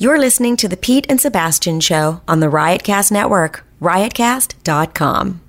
[0.00, 5.47] You're listening to the Pete and Sebastian Show on the Riotcast Network, riotcast.com.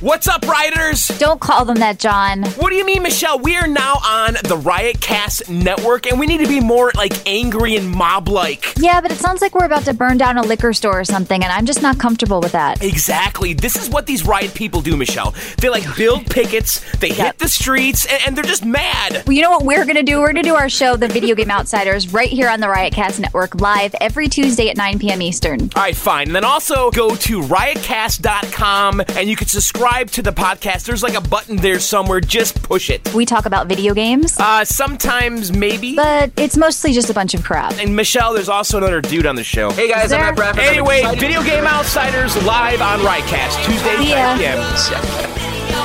[0.00, 1.08] What's up, Rioters?
[1.18, 2.44] Don't call them that, John.
[2.50, 3.40] What do you mean, Michelle?
[3.40, 7.74] We are now on the Riotcast network, and we need to be more like angry
[7.74, 8.74] and mob like.
[8.78, 11.42] Yeah, but it sounds like we're about to burn down a liquor store or something,
[11.42, 12.80] and I'm just not comfortable with that.
[12.80, 13.54] Exactly.
[13.54, 15.34] This is what these riot people do, Michelle.
[15.60, 19.24] They like build pickets, they hit the streets, and, and they're just mad.
[19.26, 20.20] Well, you know what we're gonna do?
[20.20, 23.60] We're gonna do our show, The Video Game Outsiders, right here on the Riotcast Network,
[23.60, 25.22] live every Tuesday at 9 p.m.
[25.22, 25.62] Eastern.
[25.62, 26.28] All right, fine.
[26.28, 30.84] And then also go to riotcast.com and you can subscribe to the podcast.
[30.84, 32.20] There's like a button there somewhere.
[32.20, 33.12] Just push it.
[33.14, 35.96] We talk about video games, Uh, sometimes maybe.
[35.96, 37.72] but it's mostly just a bunch of crap.
[37.78, 39.70] and Michelle, there's also another dude on the show.
[39.70, 40.64] Hey guys, I'm There- Matt Bradford.
[40.64, 44.36] Anyway, Video Game Outsiders live on Riotcast, Tuesday, See ya.
[44.36, 45.78] 5 p.m.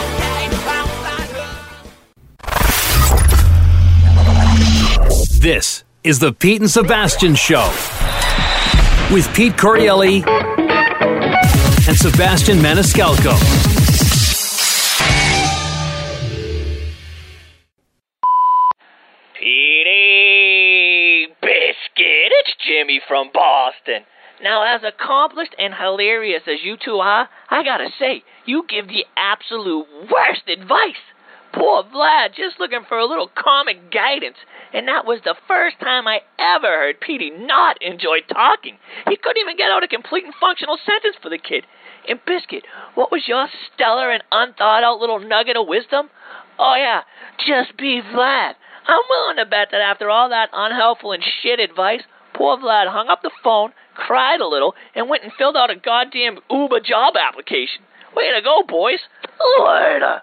[5.40, 7.66] This is the Pete and Sebastian Show
[9.12, 10.24] with Pete Correale
[11.88, 13.73] and Sebastian Maniscalco.
[22.68, 24.06] Jimmy from Boston.
[24.42, 29.06] Now, as accomplished and hilarious as you two are, I gotta say, you give the
[29.16, 31.00] absolute worst advice.
[31.54, 34.38] Poor Vlad, just looking for a little comic guidance.
[34.74, 38.78] And that was the first time I ever heard Petey not enjoy talking.
[39.08, 41.66] He couldn't even get out a complete and functional sentence for the kid.
[42.10, 46.10] And Biscuit, what was your stellar and unthought out little nugget of wisdom?
[46.58, 47.02] Oh, yeah,
[47.46, 48.54] just be Vlad.
[48.88, 52.02] I'm willing to bet that after all that unhelpful and shit advice,
[52.34, 55.76] poor Vlad hung up the phone, cried a little, and went and filled out a
[55.76, 57.84] goddamn Uber job application.
[58.16, 59.00] Way to go, boys.
[59.60, 60.22] Later.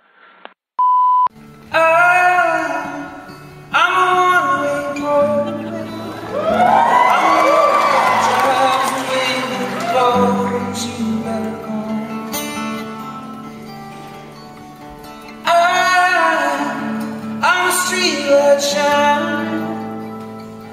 [17.90, 19.69] Street shine.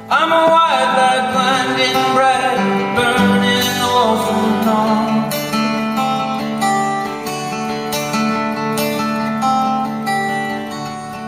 [0.10, 2.56] I'm a white light blinding bright,
[2.96, 5.28] burning and on.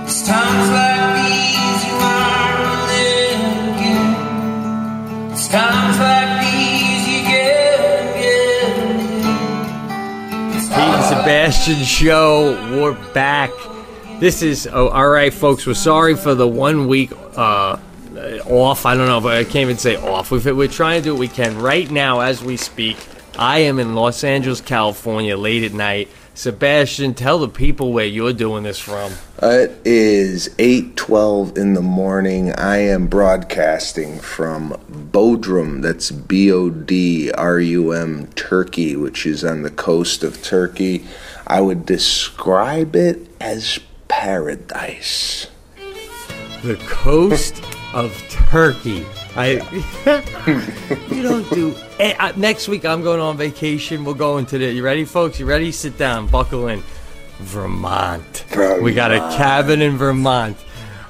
[0.06, 3.44] It's times like these you learn to live
[3.76, 4.12] again.
[5.34, 9.20] It's times like these you get again.
[10.54, 12.56] Pete and Sebastian show.
[12.72, 13.52] We're back.
[14.22, 15.68] This is oh, all right, folks.
[15.68, 17.76] We're sorry for the one week uh,
[18.20, 18.86] Uh, off.
[18.86, 20.30] I don't know, but I can't even say off.
[20.30, 22.98] We've, we're trying to do what we can right now as we speak.
[23.38, 26.10] I am in Los Angeles, California, late at night.
[26.34, 29.14] Sebastian, tell the people where you're doing this from.
[29.42, 32.54] It is 8:12 in the morning.
[32.54, 39.44] I am broadcasting from Bodrum, that's B O D R U M Turkey, which is
[39.46, 41.06] on the coast of Turkey.
[41.48, 45.48] I would describe it as paradise.
[46.62, 47.64] The coast
[47.94, 49.06] of Turkey.
[49.36, 49.52] I
[51.14, 51.76] you don't do.
[52.00, 54.04] Eh, next week I'm going on vacation.
[54.04, 54.72] We're going to the.
[54.72, 55.40] You ready, folks?
[55.40, 55.72] You ready?
[55.72, 56.28] Sit down.
[56.28, 56.84] Buckle in.
[57.40, 58.46] Vermont.
[58.82, 60.58] We got a cabin in Vermont.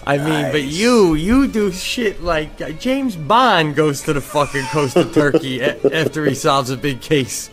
[0.06, 4.66] I mean, but you you do shit like uh, James Bond goes to the fucking
[4.66, 7.50] coast of Turkey a- after he solves a big case.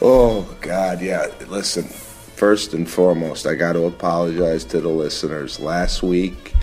[0.00, 1.26] Oh God, yeah.
[1.48, 5.60] Listen, first and foremost, I got to apologize to the listeners.
[5.60, 6.53] Last week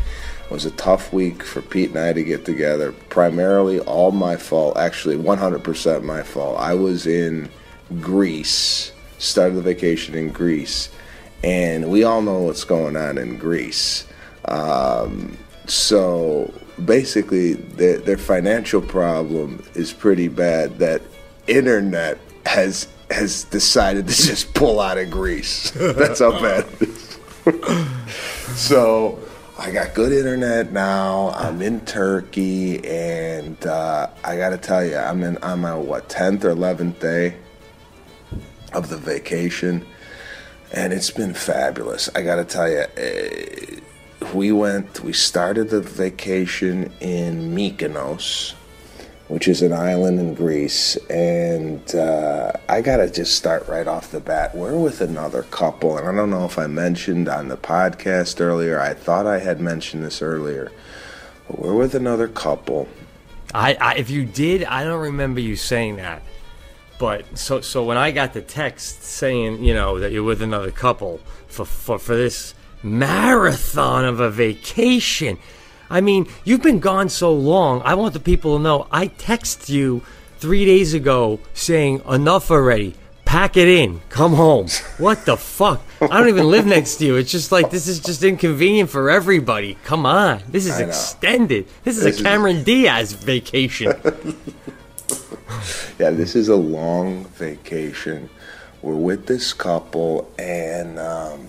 [0.51, 2.91] was a tough week for Pete and I to get together.
[2.91, 4.77] Primarily, all my fault.
[4.77, 6.59] Actually, 100% my fault.
[6.59, 7.49] I was in
[8.01, 10.89] Greece, started the vacation in Greece,
[11.43, 14.07] and we all know what's going on in Greece.
[14.45, 16.53] Um, so
[16.83, 20.79] basically, their, their financial problem is pretty bad.
[20.79, 21.01] That
[21.47, 25.71] internet has has decided to just pull out of Greece.
[25.75, 27.17] That's how bad it is.
[28.55, 29.19] so
[29.61, 31.29] I got good internet now.
[31.35, 35.37] I'm in Turkey, and uh, I got to tell you, I'm in.
[35.43, 37.35] I'm on what tenth or eleventh day
[38.73, 39.85] of the vacation,
[40.71, 42.09] and it's been fabulous.
[42.15, 42.85] I got to tell you.
[42.97, 43.79] eh,
[44.33, 45.01] we went.
[45.01, 48.55] We started the vacation in Mykonos,
[49.31, 54.19] which is an island in Greece, and uh, I gotta just start right off the
[54.19, 54.53] bat.
[54.53, 58.77] We're with another couple, and I don't know if I mentioned on the podcast earlier.
[58.77, 60.69] I thought I had mentioned this earlier.
[61.47, 62.89] But we're with another couple.
[63.53, 66.23] I, I if you did, I don't remember you saying that.
[66.99, 70.71] But so so when I got the text saying you know that you're with another
[70.71, 72.53] couple for for, for this
[72.83, 75.37] marathon of a vacation,
[75.91, 77.81] I mean, you've been gone so long.
[77.83, 78.87] I want the people to know.
[78.91, 80.01] I text you
[80.39, 82.95] three days ago saying enough already.
[83.25, 84.01] Pack it in.
[84.09, 84.67] Come home.
[84.97, 85.81] What the fuck?
[86.01, 87.15] I don't even live next to you.
[87.15, 89.77] It's just like this is just inconvenient for everybody.
[89.83, 90.41] Come on.
[90.49, 91.67] This is extended.
[91.83, 93.93] This is This a is- Cameron Diaz vacation.
[95.99, 98.29] Yeah, this is a long vacation.
[98.81, 101.47] We're with this couple, and um,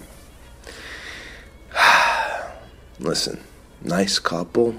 [2.98, 3.40] listen,
[3.84, 4.74] nice couple.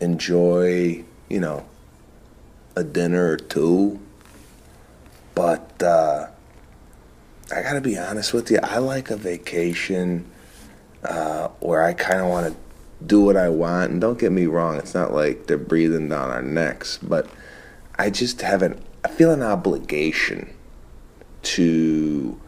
[0.00, 1.66] Enjoy, you know,
[2.76, 4.00] a dinner or two.
[5.34, 6.28] But uh,
[7.54, 10.30] I gotta be honest with you, I like a vacation
[11.04, 13.92] uh, where I kind of want to do what I want.
[13.92, 17.28] And don't get me wrong, it's not like they're breathing down our necks, but
[17.98, 20.54] I just have an I feel an obligation
[21.42, 22.38] to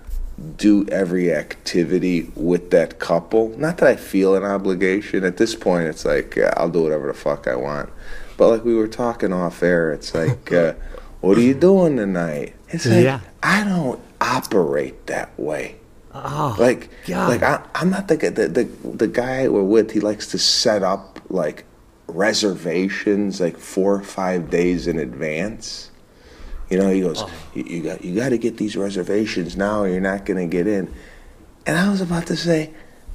[0.57, 3.51] do every activity with that couple.
[3.59, 5.25] Not that I feel an obligation.
[5.25, 7.91] At this point, it's like I'll do whatever the fuck I want.
[8.37, 10.75] But like we were talking off air, it's like, uh,
[11.21, 12.55] what are you doing tonight?
[12.69, 13.21] It's like Yeah.
[13.43, 15.77] I don't operate that way.
[16.15, 17.29] Oh, Like, God.
[17.29, 19.93] like I, I'm not the, the the the guy we're with.
[19.93, 21.65] He likes to set up like
[22.09, 25.91] reservations like four or five days in advance.
[26.73, 27.31] You know, he goes, oh.
[27.53, 30.67] you, you got you got to get these reservations now, or you're not gonna get
[30.67, 30.91] in.
[31.67, 32.71] And I was about to say,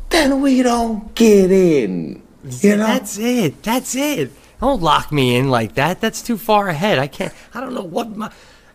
[0.10, 2.22] then we don't get in.
[2.62, 3.64] You know, That's it.
[3.64, 4.32] That's it.
[4.62, 6.02] Don't lock me in like that.
[6.02, 7.00] That's too far ahead.
[7.00, 7.34] I can't.
[7.52, 8.32] I don't know what my.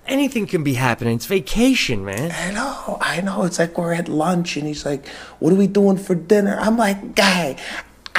[0.08, 1.14] Anything can be happening.
[1.14, 2.32] It's vacation, man.
[2.32, 3.44] I know, I know.
[3.44, 5.06] It's like we're at lunch and he's like,
[5.38, 6.58] What are we doing for dinner?
[6.58, 7.56] I'm like, Guy,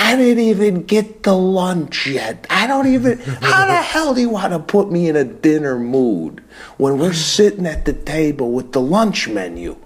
[0.06, 2.46] I didn't even get the lunch yet.
[2.50, 3.20] I don't even.
[3.20, 6.44] How the hell do you want to put me in a dinner mood
[6.78, 9.78] when we're sitting at the table with the lunch menu?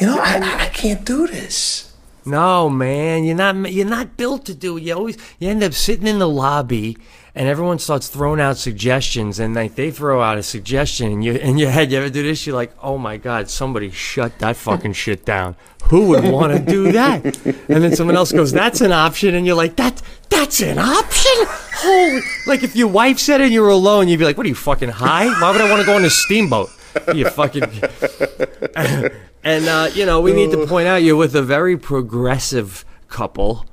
[0.00, 1.92] You know, I, I- I can't do this.
[2.26, 3.72] No, man, you're not.
[3.72, 4.76] You're not built to do.
[4.76, 5.16] You always.
[5.38, 6.98] You end up sitting in the lobby,
[7.38, 11.34] and everyone starts throwing out suggestions, and like they throw out a suggestion, and you
[11.34, 12.44] in your head, you ever do this?
[12.44, 15.54] You're like, oh my god, somebody shut that fucking shit down.
[15.84, 17.24] Who would want to do that?
[17.46, 21.32] And then someone else goes, that's an option, and you're like, that that's an option.
[21.76, 22.20] Holy!
[22.48, 24.48] Like if your wife said it, and you were alone, you'd be like, what are
[24.48, 25.26] you fucking high?
[25.40, 26.70] Why would I want to go on a steamboat?
[27.14, 27.62] You fucking.
[29.44, 33.64] And uh, you know, we need to point out you're with a very progressive couple,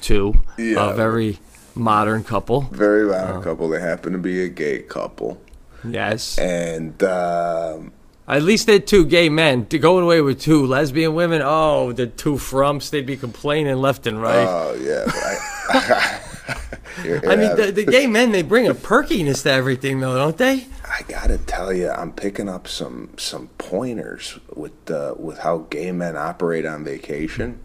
[0.00, 0.40] too.
[0.56, 0.90] Yeah.
[0.90, 1.38] A very
[1.74, 2.62] modern couple.
[2.62, 3.68] Very loud couple.
[3.68, 5.40] They happen to be a gay couple.
[5.88, 6.38] Yes.
[6.38, 7.92] And um,
[8.28, 9.66] At least they're two gay men.
[9.66, 14.06] To going away with two lesbian women, oh, the two frumps, they'd be complaining left
[14.06, 14.46] and right.
[14.48, 16.20] oh, yeah.
[17.04, 20.36] You're- I mean, the, the gay men, they bring a perkiness to everything, though, don't
[20.36, 20.66] they?
[20.84, 25.92] I gotta tell you, I'm picking up some some pointers with uh, with how gay
[25.92, 27.60] men operate on vacation.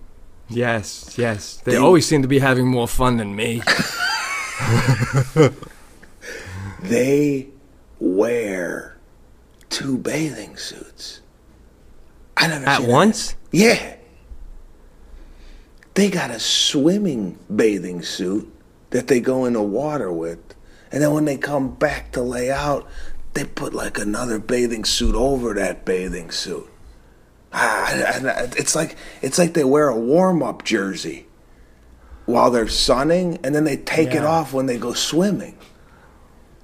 [0.50, 1.57] Yes, yes.
[1.63, 3.62] They They- always seem to be having more fun than me.
[6.81, 7.47] They
[8.00, 8.97] wear
[9.69, 11.21] two bathing suits.
[12.38, 12.92] I never At seen that.
[12.94, 13.36] once?
[13.51, 13.95] Yeah.
[15.95, 18.51] They got a swimming bathing suit
[18.92, 20.39] that they go in the water with,
[20.92, 22.86] and then when they come back to lay out,
[23.33, 26.68] they put like another bathing suit over that bathing suit.
[27.57, 27.90] Ah,
[28.57, 31.25] it's like it's like they wear a warm up jersey
[32.25, 35.57] while they're sunning, and then they take it off when they go swimming.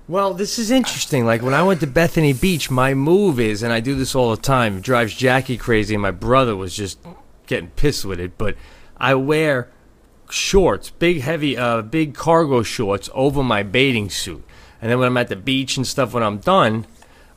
[0.08, 1.26] Well, this is interesting.
[1.26, 4.32] Like when I went to Bethany Beach, my move is, and I do this all
[4.32, 7.00] the time, it drives Jackie crazy, and my brother was just
[7.48, 8.38] getting pissed with it.
[8.38, 8.58] But
[8.98, 9.70] I wear
[10.30, 14.44] shorts, big, heavy, uh, big cargo shorts over my bathing suit.
[14.82, 16.88] And then when I'm at the beach and stuff, when I'm done,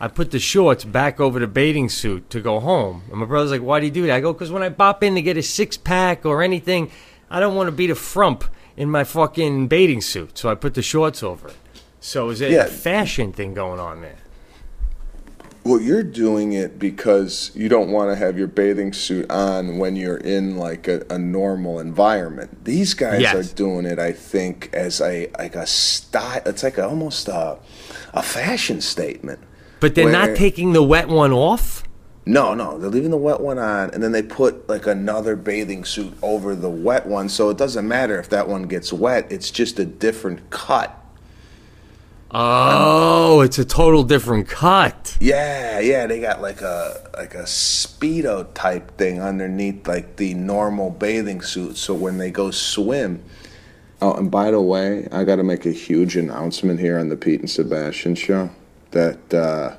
[0.00, 3.02] I put the shorts back over the bathing suit to go home.
[3.10, 5.02] And my brother's like, "Why do you do that?" I go, "Cause when I bop
[5.02, 6.90] in to get a six pack or anything,
[7.30, 8.44] I don't want to be the frump
[8.76, 11.56] in my fucking bathing suit, so I put the shorts over it."
[12.00, 12.64] So is it Yeah.
[12.64, 14.16] a fashion thing going on there?
[15.62, 19.96] Well, you're doing it because you don't want to have your bathing suit on when
[19.96, 22.66] you're in like a, a normal environment.
[22.66, 23.34] These guys Yes.
[23.34, 26.42] are doing it, I think, as a like a style.
[26.44, 27.56] It's like a, almost a,
[28.12, 29.38] a fashion statement.
[29.84, 31.84] But they're Where- not taking the wet one off.
[32.24, 35.84] No, no, they're leaving the wet one on, and then they put like another bathing
[35.84, 39.26] suit over the wet one, so it doesn't matter if that one gets wet.
[39.30, 40.98] It's just a different cut.
[42.30, 45.18] Oh, it's a total different cut.
[45.20, 50.88] Yeah, yeah, they got like a like a speedo type thing underneath like the normal
[50.88, 51.76] bathing suit.
[51.76, 53.22] So when they go swim.
[54.00, 57.16] Oh, and by the way, I got to make a huge announcement here on the
[57.16, 58.48] Pete and Sebastian show
[58.94, 59.76] that uh,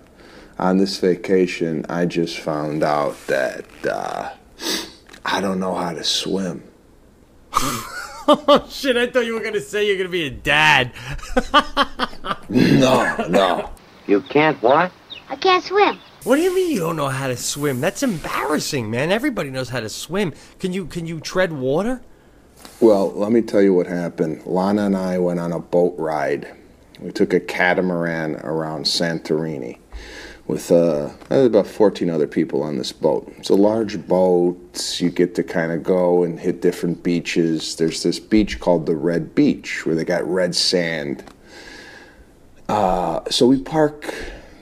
[0.57, 4.31] on this vacation I just found out that uh,
[5.25, 6.63] I don't know how to swim.
[7.53, 8.95] Oh shit!
[8.98, 10.91] I thought you were gonna say you're gonna be a dad.
[12.50, 13.69] No, no.
[14.07, 14.91] You can't what?
[15.29, 16.00] I can't swim.
[16.24, 17.81] What do you mean you don't know how to swim?
[17.81, 19.12] That's embarrassing, man.
[19.12, 20.34] Everybody knows how to swim.
[20.60, 22.01] Can you can you tread water?
[22.79, 24.45] Well, let me tell you what happened.
[24.45, 26.55] Lana and I went on a boat ride.
[27.05, 29.77] We took a catamaran around Santorini
[30.47, 33.31] with uh, about 14 other people on this boat.
[33.38, 34.97] It's a large boat.
[35.00, 37.75] You get to kind of go and hit different beaches.
[37.75, 41.24] There's this beach called the Red Beach where they got red sand.
[42.67, 44.12] Uh, so we park,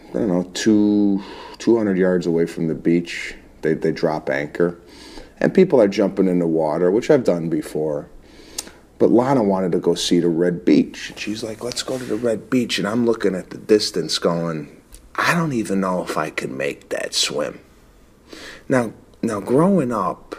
[0.10, 1.24] I don't know, two,
[1.60, 3.36] 200 yards away from the beach.
[3.62, 4.78] They, they drop anchor.
[5.40, 8.10] And people are jumping in the water, which I've done before.
[9.00, 11.10] But Lana wanted to go see the Red Beach.
[11.10, 12.80] And she's like, let's go to the Red Beach.
[12.80, 14.82] And I'm looking at the distance going,
[15.16, 17.60] I don't even know if I can make that swim.
[18.70, 20.36] Now, now growing up,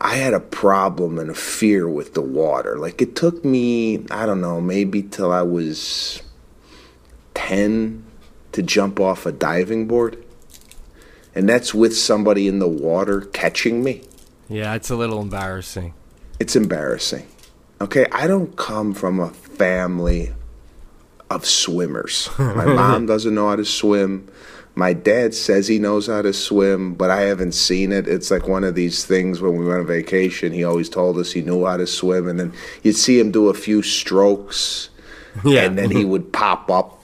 [0.00, 2.78] I had a problem and a fear with the water.
[2.78, 6.22] Like it took me, I don't know, maybe till I was
[7.34, 8.04] 10
[8.52, 10.22] to jump off a diving board.
[11.34, 14.02] And that's with somebody in the water catching me.
[14.48, 15.92] Yeah, it's a little embarrassing.
[16.38, 17.26] It's embarrassing.
[17.80, 20.32] Okay, I don't come from a family
[21.30, 22.30] of swimmers.
[22.38, 24.28] My mom doesn't know how to swim.
[24.74, 28.06] My dad says he knows how to swim, but I haven't seen it.
[28.06, 31.32] It's like one of these things when we went on vacation, he always told us
[31.32, 32.52] he knew how to swim, and then
[32.82, 34.90] you'd see him do a few strokes,
[35.44, 35.62] Yeah.
[35.64, 37.02] and then he would pop up.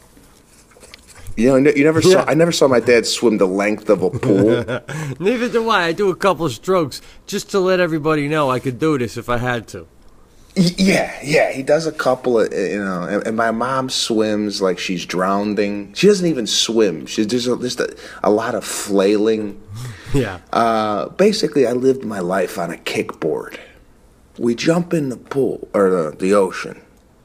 [1.35, 2.11] You know, you never saw.
[2.11, 2.25] Yeah.
[2.29, 4.64] I never saw my dad swim the length of a pool.
[5.19, 5.85] Neither do I.
[5.85, 9.31] I do a couple strokes just to let everybody know I could do this if
[9.31, 9.87] I had to.
[10.54, 14.78] Yeah, yeah, he does a couple of, you know, and, and my mom swims like
[14.78, 15.94] she's drowning.
[15.94, 17.06] She doesn't even swim.
[17.06, 19.61] She's just a, just a, a lot of flailing.
[20.14, 20.40] Yeah.
[20.52, 23.59] Uh, basically, I lived my life on a kickboard.
[24.38, 26.82] We jump in the pool or the, the ocean,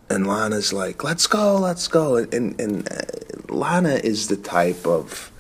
[0.10, 4.88] and Lana's like, "Let's go, let's go." And and, and uh, Lana is the type
[4.88, 5.34] of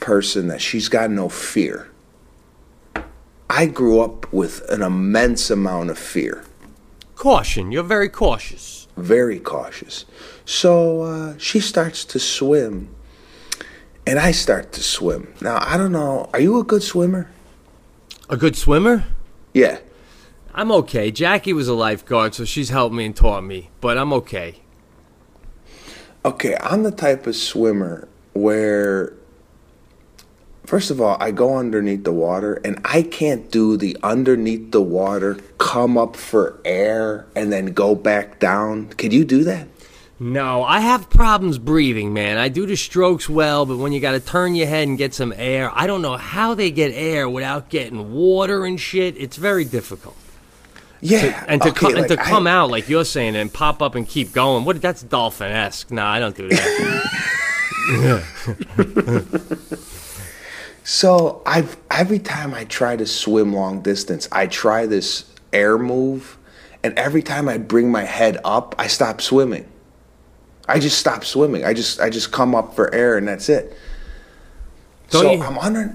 [0.00, 1.88] person that she's got no fear.
[3.48, 6.44] I grew up with an immense amount of fear.
[7.18, 7.72] Caution.
[7.72, 8.86] You're very cautious.
[8.96, 10.04] very cautious.
[10.44, 12.94] So uh, she starts to swim,
[14.06, 15.34] and I start to swim.
[15.40, 17.28] Now, I don't know, are you a good swimmer?
[18.30, 19.04] A good swimmer?
[19.52, 19.78] Yeah.
[20.54, 21.10] I'm okay.
[21.10, 24.62] Jackie was a lifeguard, so she's helped me and taught me, but I'm okay.
[26.24, 29.12] Okay, I'm the type of swimmer where,
[30.68, 34.82] first of all, I go underneath the water, and I can't do the underneath the
[34.82, 38.88] water, come up for air, and then go back down.
[38.90, 39.66] Could you do that?
[40.20, 42.36] No, I have problems breathing, man.
[42.36, 45.14] I do the strokes well, but when you got to turn your head and get
[45.14, 49.16] some air, I don't know how they get air without getting water and shit.
[49.16, 50.16] It's very difficult.
[51.00, 51.44] Yeah.
[51.48, 53.80] And to, okay, co- and like, to I- come out like you're saying and pop
[53.80, 54.64] up and keep going.
[54.64, 54.82] What?
[54.82, 55.90] That's dolphin esque.
[55.92, 57.04] Nah, I don't do that.
[60.90, 66.38] So I've every time I try to swim long distance, I try this air move,
[66.82, 69.68] and every time I bring my head up, I stop swimming.
[70.66, 71.62] I just stop swimming.
[71.62, 73.76] I just I just come up for air, and that's it.
[75.10, 75.94] Don't so you- I'm under,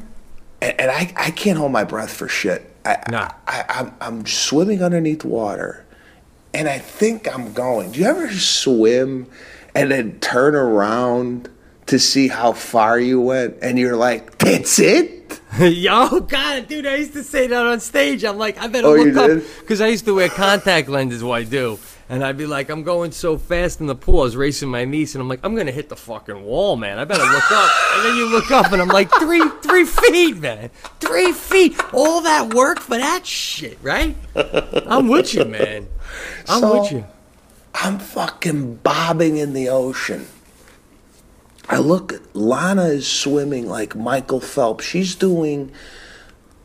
[0.62, 2.62] and, and I I can't hold my breath for shit.
[2.86, 3.32] I, Nah.
[3.48, 5.88] I, I'm I'm swimming underneath water,
[6.54, 7.94] and I think I'm going.
[7.94, 9.26] Do you ever swim
[9.74, 11.50] and then turn around
[11.94, 16.96] to see how far you went, and you're like, "That's it." Yo, God, dude, I
[16.96, 18.24] used to say that on stage.
[18.26, 21.24] I'm like, I better oh, look up because I used to wear contact lenses.
[21.24, 21.78] What I do,
[22.10, 24.86] and I'd be like, I'm going so fast in the pool, I was racing my
[24.86, 26.98] niece, and I'm like, I'm gonna hit the fucking wall, man.
[26.98, 27.72] I better look up.
[27.94, 31.80] And then you look up, and I'm like, three, three feet, man, three feet.
[31.94, 34.16] All that work for that shit, right?
[34.88, 35.88] I'm with you, man.
[36.50, 37.06] I'm So- with you.
[37.76, 40.28] I'm fucking bobbing in the ocean.
[41.70, 44.86] I look Lana is swimming like Michael Phelps.
[44.86, 45.72] She's doing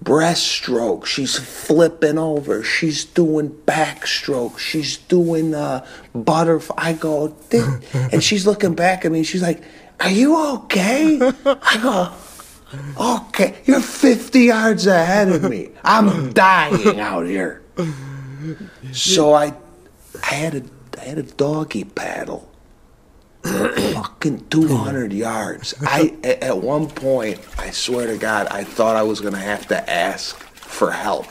[0.02, 1.06] breaststroke.
[1.06, 2.62] She's flipping over.
[2.62, 4.58] She's doing backstroke.
[4.58, 6.74] She's doing uh, butterfly.
[6.78, 7.36] I go,
[7.92, 9.22] and she's looking back at me.
[9.22, 9.62] She's like,
[10.00, 12.12] "Are you okay?" I go,
[13.16, 15.70] "Okay." You're 50 yards ahead of me.
[15.84, 17.62] I'm dying out here.
[18.92, 19.54] So I,
[20.22, 20.62] I had a,
[21.00, 22.47] I had a doggy paddle.
[23.48, 25.74] Fucking 200 yards.
[25.82, 29.90] I at one point, I swear to God, I thought I was gonna have to
[29.90, 31.26] ask for help.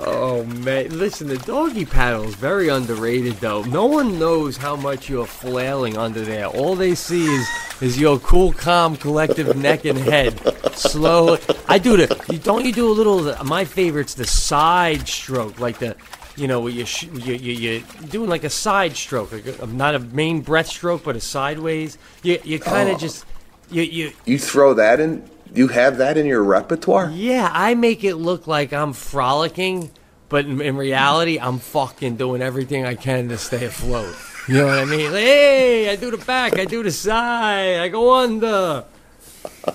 [0.00, 3.62] Oh man, listen, the doggy paddle is very underrated though.
[3.62, 6.46] No one knows how much you're flailing under there.
[6.46, 7.46] All they see is
[7.80, 10.40] is your cool, calm, collective neck and head.
[10.74, 11.38] Slow.
[11.68, 12.24] I do the.
[12.28, 13.32] You, don't you do a little?
[13.44, 15.94] My favorite's the side stroke, like the
[16.38, 19.66] you know, where you sh- you you you're doing like a side stroke, like a,
[19.66, 21.98] not a main breath stroke, but a sideways.
[22.22, 22.98] You you kind of Oh.
[22.98, 23.24] just
[23.70, 25.22] you you You throw that in.
[25.54, 27.10] You have that in your repertoire.
[27.14, 27.50] yeah.
[27.52, 29.90] I make it look like I'm frolicking,
[30.28, 34.14] but in, in reality, I'm fucking doing everything I can to stay afloat.
[34.46, 35.10] You know what I mean?
[35.12, 38.84] Like, hey, I do the back, I do the side, I go under.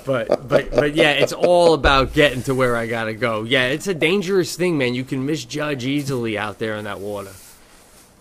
[0.06, 3.44] But but but yeah, it's all about getting to where I gotta go.
[3.44, 4.94] Yeah, it's a dangerous thing, man.
[4.94, 7.32] You can misjudge easily out there in that water.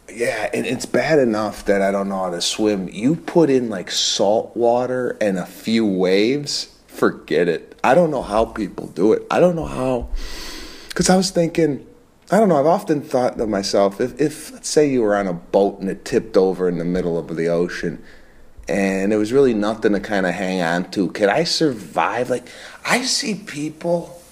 [0.09, 2.89] Yeah, and it's bad enough that I don't know how to swim.
[2.89, 7.79] You put in like salt water and a few waves, forget it.
[7.83, 9.27] I don't know how people do it.
[9.31, 10.11] I don't know how.
[10.89, 11.87] Because I was thinking,
[12.31, 15.27] I don't know, I've often thought to myself, if, if, let's say you were on
[15.27, 18.03] a boat and it tipped over in the middle of the ocean
[18.69, 22.31] and there was really nothing to kind of hang on to, could I survive?
[22.31, 22.49] Like,
[22.85, 24.23] I see people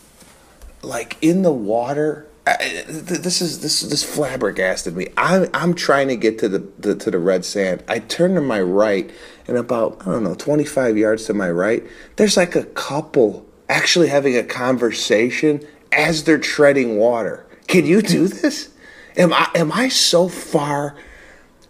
[0.82, 2.26] like in the water.
[2.46, 5.08] I, th- this is this is this flabbergasted me.
[5.16, 7.84] I'm I'm trying to get to the, the to the red sand.
[7.86, 9.10] I turn to my right,
[9.46, 14.08] and about I don't know 25 yards to my right, there's like a couple actually
[14.08, 15.60] having a conversation
[15.92, 17.46] as they're treading water.
[17.66, 18.70] Can you do this?
[19.16, 20.96] Am I am I so far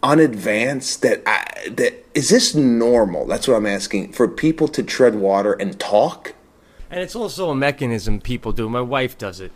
[0.03, 3.27] unadvanced that I that is this normal?
[3.27, 6.35] That's what I'm asking for people to tread water and talk.
[6.91, 8.69] And it's also a mechanism people do.
[8.69, 9.53] My wife does it.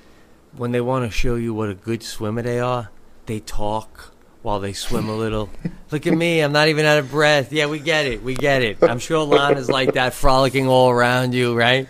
[0.56, 2.90] When they want to show you what a good swimmer they are,
[3.26, 5.50] they talk while they swim a little.
[5.90, 7.52] Look at me, I'm not even out of breath.
[7.52, 8.78] Yeah, we get it, we get it.
[8.82, 11.88] I'm sure Lana's like that, frolicking all around you, right?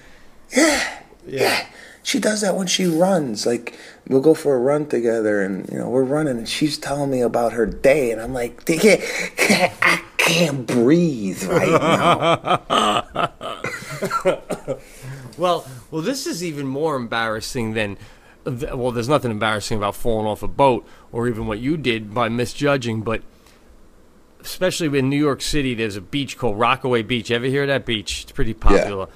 [0.56, 1.00] Yeah.
[1.26, 1.66] Yeah.
[2.02, 3.44] She does that when she runs.
[3.44, 7.11] Like we'll go for a run together, and you know we're running, and she's telling
[7.11, 9.02] me about her day, and I'm like, "I can't,
[9.37, 11.70] can't- I can't breathe right
[12.70, 13.30] now.
[15.37, 17.99] Well, well, this is even more embarrassing than.
[18.46, 22.28] Well, there's nothing embarrassing about falling off a boat or even what you did by
[22.28, 23.23] misjudging, but
[24.40, 27.30] especially in New York City, there's a beach called Rockaway Beach.
[27.32, 28.23] Ever hear of that beach?
[28.23, 29.08] It's pretty popular.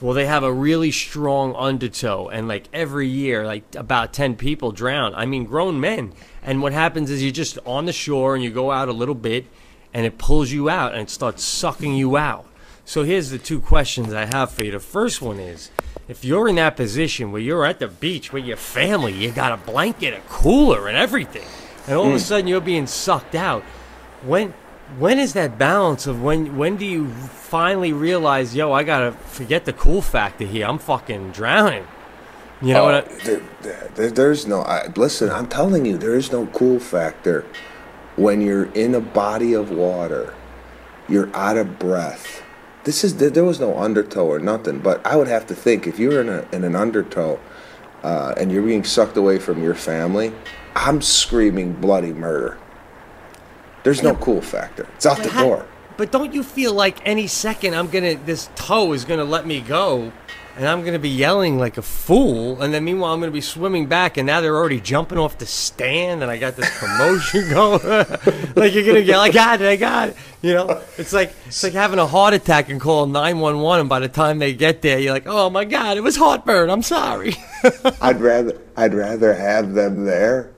[0.00, 4.70] Well, they have a really strong undertow, and like every year, like about 10 people
[4.70, 5.14] drown.
[5.14, 6.12] I mean, grown men.
[6.42, 9.14] And what happens is you're just on the shore and you go out a little
[9.14, 9.46] bit,
[9.94, 12.46] and it pulls you out and it starts sucking you out.
[12.84, 14.72] So here's the two questions I have for you.
[14.72, 15.70] The first one is
[16.08, 19.52] if you're in that position where you're at the beach with your family, you got
[19.52, 21.46] a blanket, a cooler, and everything,
[21.86, 22.20] and all of a mm.
[22.20, 23.62] sudden you're being sucked out,
[24.22, 24.52] when
[24.98, 29.64] when is that balance of when when do you finally realize, yo, I gotta forget
[29.64, 30.66] the cool factor here.
[30.66, 31.86] I'm fucking drowning.
[32.62, 32.94] You know what?
[32.94, 34.62] I, Oh, there, there- there- there's no.
[34.62, 37.44] I, listen, I'm telling you, there is no cool factor
[38.16, 40.32] when you're in a body of water.
[41.08, 42.42] You're out of breath.
[42.84, 44.78] This is there, there was no undertow or nothing.
[44.78, 47.38] But I would have to think if you're in a in an undertow
[48.02, 50.32] uh, and you're being sucked away from your family,
[50.74, 52.56] I'm screaming bloody murder.
[53.86, 54.84] There's no cool factor.
[54.96, 55.66] It's out the how- door.
[55.96, 59.60] But don't you feel like any second I'm gonna this toe is gonna let me
[59.60, 60.10] go,
[60.56, 63.86] and I'm gonna be yelling like a fool, and then meanwhile I'm gonna be swimming
[63.86, 67.80] back, and now they're already jumping off the stand, and I got this promotion going.
[68.56, 70.16] like you're gonna yell, I got it, I got it.
[70.42, 74.00] You know, it's like it's like having a heart attack and call 911, and by
[74.00, 76.70] the time they get there, you're like, oh my god, it was heartburn.
[76.70, 77.36] I'm sorry.
[78.02, 80.50] I'd rather I'd rather have them there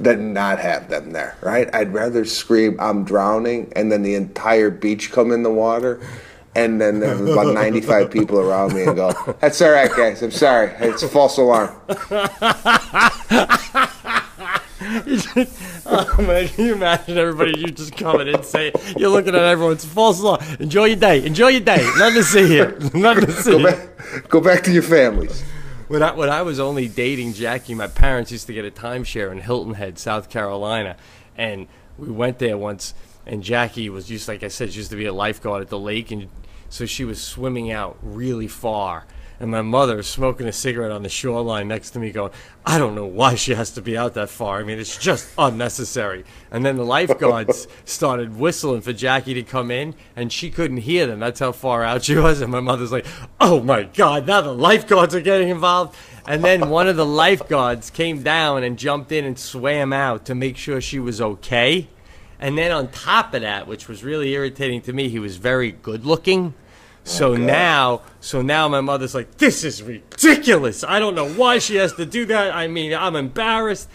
[0.00, 1.72] than not have them there, right?
[1.74, 6.00] I'd rather scream I'm drowning and then the entire beach come in the water
[6.54, 10.22] and then there's about 95 people around me and go, "That's all right, guys.
[10.22, 10.72] I'm sorry.
[10.78, 11.74] It's a false alarm."
[15.86, 19.42] oh man, can you imagine everybody you just coming in and say you're looking at
[19.42, 20.42] everyone's false alarm.
[20.58, 21.24] Enjoy your day.
[21.24, 21.88] Enjoy your day.
[21.96, 22.78] Nothing to see here.
[22.94, 23.50] Nothing to see.
[23.52, 25.44] Go back, go back to your families.
[25.90, 29.32] When I, when I was only dating Jackie, my parents used to get a timeshare
[29.32, 30.96] in Hilton Head, South Carolina,
[31.36, 31.66] and
[31.98, 32.94] we went there once.
[33.26, 35.80] And Jackie was just like I said, she used to be a lifeguard at the
[35.80, 36.28] lake, and
[36.68, 39.04] so she was swimming out really far.
[39.40, 42.30] And my mother smoking a cigarette on the shoreline next to me, going,
[42.66, 44.60] "I don't know why she has to be out that far.
[44.60, 49.70] I mean, it's just unnecessary." And then the lifeguards started whistling for Jackie to come
[49.70, 51.20] in, and she couldn't hear them.
[51.20, 52.42] That's how far out she was.
[52.42, 53.06] And my mother's like,
[53.40, 54.26] "Oh my God!
[54.26, 58.78] Now the lifeguards are getting involved." And then one of the lifeguards came down and
[58.78, 61.88] jumped in and swam out to make sure she was okay.
[62.38, 65.72] And then on top of that, which was really irritating to me, he was very
[65.72, 66.54] good looking.
[67.10, 70.84] So oh, now, so now my mother's like, "This is ridiculous.
[70.84, 72.54] I don't know why she has to do that.
[72.54, 73.88] I mean, I'm embarrassed."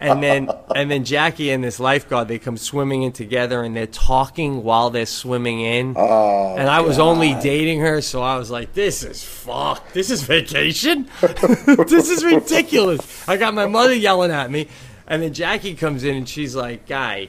[0.00, 3.86] And then, and then Jackie and this lifeguard they come swimming in together, and they're
[3.86, 5.94] talking while they're swimming in.
[5.96, 9.92] Oh, and I was only dating her, so I was like, "This is fuck.
[9.92, 11.08] This is vacation.
[11.20, 14.66] this is ridiculous." I got my mother yelling at me,
[15.06, 17.28] And then Jackie comes in and she's like, "Guy,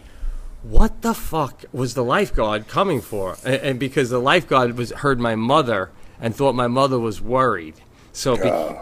[0.63, 5.19] what the fuck was the lifeguard coming for?" And, and because the lifeguard was heard
[5.19, 7.75] my mother and thought my mother was worried.
[8.11, 8.77] So be-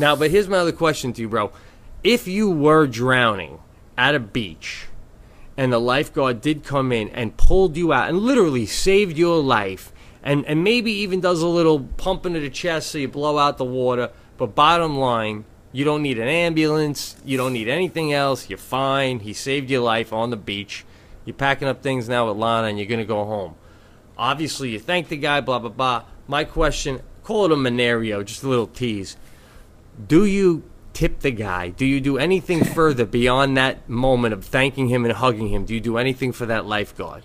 [0.00, 1.50] now, but here's my other question to you, bro.
[2.02, 3.58] If you were drowning
[3.98, 4.86] at a beach
[5.56, 9.92] and the lifeguard did come in and pulled you out and literally saved your life
[10.22, 13.58] and, and maybe even does a little pump into the chest so you blow out
[13.58, 18.48] the water, but bottom line, you don't need an ambulance, you don't need anything else,
[18.48, 19.20] you're fine.
[19.20, 20.84] He saved your life on the beach.
[21.30, 23.54] You're packing up things now with Lana and you're going to go home.
[24.18, 26.02] Obviously, you thank the guy, blah, blah, blah.
[26.26, 29.16] My question call it a Monario, just a little tease.
[30.08, 31.68] Do you tip the guy?
[31.68, 35.64] Do you do anything further beyond that moment of thanking him and hugging him?
[35.64, 37.22] Do you do anything for that lifeguard?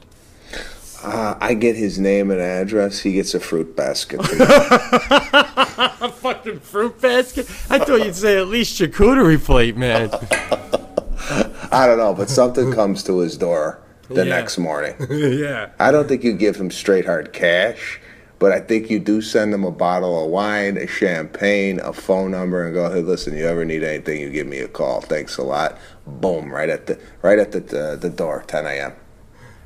[1.03, 2.99] Uh, I get his name and address.
[2.99, 4.19] He gets a fruit basket.
[4.29, 7.49] A fucking fruit basket?
[7.71, 10.11] I thought you'd say at least charcuterie plate, man.
[11.71, 14.35] I don't know, but something comes to his door the Yeah.
[14.35, 14.95] next morning.
[15.09, 15.69] yeah.
[15.79, 17.99] I don't think you give him straight hard cash,
[18.39, 22.31] but I think you do send him a bottle of wine, a champagne, a phone
[22.31, 25.01] number, and go, "Hey, listen, you ever need anything, you give me a call.
[25.01, 28.93] Thanks a lot." Boom, right at the right at the uh, the door, 10 a.m.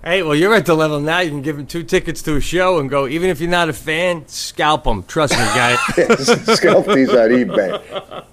[0.01, 1.19] Hey, well, you're at the level now.
[1.19, 3.05] You can give him two tickets to a show and go.
[3.05, 5.03] Even if you're not a fan, scalp them.
[5.03, 5.75] Trust me, guy.
[6.55, 8.23] Scalp these on eBay.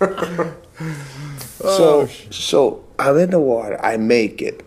[1.58, 3.78] so, so I'm in the water.
[3.84, 4.64] I make it.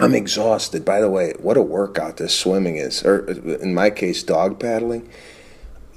[0.00, 0.84] I'm exhausted.
[0.84, 5.08] By the way, what a workout this swimming is, or in my case, dog paddling.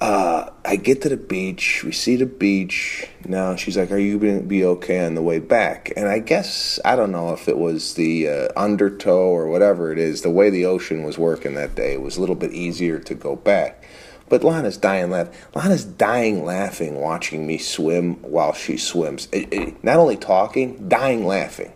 [0.01, 1.81] Uh, I get to the beach.
[1.85, 3.07] We see the beach.
[3.25, 6.77] Now she's like, "Are you gonna be okay on the way back?" And I guess
[6.83, 10.21] I don't know if it was the uh, undertow or whatever it is.
[10.21, 13.15] The way the ocean was working that day, it was a little bit easier to
[13.15, 13.85] go back.
[14.27, 15.29] But Lana's dying laugh.
[15.55, 19.27] Lana's dying laughing watching me swim while she swims.
[19.31, 21.71] Eh, eh, not only talking, dying laughing.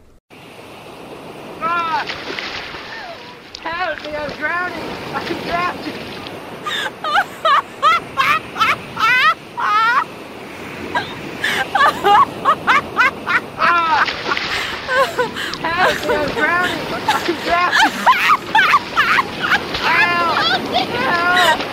[1.97, 4.83] Help me, I'm drowning!
[5.15, 5.93] I'm drowning!
[15.63, 16.81] Help me, I'm drowning!
[16.93, 17.01] I'm
[20.93, 21.66] drowning!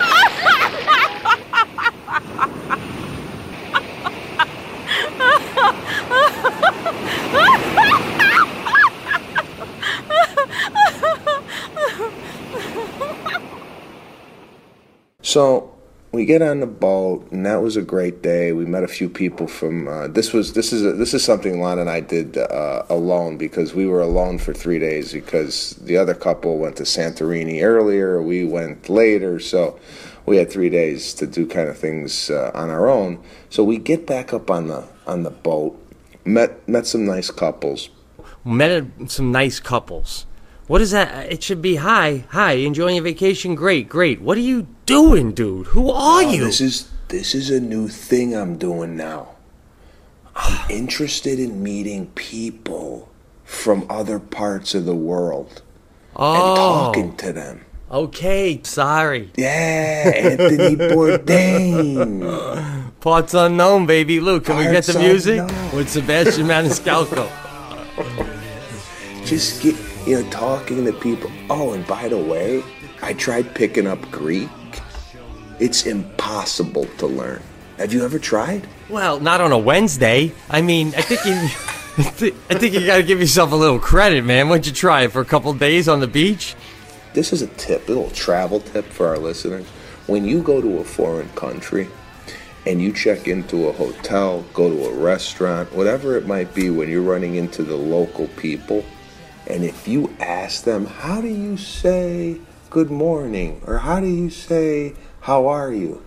[15.35, 15.75] So
[16.13, 18.53] we get on the boat, and that was a great day.
[18.53, 19.85] We met a few people from.
[19.85, 23.35] Uh, this was this is a, this is something Lana and I did uh, alone
[23.35, 28.21] because we were alone for three days because the other couple went to Santorini earlier.
[28.21, 29.77] We went later, so
[30.25, 33.21] we had three days to do kind of things uh, on our own.
[33.49, 35.77] So we get back up on the on the boat.
[36.23, 37.89] Met met some nice couples.
[38.45, 40.27] Met some nice couples.
[40.67, 41.29] What is that?
[41.29, 42.53] It should be hi, hi.
[42.53, 43.53] Enjoying your vacation?
[43.53, 44.21] Great, great.
[44.21, 45.67] What are you doing, dude?
[45.67, 46.45] Who are you?
[46.45, 49.29] This is this is a new thing I'm doing now.
[50.35, 53.09] I'm interested in meeting people
[53.43, 55.61] from other parts of the world
[56.09, 57.65] and oh, talking to them.
[57.91, 58.59] okay.
[58.63, 59.31] Sorry.
[59.35, 62.91] Yeah, Anthony Bourdain.
[62.99, 64.19] Parts unknown, baby.
[64.19, 65.75] Luke, can we get the music unknown.
[65.75, 67.29] with Sebastian Maniscalco?
[69.25, 69.75] Just get
[70.07, 71.31] you know talking to people.
[71.49, 72.63] Oh, and by the way,
[73.01, 74.49] I tried picking up Greek.
[75.59, 77.41] It's impossible to learn.
[77.77, 78.67] Have you ever tried?
[78.89, 80.31] well, not on a Wednesday.
[80.49, 81.33] I mean, I think you.
[81.97, 84.49] I think you got to give yourself a little credit, man.
[84.49, 86.55] Why don't you try it for a couple days on the beach?
[87.13, 89.65] This is a tip, a little travel tip for our listeners.
[90.07, 91.87] When you go to a foreign country
[92.65, 96.89] and you check into a hotel, go to a restaurant, whatever it might be, when
[96.89, 98.83] you're running into the local people,
[99.47, 103.61] and if you ask them, how do you say good morning?
[103.65, 106.03] Or how do you say, how are you?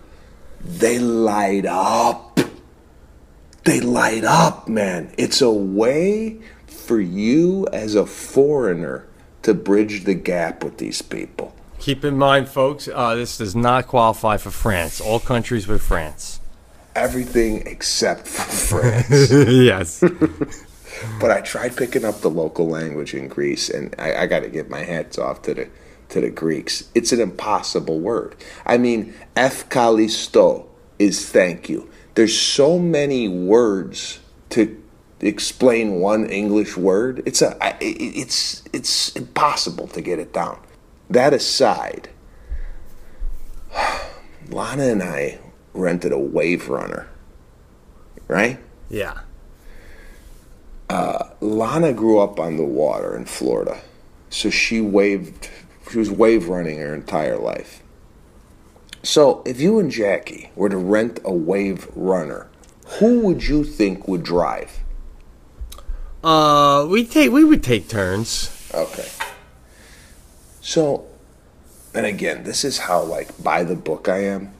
[0.61, 2.39] They light up.
[3.65, 5.13] They light up, man.
[5.17, 9.05] It's a way for you as a foreigner
[9.41, 11.53] to bridge the gap with these people.
[11.79, 15.01] Keep in mind, folks, uh, this does not qualify for France.
[15.01, 16.39] All countries but France.
[16.95, 19.31] Everything except for France.
[19.31, 20.01] yes.
[21.19, 24.49] but I tried picking up the local language in Greece, and I, I got to
[24.49, 25.67] give my hats off to the
[26.09, 26.89] to the Greeks.
[26.95, 28.35] It's an impossible word.
[28.65, 30.67] I mean, efkalisto
[30.99, 31.89] is thank you.
[32.15, 34.19] There's so many words
[34.51, 34.81] to
[35.21, 37.23] explain one English word.
[37.25, 40.59] It's a it's it's impossible to get it down.
[41.09, 42.09] That aside,
[44.49, 45.39] Lana and I
[45.73, 47.07] rented a wave runner,
[48.27, 48.59] right?
[48.89, 49.19] Yeah.
[50.89, 53.79] uh, Lana grew up on the water in Florida,
[54.29, 55.49] so she waved.
[55.89, 57.81] She was wave running her entire life.
[59.01, 62.49] So if you and Jackie were to rent a wave runner,
[62.99, 64.79] who would you think would drive?
[66.23, 68.69] Uh, we take we would take turns.
[68.73, 69.07] Okay.
[70.61, 71.07] So,
[71.93, 74.53] and again, this is how like by the book I am.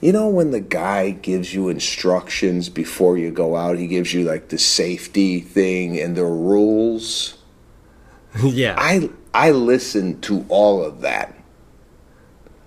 [0.00, 4.24] You know when the guy gives you instructions before you go out, he gives you
[4.24, 7.38] like the safety thing and the rules.
[8.42, 8.74] yeah.
[8.76, 11.34] I I listen to all of that.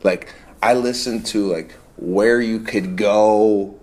[0.03, 3.75] Like I listen to like where you could go,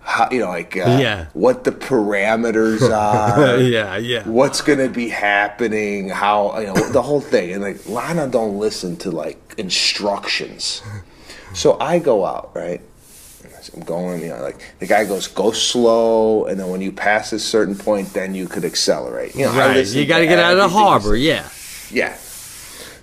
[0.00, 1.26] how you know like uh, Yeah.
[1.32, 3.58] what the parameters are.
[3.58, 4.22] yeah, yeah.
[4.28, 8.96] what's gonna be happening, how you know the whole thing, and like Lana don't listen
[8.98, 10.82] to like instructions.
[11.52, 12.80] So I go out right.
[13.74, 17.32] I'm going, you know, like the guy goes, go slow, and then when you pass
[17.32, 19.34] a certain point, then you could accelerate.
[19.36, 19.86] You know, Right.
[19.86, 21.14] You got to to get out of the harbor.
[21.14, 21.46] Yeah.
[21.90, 22.16] Yeah.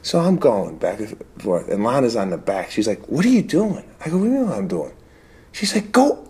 [0.01, 2.71] So I'm going back and forth, and Lana's on the back.
[2.71, 4.93] She's like, "What are you doing?" I go, "What do you know what I'm doing?"
[5.51, 6.29] She's like, "Go,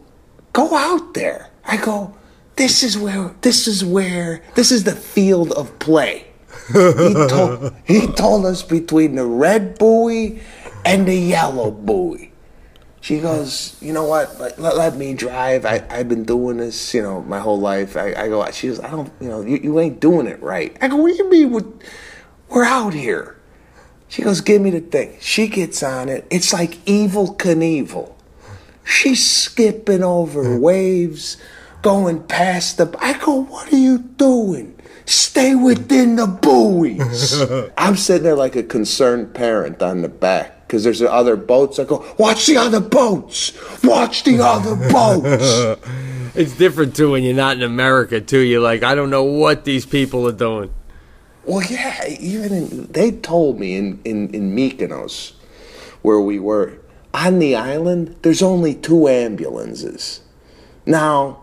[0.54, 2.16] go out there." I go,
[2.56, 3.36] "This is where.
[3.42, 4.42] This is where.
[4.56, 6.28] This is the field of play."
[6.68, 6.74] He
[7.30, 10.42] told, he told us between the red buoy
[10.86, 12.32] and the yellow buoy.
[13.00, 14.40] She goes, you know what?
[14.40, 15.66] Let, let, let me drive.
[15.66, 17.96] I, I've been doing this, you know, my whole life.
[17.96, 20.76] I, I go, she goes, I don't, you know, you, you ain't doing it right.
[20.82, 21.52] I go, what do you mean?
[21.52, 21.64] We're,
[22.50, 23.38] we're out here.
[24.10, 25.18] She goes, give me the thing.
[25.20, 26.26] She gets on it.
[26.30, 28.14] It's like Evel Knievel.
[28.86, 30.62] She's skipping over mm-hmm.
[30.62, 31.38] waves,
[31.82, 32.96] going past the.
[33.00, 34.80] I go, what are you doing?
[35.06, 37.42] Stay within the buoys.
[37.78, 41.80] I'm sitting there like a concerned parent on the back because there's other boats.
[41.80, 43.54] I go, watch the other boats.
[43.84, 45.82] Watch the other boats.
[46.36, 48.40] It's different too when you're not in America too.
[48.40, 50.74] You're like, I don't know what these people are doing.
[51.48, 55.32] Well, yeah, even in, they told me in, in, in Mykonos,
[56.02, 56.80] where we were,
[57.14, 60.22] on the island, there's only two ambulances.
[60.86, 61.42] Now,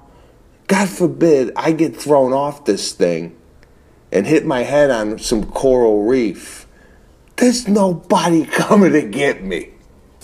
[0.67, 3.35] God forbid I get thrown off this thing
[4.13, 6.67] and hit my head on some coral reef.
[7.37, 9.74] There's nobody coming to get me.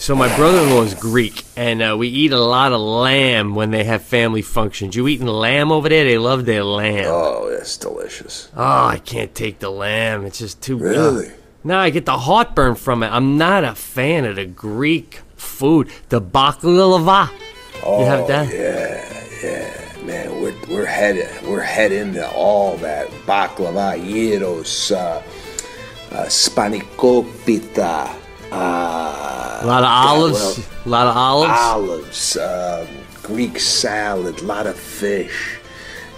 [0.00, 3.84] So my brother-in-law is Greek, and uh, we eat a lot of lamb when they
[3.84, 4.96] have family functions.
[4.96, 6.04] You eating lamb over there?
[6.04, 7.04] They love their lamb.
[7.06, 8.48] Oh, Oh, that's delicious.
[8.56, 10.24] Oh, I can't take the lamb.
[10.24, 10.78] It's just too.
[10.78, 11.30] Really?
[11.62, 13.08] no, I get the heartburn from it.
[13.08, 15.90] I'm not a fan of the Greek food.
[16.08, 17.28] The baklava.
[17.84, 18.48] you have that?
[18.48, 19.04] Oh, Yeah,
[19.42, 20.40] yeah, man.
[20.40, 25.22] We're we're headed we're heading to all that baklava, gyros, uh,
[26.12, 28.14] uh, spanakopita,
[28.52, 30.58] uh, A lot of olives.
[30.58, 32.36] well, a lot of olives.
[32.36, 32.86] olives, um,
[33.22, 35.58] Greek salad, a lot of fish.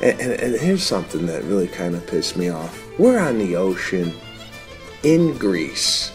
[0.03, 2.79] And, and, and here's something that really kind of pissed me off.
[2.99, 4.13] We're on the ocean
[5.03, 6.13] in Greece.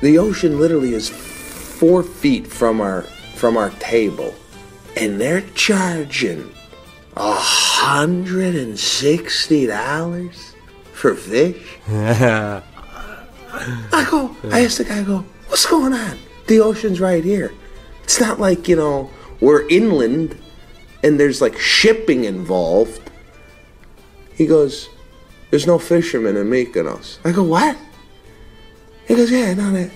[0.00, 3.02] The ocean literally is four feet from our
[3.36, 4.34] from our table,
[4.96, 6.52] and they're charging
[7.16, 10.54] a hundred and sixty dollars
[10.92, 11.78] for fish.
[13.52, 16.18] I go, I asked the guy, I go, what's going on?
[16.46, 17.52] The ocean's right here.
[18.02, 19.10] It's not like, you know,
[19.40, 20.38] we're inland
[21.02, 23.10] and there's like shipping involved.
[24.34, 24.88] He goes,
[25.50, 27.18] there's no fishermen in Mykonos.
[27.24, 27.76] I go, what?
[29.06, 29.90] He goes, yeah, no, that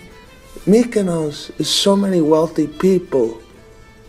[0.67, 3.41] Mykonos is so many wealthy people.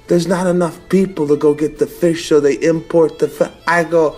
[0.07, 3.51] There's not enough people to go get the fish, so they import the fish.
[3.65, 4.17] I go,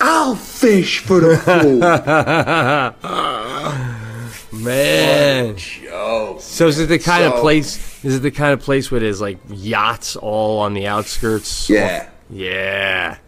[0.00, 1.82] I'll fish for the food.
[4.62, 5.56] Man.
[5.56, 6.40] Joke.
[6.40, 8.04] So is it the kind of place?
[8.04, 11.68] Is it the kind of place where there's like yachts all on the outskirts?
[11.68, 12.08] Yeah.
[12.30, 13.18] Yeah.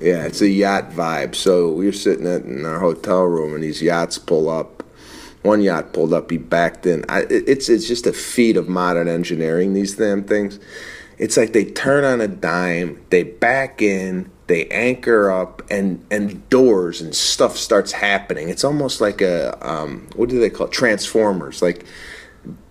[0.00, 1.34] Yeah, it's a yacht vibe.
[1.34, 4.82] So we were sitting at, in our hotel room, and these yachts pull up.
[5.42, 6.30] One yacht pulled up.
[6.30, 7.04] He backed in.
[7.08, 9.74] I, it's it's just a feat of modern engineering.
[9.74, 10.58] These damn things.
[11.18, 13.02] It's like they turn on a dime.
[13.10, 14.30] They back in.
[14.46, 18.48] They anchor up, and and doors and stuff starts happening.
[18.48, 20.72] It's almost like a um, what do they call it?
[20.72, 21.62] Transformers?
[21.62, 21.84] Like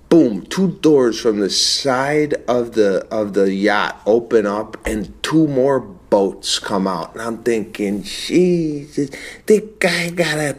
[0.09, 5.47] boom, two doors from the side of the of the yacht open up and two
[5.47, 7.13] more boats come out.
[7.13, 9.09] And I'm thinking, Jesus,
[9.45, 10.57] the guy gotta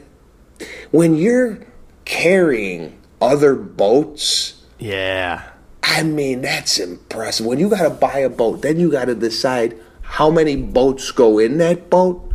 [0.91, 1.61] when you're
[2.05, 5.51] carrying other boats, Yeah.
[5.83, 7.47] I mean that's impressive.
[7.47, 11.59] When you gotta buy a boat, then you gotta decide how many boats go in
[11.59, 12.33] that boat.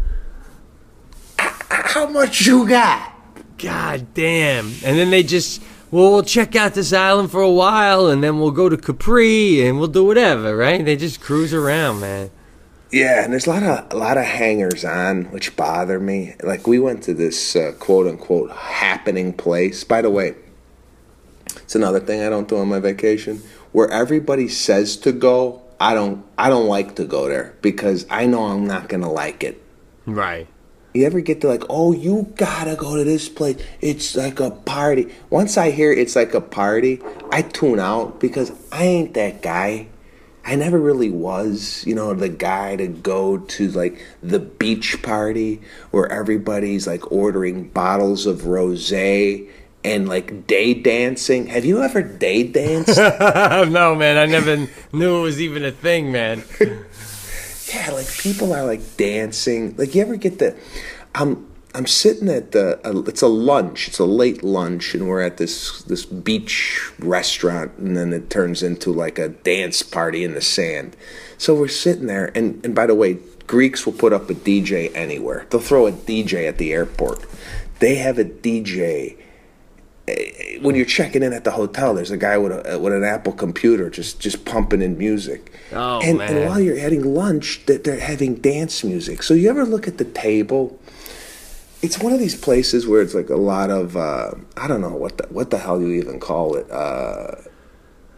[1.37, 3.11] How much you got?
[3.57, 4.67] God damn.
[4.67, 8.39] And then they just, well, we'll check out this island for a while and then
[8.39, 10.83] we'll go to Capri and we'll do whatever, right?
[10.83, 12.29] They just cruise around, man.
[12.91, 16.35] Yeah, and there's a lot of a lot of hangers on, which bother me.
[16.43, 19.85] Like we went to this uh, quote unquote happening place.
[19.85, 20.35] By the way,
[21.55, 23.41] it's another thing I don't do on my vacation.
[23.71, 26.23] Where everybody says to go, I don't.
[26.37, 29.59] I don't like to go there because I know I'm not gonna like it.
[30.05, 30.47] Right.
[30.93, 33.57] You ever get to like, oh, you gotta go to this place.
[33.81, 35.11] It's like a party.
[35.31, 39.87] Once I hear it's like a party, I tune out because I ain't that guy.
[40.45, 45.61] I never really was, you know, the guy to go to like the beach party
[45.89, 49.49] where everybody's like ordering bottles of rosé
[49.83, 51.47] and like day dancing.
[51.47, 52.97] Have you ever day danced?
[52.97, 56.43] no, man, I never knew it was even a thing, man.
[57.73, 59.75] yeah, like people are like dancing.
[59.77, 60.57] Like you ever get the
[61.15, 63.87] I'm I'm sitting at the uh, it's a lunch.
[63.87, 68.61] It's a late lunch and we're at this this beach restaurant and then it turns
[68.61, 70.95] into like a dance party in the sand.
[71.37, 74.93] So we're sitting there and and by the way, Greeks will put up a DJ
[74.95, 75.45] anywhere.
[75.49, 77.25] They'll throw a DJ at the airport.
[77.79, 79.17] They have a DJ
[80.61, 83.33] when you're checking in at the hotel, there's a guy with a with an Apple
[83.33, 85.51] computer just just pumping in music.
[85.71, 86.35] Oh, and, man.
[86.35, 89.23] and while you're having lunch, that they're having dance music.
[89.23, 90.79] So you ever look at the table?
[91.81, 94.95] It's one of these places where it's like a lot of uh, I don't know
[94.95, 96.69] what the what the hell you even call it.
[96.69, 97.35] Uh,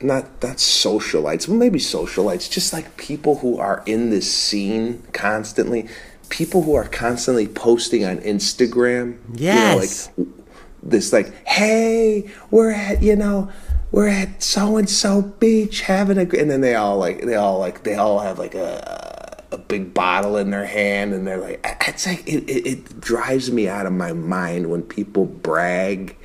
[0.02, 5.88] not not socialites, well maybe socialites, just like people who are in this scene constantly.
[6.30, 9.20] People who are constantly posting on Instagram.
[9.36, 10.10] Yes.
[10.18, 10.43] You know, like
[10.84, 13.50] this like, hey, we're at, you know,
[13.92, 17.60] we're at so and so beach having a, and then they all like, they all
[17.60, 21.66] like, they all have like a, a big bottle in their hand, and they're like,
[21.88, 26.18] it's like it, it, it drives me out of my mind when people brag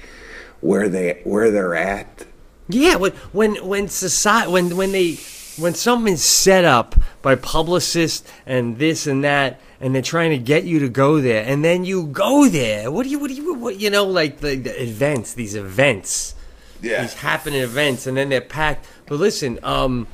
[0.61, 2.25] where they where they're at.
[2.68, 5.18] Yeah, when when when society when when they
[5.59, 10.64] when something's set up by publicists and this and that, and they're trying to get
[10.64, 12.91] you to go there, and then you go there.
[12.91, 16.35] What do you what do you what you know like the, the events, these events,
[16.83, 17.03] Yeah.
[17.03, 18.87] these happening events, and then they're packed.
[19.07, 20.07] But listen, um,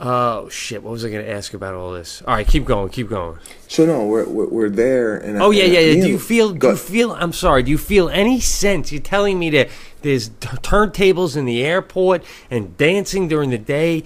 [0.00, 2.22] oh shit, what was I going to ask about all this?
[2.26, 3.38] All right, keep going, keep going.
[3.68, 6.02] So no, we're we're, we're there, and Oh yeah, yeah, yeah.
[6.02, 6.52] Do you feel?
[6.52, 7.12] Do you feel?
[7.12, 7.62] I'm sorry.
[7.62, 8.92] Do you feel any sense?
[8.92, 9.68] You're telling me that
[10.02, 14.04] there's t- turntables in the airport and dancing during the day.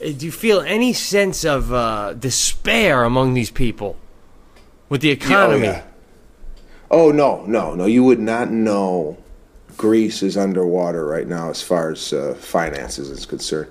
[0.00, 3.96] Uh, Do you feel any sense of uh, despair among these people
[4.92, 5.68] with the Yeah, economy?
[5.68, 5.82] Oh, yeah.
[6.90, 7.86] Oh no, no, no!
[7.86, 9.16] You would not know
[9.78, 13.70] Greece is underwater right now as far as uh, finances is concerned.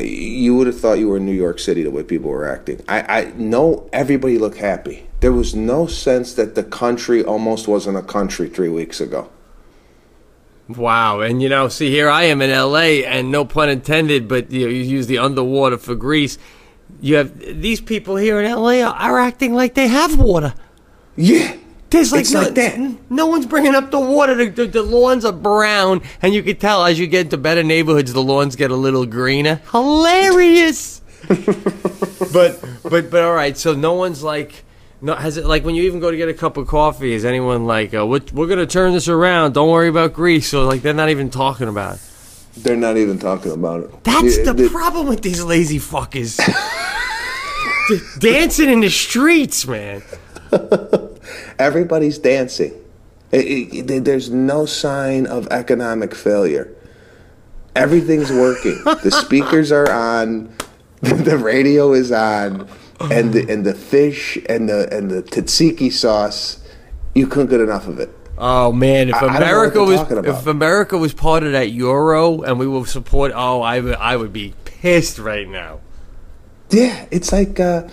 [0.00, 2.80] You would have thought you were in New York City the way people were acting.
[2.86, 5.08] I, I know everybody looked happy.
[5.18, 9.28] There was no sense that the country almost wasn't a country three weeks ago.
[10.68, 14.52] Wow, and you know, see, here I am in L.A., and no pun intended, but
[14.52, 16.38] you, know, you use the underwater for Greece.
[17.00, 18.82] You have these people here in L.A.
[18.82, 20.54] are, acting like they have water.
[21.16, 21.56] Yeah,
[21.90, 22.78] There's like It's no, like that.
[23.10, 24.34] no one's bringing up the water.
[24.34, 27.62] The, the, the lawns are brown, and you can tell as you get into better
[27.62, 29.60] neighborhoods, the lawns get a little greener.
[29.70, 31.00] Hilarious.
[32.32, 33.56] but but but all right.
[33.56, 34.64] So no one's like.
[35.00, 37.12] No, has it like when you even go to get a cup of coffee?
[37.12, 39.52] Is anyone like, uh, we're, we're gonna turn this around?
[39.52, 40.48] Don't worry about Greece.
[40.48, 42.00] So like they're not even talking about it.
[42.58, 44.04] They're not even talking about it.
[44.04, 46.38] That's the- problem with these lazy fuckers.
[48.18, 50.02] Dancing in the streets, man.
[51.58, 52.72] Everybody's dancing.
[53.32, 56.72] It- it- there's no sign of economic failure.
[57.76, 58.80] Everything's working.
[58.84, 60.54] the speakers are on.
[61.04, 62.66] The radio is on,
[62.98, 66.62] and the and the fish and the and the tzatziki sauce.
[67.14, 68.08] You couldn't get enough of it.
[68.36, 70.40] Oh man, if I- I don't know what America they're was talking about.
[70.40, 74.16] if America was part of that euro and we will support, oh, I would I
[74.16, 75.78] would be pissed right now.
[76.70, 77.84] Yeah, it's like uh,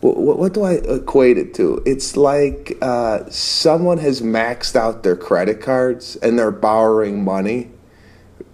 [0.00, 1.82] what, what do I equate it to?
[1.86, 7.70] It's like uh, someone has maxed out their credit cards and they're borrowing money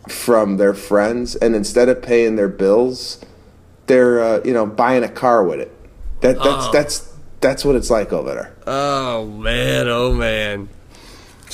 [0.08, 3.24] from their friends, and instead of paying their bills,
[3.86, 5.72] they're uh, you know buying a car with it.
[6.20, 8.54] That that's that's that's what it's like over there.
[8.66, 10.68] Oh man, oh man.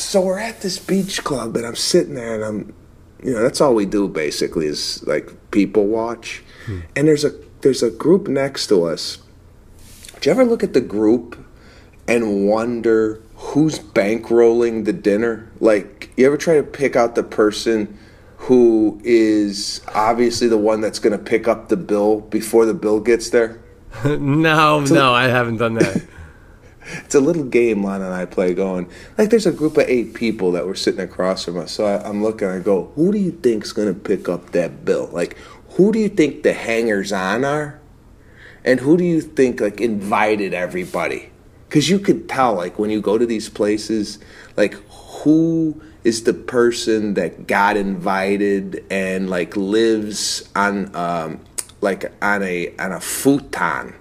[0.00, 2.74] So we're at this beach club, and I'm sitting there, and I'm,
[3.22, 6.42] you know, that's all we do basically is like people watch.
[6.66, 6.80] Hmm.
[6.96, 9.18] And there's a there's a group next to us.
[10.20, 11.42] Do you ever look at the group
[12.06, 15.50] and wonder who's bankrolling the dinner?
[15.60, 17.98] Like, you ever try to pick out the person
[18.36, 23.00] who is obviously the one that's going to pick up the bill before the bill
[23.00, 23.60] gets there?
[24.04, 26.02] no, no, I haven't done that.
[27.04, 30.14] It's a little game Lana and I play going, like there's a group of eight
[30.14, 31.72] people that were sitting across from us.
[31.72, 34.50] So I, I'm looking, and I go, who do you think's going to pick up
[34.52, 35.08] that bill?
[35.12, 35.36] Like,
[35.70, 37.80] who do you think the hangers on are?
[38.64, 41.30] And who do you think like invited everybody?
[41.68, 44.18] Because you could tell, like when you go to these places,
[44.56, 51.40] like who is the person that got invited and like lives on um,
[51.80, 53.94] like on a on a futon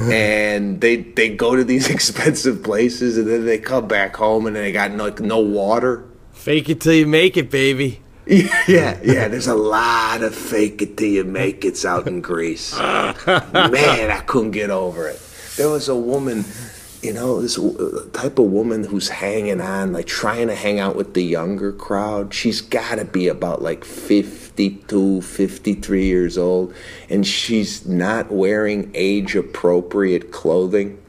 [0.00, 4.56] and they they go to these expensive places and then they come back home and
[4.56, 6.04] they got no, like no water.
[6.32, 8.00] Fake it till you make it, baby.
[8.26, 12.76] yeah yeah there's a lot of fake it till you make it's out in greece.
[12.78, 15.20] Man i couldn't get over it.
[15.56, 16.44] There was a woman
[17.02, 17.58] you know this
[18.12, 22.34] type of woman who's hanging on like trying to hang out with the younger crowd.
[22.34, 23.84] She's got to be about like
[24.60, 26.74] 52 53 years old
[27.08, 31.00] and she's not wearing age appropriate clothing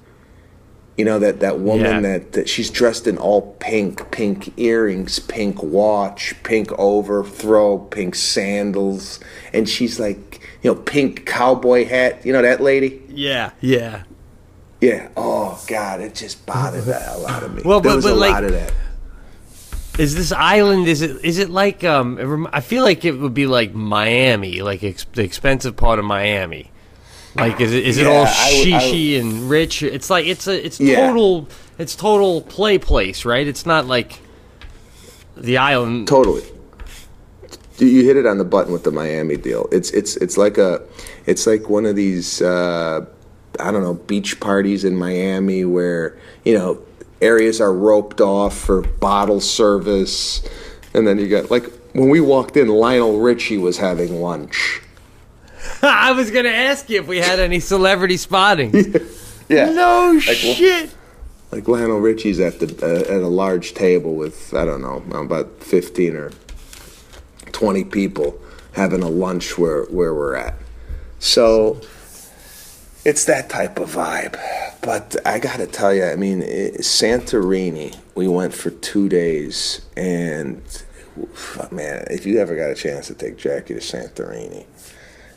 [0.98, 2.00] you know that that woman Yeah.
[2.02, 9.20] that, that she's dressed in all pink pink earrings pink watch pink overthrow pink sandals
[9.52, 14.04] and she's like you know pink cowboy hat you know that lady Yeah, yeah.
[14.80, 15.10] yeah.
[15.18, 17.62] Oh God, it just bothered the hell out of me.
[17.66, 18.72] Well, there but- was but a like- lot of that.
[20.02, 20.88] Is this island?
[20.88, 21.24] Is it?
[21.24, 21.84] Is it like?
[21.84, 25.76] Um, it rem- I feel like it would be like Miami, like ex- the expensive
[25.76, 26.72] part of Miami.
[27.36, 27.86] Like, is it?
[27.86, 29.84] Is it all Yeah, I would- I would- shishi and rich?
[29.84, 30.66] It's like it's a.
[30.66, 31.08] It's Yeah.
[31.08, 31.48] total.
[31.78, 33.46] It's total play place, right?
[33.48, 34.20] It's not like
[35.38, 36.08] the island.
[36.08, 36.44] Totally.
[37.78, 39.68] You hit it on the button with the Miami deal.
[39.72, 40.82] It's it's it's like a,
[41.26, 43.06] it's like one of these uh,
[43.60, 46.80] I don't know beach parties in Miami where you know
[47.22, 50.42] areas are roped off for bottle service,
[50.94, 54.82] and then you got like when we walked in, Lionel Richie was having lunch.
[55.82, 58.96] I was gonna ask you if we had any celebrity spotting.
[59.50, 59.66] Yeah.
[59.72, 60.96] No well- shit.
[61.52, 65.62] Like Lionel Richie's at the uh, at a large table with I don't know about
[65.62, 66.32] fifteen or
[67.52, 68.40] twenty people
[68.72, 70.54] having a lunch where where we're at.
[71.20, 71.82] So
[73.04, 74.40] it's that type of vibe.
[74.82, 77.98] But I got to tell you, I mean, it, Santorini.
[78.16, 80.62] We went for two days, and
[81.72, 84.66] man, if you ever got a chance to take Jackie to Santorini,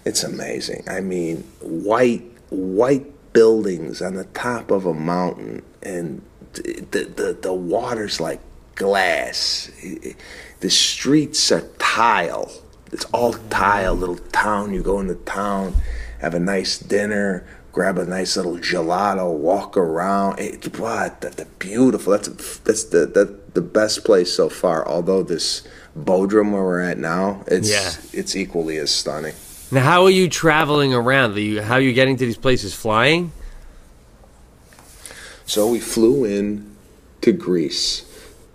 [0.05, 0.85] it's amazing.
[0.89, 7.53] I mean, white white buildings on the top of a mountain, and the the, the
[7.53, 8.41] water's like
[8.75, 9.71] glass.
[10.61, 12.51] The streets are tile.
[12.93, 13.95] It's all tile.
[13.95, 14.75] Little town.
[14.75, 15.75] You go into town,
[16.25, 20.39] have a nice dinner, grab a nice little gelato, walk around.
[20.41, 22.12] It, what the, the beautiful.
[22.12, 24.89] That's that's the, the the best place so far.
[24.89, 25.62] Although this
[25.97, 27.93] Bodrum where we're at now, it's Yeah.
[28.12, 29.35] it's equally as stunning.
[29.70, 31.33] Now, how are you traveling around?
[31.37, 32.75] Are you, how are you getting to these places?
[32.75, 33.33] Flying?
[35.47, 36.75] So we flew in
[37.20, 38.05] to Greece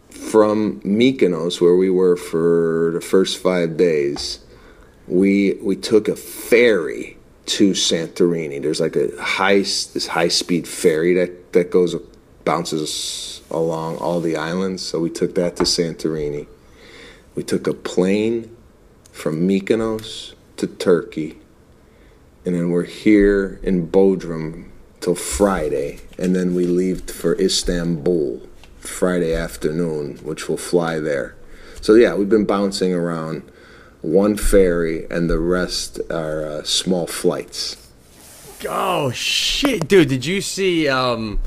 [0.09, 4.39] from Mykonos, where we were for the first five days.
[5.07, 7.18] We we took a ferry
[7.50, 8.62] to Santorini.
[8.62, 11.95] There's like a high this high speed ferry that that goes
[12.45, 14.84] bounces along all the islands.
[14.84, 16.47] So we took that to Santorini.
[17.36, 18.56] We took a plane
[19.12, 21.39] from Mykonos to Turkey,
[22.45, 24.70] and then we're here in Bodrum
[25.00, 28.47] till Friday, and then we leave for Istanbul
[28.80, 31.36] Friday afternoon, which will fly there.
[31.82, 33.50] So yeah, we've been bouncing around
[34.02, 37.89] one ferry, and the rest are uh, small flights.
[38.68, 40.10] Oh shit, dude!
[40.10, 41.39] Did you see um,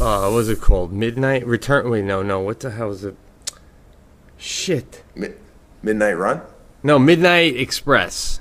[0.00, 0.92] uh, what was it called?
[0.92, 1.90] Midnight Return?
[1.90, 2.40] Wait, no, no.
[2.40, 3.16] What the hell is it?
[4.36, 5.02] Shit.
[5.14, 5.34] Mi-
[5.82, 6.42] Midnight Run?
[6.82, 8.40] No, Midnight Express.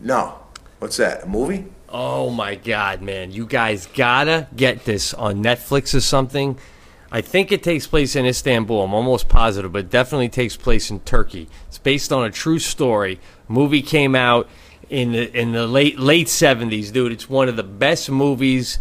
[0.00, 0.40] No.
[0.78, 1.24] What's that?
[1.24, 1.66] A movie?
[1.88, 3.32] Oh my god, man!
[3.32, 6.58] You guys gotta get this on Netflix or something.
[7.10, 8.84] I think it takes place in Istanbul.
[8.84, 11.48] I'm almost positive, but it definitely takes place in Turkey.
[11.88, 13.18] Based on a true story.
[13.48, 14.46] Movie came out
[14.90, 17.12] in the in the late late 70s, dude.
[17.12, 18.78] It's one of the best movies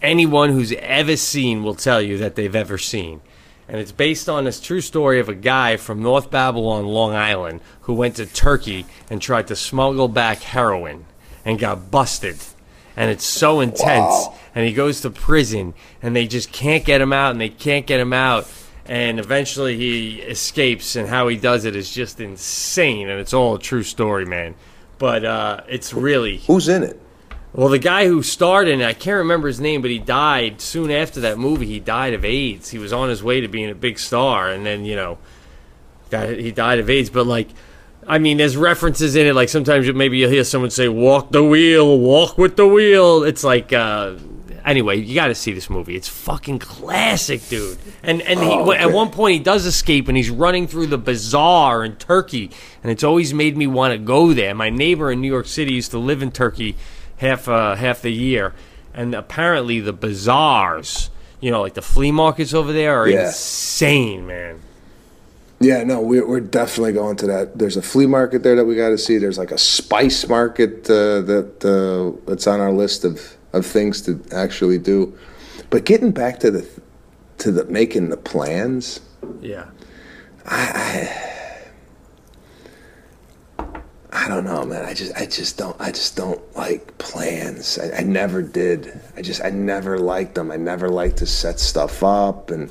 [0.00, 3.20] anyone who's ever seen will tell you that they've ever seen.
[3.68, 7.60] And it's based on this true story of a guy from North Babylon, Long Island,
[7.82, 11.04] who went to Turkey and tried to smuggle back heroin
[11.44, 12.38] and got busted.
[12.96, 14.28] And it's so intense.
[14.54, 17.86] And he goes to prison, and they just can't get him out, and they can't
[17.86, 18.50] get him out.
[18.88, 23.10] And eventually he escapes, and how he does it is just insane.
[23.10, 24.54] And it's all a true story, man.
[24.98, 26.38] But uh, it's really.
[26.38, 27.00] Who's in it?
[27.52, 30.60] Well, the guy who starred in it, I can't remember his name, but he died
[30.60, 31.66] soon after that movie.
[31.66, 32.70] He died of AIDS.
[32.70, 35.18] He was on his way to being a big star, and then you know,
[36.10, 37.10] he died of AIDS.
[37.10, 37.48] But like,
[38.06, 39.34] I mean, there's references in it.
[39.34, 43.44] Like sometimes maybe you'll hear someone say, "Walk the wheel, walk with the wheel." It's
[43.44, 44.14] like, uh,
[44.68, 45.96] anyway, you got to see this movie.
[45.96, 47.78] It's fucking classic, dude.
[48.02, 50.98] And and he, Oh, at one point he does escape, and he's running through the
[50.98, 52.50] bazaar in Turkey,
[52.82, 54.54] and it's always made me want to go there.
[54.54, 56.76] My neighbor in New York City used to live in Turkey
[57.18, 58.54] half uh, half the year,
[58.94, 61.10] and apparently the bazaars,
[61.40, 63.26] you know, like the flea markets over there, are Yeah.
[63.26, 64.60] insane, man.
[65.60, 67.58] Yeah, no, we're, we're definitely going to that.
[67.58, 69.18] There's a flea market there that we got to see.
[69.18, 74.02] There's like a spice market uh, that uh, that's on our list of, of things
[74.02, 75.16] to actually do.
[75.70, 76.68] But getting back to the
[77.38, 79.00] to the making the plans,
[79.40, 79.66] Yeah.
[80.46, 81.28] I
[83.58, 83.64] I,
[84.10, 84.84] I don't know, man.
[84.84, 87.78] I just I just don't I just don't like plans.
[87.78, 88.98] I, I never did.
[89.16, 90.50] I just I never liked them.
[90.50, 92.70] I never liked to set stuff up and.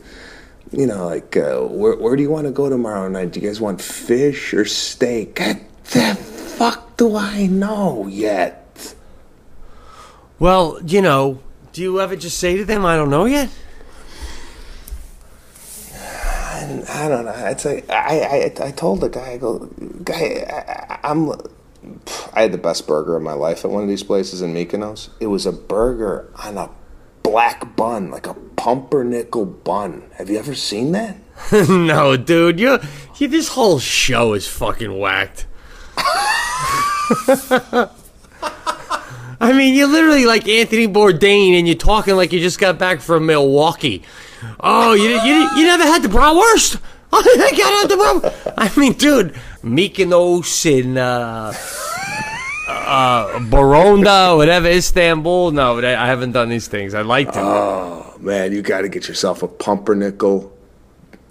[0.74, 3.32] You know, like, uh, where, where do you want to go tomorrow night?
[3.32, 5.36] Do you guys want fish or steak?
[5.36, 5.62] God,
[5.92, 8.67] the fuck do I know yet?
[10.40, 11.40] Well, you know,
[11.74, 13.50] do you ever just say to them, "I don't know yet"?
[16.90, 17.34] I don't know.
[17.46, 19.60] It's like I, I, I told the guy, I go,
[20.04, 21.32] guy, I, I- I'm.
[22.34, 25.10] I had the best burger of my life at one of these places in Mykonos.
[25.22, 26.70] It was a burger on a
[27.24, 30.04] black bun, like a pumpernickel bun.
[30.16, 31.16] Have you ever seen that?
[31.70, 32.80] no, dude, you,
[33.18, 35.46] you this whole show is fucking whacked.
[39.40, 43.02] I mean, you're literally like Anthony Bourdain, and you're talking like you just got back
[43.02, 44.04] from Milwaukee.
[44.60, 46.80] Oh, you you, you never had the bratwurst?
[47.14, 49.34] You got out the brat- I mean, dude,
[49.64, 51.54] Mykonos and uh,
[52.68, 55.52] uh, Baronda, whatever, Istanbul.
[55.52, 56.94] No, I I haven't done these things.
[56.94, 57.40] I like to.
[57.40, 60.52] Oh man, you got to get yourself a pumpernickel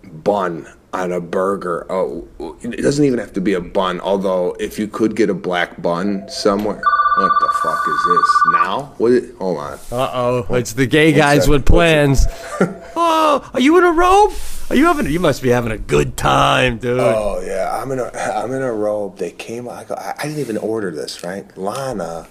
[0.02, 0.66] bun
[0.96, 1.86] on a burger.
[1.90, 2.26] Oh,
[2.62, 4.00] it doesn't even have to be a bun.
[4.00, 6.82] Although, if you could get a black bun somewhere,
[7.16, 8.94] what the fuck is this now?
[8.98, 9.12] What?
[9.12, 9.78] Is, hold on.
[9.90, 11.50] Uh oh, it's the gay guys that?
[11.50, 12.26] with plans.
[12.96, 14.32] oh, are you in a robe?
[14.68, 15.06] Are you having?
[15.06, 16.98] You must be having a good time, dude.
[16.98, 19.18] Oh yeah, I'm in a I'm in a robe.
[19.18, 19.68] They came.
[19.68, 19.94] I go.
[19.94, 21.56] I I didn't even order this, right?
[21.56, 22.26] Lana.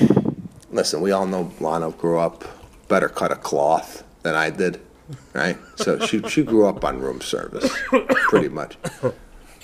[0.70, 2.44] Listen, we all know Lana grew up
[2.88, 4.80] better cut of cloth than I did,
[5.32, 5.56] right?
[5.76, 7.70] So she she grew up on room service,
[8.28, 8.76] pretty much.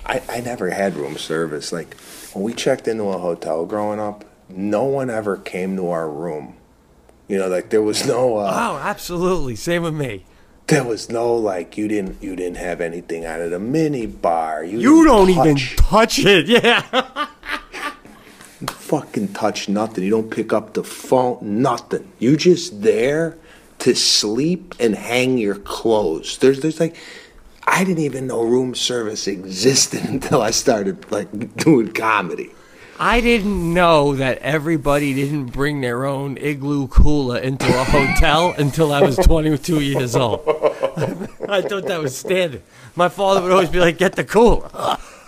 [0.06, 1.72] I I never had room service.
[1.72, 1.94] Like
[2.32, 6.56] when we checked into a hotel growing up, no one ever came to our room.
[7.28, 8.36] You know, like there was no.
[8.38, 9.54] Uh, Oh, absolutely.
[9.56, 10.24] Same with me.
[10.66, 14.62] there was no like you didn't you didn't have anything out of the mini bar.
[14.64, 16.46] You, You don't even touch- touch it.
[16.64, 16.82] Yeah.
[18.66, 20.04] fucking touch nothing.
[20.04, 22.10] You don't pick up the phone, nothing.
[22.18, 23.38] You just there
[23.80, 26.38] to sleep and hang your clothes.
[26.38, 26.96] There's there's like
[27.64, 32.52] I didn't even know room service existed until I started like doing comedy.
[32.98, 38.92] I didn't know that everybody didn't bring their own igloo cooler into a hotel until
[38.92, 40.40] I was 22 years old.
[41.48, 42.60] I thought that was standard.
[42.94, 44.68] My father would always be like, "Get the cooler."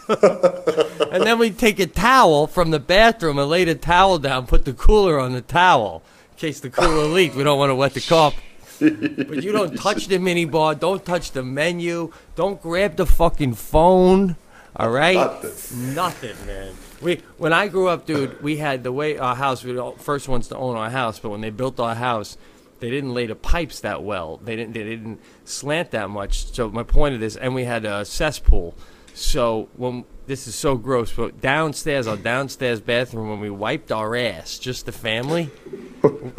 [0.09, 4.67] and then we'd take a towel from the bathroom and lay the towel down, put
[4.67, 6.03] the cooler on the towel
[6.43, 7.37] case the cooler leaked.
[7.37, 8.35] We don't want to wet the cup.
[8.81, 10.75] But you don't touch the mini bar.
[10.75, 12.13] Don't touch the menu.
[12.35, 14.35] Don't grab the fucking phone.
[14.75, 15.15] All right.
[15.15, 15.95] Nothing.
[15.95, 16.75] Nothing, man.
[17.01, 19.63] We when I grew up, dude, we had the way our house.
[19.63, 22.37] We were the first ones to own our house, but when they built our house,
[22.81, 24.41] they didn't lay the pipes that well.
[24.43, 24.73] They didn't.
[24.73, 26.53] They didn't slant that much.
[26.53, 28.75] So my point of this, and we had a cesspool.
[29.15, 34.15] So when this is so gross, but downstairs, our downstairs bathroom, when we wiped our
[34.17, 35.51] ass, just the family,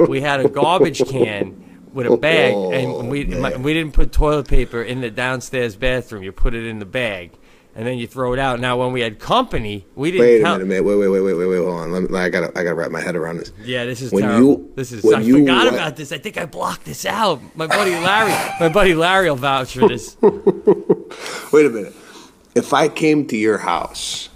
[0.07, 4.11] we had a garbage can with a bag, and oh, we my, we didn't put
[4.11, 6.23] toilet paper in the downstairs bathroom.
[6.23, 7.31] You put it in the bag,
[7.75, 8.59] and then you throw it out.
[8.59, 10.25] Now, when we had company, we didn't.
[10.25, 10.83] Wait a count- minute.
[10.83, 11.57] Wait, wait, wait, wait, wait, wait.
[11.57, 11.91] Hold on.
[11.91, 13.51] Let me, I gotta I gotta wrap my head around this.
[13.63, 14.41] Yeah, this is When terrible.
[14.47, 15.03] you- this is.
[15.03, 16.11] when I you forgot wi- about this.
[16.11, 17.39] I think I blocked this out.
[17.55, 18.31] My buddy Larry.
[18.59, 20.17] my buddy Larry will vouch for this.
[20.21, 21.93] Wait a minute.
[22.55, 24.29] If I came to your house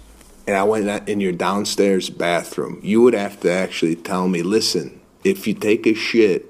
[0.46, 5.00] and I went in your downstairs bathroom, you would have to actually tell me, listen,
[5.22, 6.46] if you take a shit,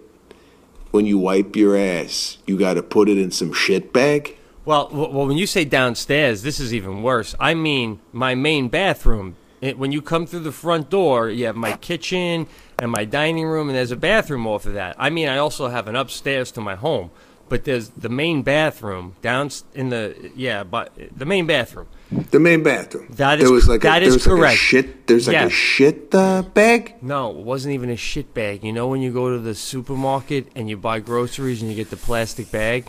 [0.91, 4.37] when you wipe your ass, you got to put it in some shit bag?
[4.65, 7.35] Well, well, when you say downstairs, this is even worse.
[7.39, 9.37] I mean my main bathroom.
[9.61, 12.47] It, when you come through the front door, you have my kitchen
[12.79, 14.95] and my dining room, and there's a bathroom off of that.
[14.99, 17.11] I mean, I also have an upstairs to my home,
[17.49, 21.87] but there's the main bathroom down in the yeah, but the main bathroom.
[22.31, 23.07] The main bathroom.
[23.11, 25.07] That is there was like that a, is was like a shit.
[25.07, 25.47] There's like Yeah.
[25.47, 26.95] a shit uh, bag.
[27.03, 28.65] No, it wasn't even a shit bag.
[28.65, 31.91] You know when you go to the supermarket and you buy groceries and you get
[31.91, 32.87] the plastic bag.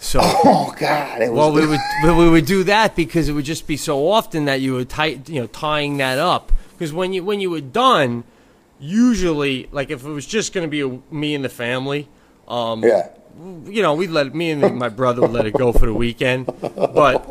[0.00, 1.22] So Oh God!
[1.22, 1.80] It was Well, we would
[2.18, 5.28] we would do that because it would just be so often that you would tight,
[5.28, 6.50] you know, tying that up.
[6.72, 8.24] Because when you when you were done,
[8.80, 12.08] usually, like if it was just going to be a, me and the family,
[12.48, 13.08] um, yeah.
[13.64, 16.46] You know, we'd let me and my brother would let it go for the weekend.
[16.46, 17.26] But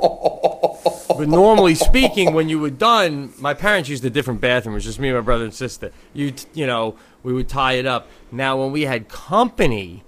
[1.18, 4.74] But normally speaking, when you were done, my parents used a different bathroom.
[4.74, 5.91] It was just me, my brother, and sister.
[6.14, 8.08] You, you know, we would tie it up.
[8.32, 10.04] Now, when we had company,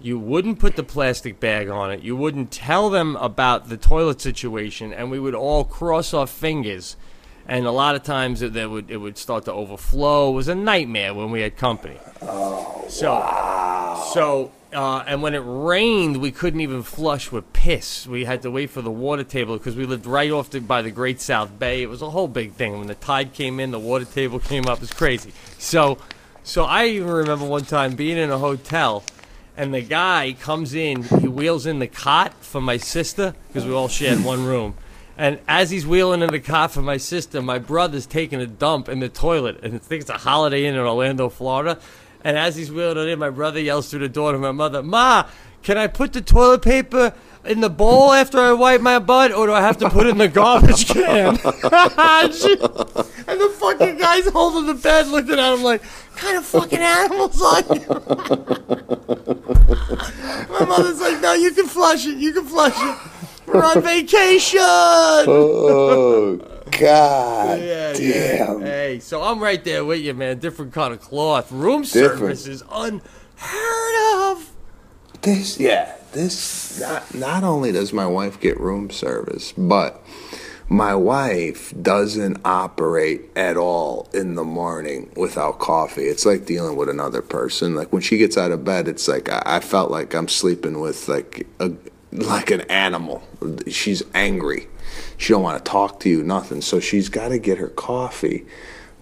[0.00, 2.02] you wouldn't put the plastic bag on it.
[2.02, 6.96] You wouldn't tell them about the toilet situation, and we would all cross our fingers.
[7.46, 10.30] And a lot of times it, that would it would start to overflow.
[10.30, 11.96] It was a nightmare when we had company.
[12.20, 13.22] Oh, so,
[14.12, 18.06] So, uh, and when it rained, we couldn't even flush with piss.
[18.06, 20.82] We had to wait for the water table because we lived right off the, by
[20.82, 21.82] the Great South Bay.
[21.82, 22.78] It was a whole big thing.
[22.78, 24.78] When the tide came in, the water table came up.
[24.78, 25.32] It was crazy.
[25.58, 25.98] So,
[26.42, 29.04] so I even remember one time being in a hotel,
[29.56, 31.02] and the guy comes in.
[31.02, 34.74] He wheels in the cot for my sister because we all shared one room.
[35.16, 38.88] And as he's wheeling in the cot for my sister, my brother's taking a dump
[38.88, 39.58] in the toilet.
[39.64, 41.80] And I think it's a Holiday Inn in Orlando, Florida.
[42.22, 44.82] And as he's wheeling it in, my brother yells through the door to my mother,
[44.82, 45.28] Ma,
[45.62, 47.14] can I put the toilet paper
[47.44, 50.10] in the bowl after I wipe my butt, or do I have to put it
[50.10, 51.26] in the garbage can?
[51.36, 51.40] and,
[53.40, 55.82] the fucking guy's holding the bed looking at him like,
[56.16, 57.86] kind of fucking animals are you?
[60.50, 62.18] my mother's like, no, you can flush it.
[62.18, 62.96] You can flush it.
[63.46, 64.60] We're on vacation.
[64.60, 68.46] Oh God Yeah, yeah.
[68.46, 68.60] damn!
[68.60, 70.38] Hey, so I'm right there with you, man.
[70.38, 71.50] Different kind of cloth.
[71.52, 72.18] Room Different.
[72.18, 73.02] service is unheard
[74.36, 74.50] of.
[75.22, 76.80] This, yeah, this.
[76.80, 80.02] Not not only does my wife get room service, but
[80.68, 86.04] my wife doesn't operate at all in the morning without coffee.
[86.04, 87.74] It's like dealing with another person.
[87.74, 90.80] Like when she gets out of bed, it's like I, I felt like I'm sleeping
[90.80, 91.72] with like a
[92.12, 93.22] like an animal.
[93.68, 94.68] She's angry.
[95.16, 96.60] She don't want to talk to you, nothing.
[96.60, 98.46] So she's got to get her coffee.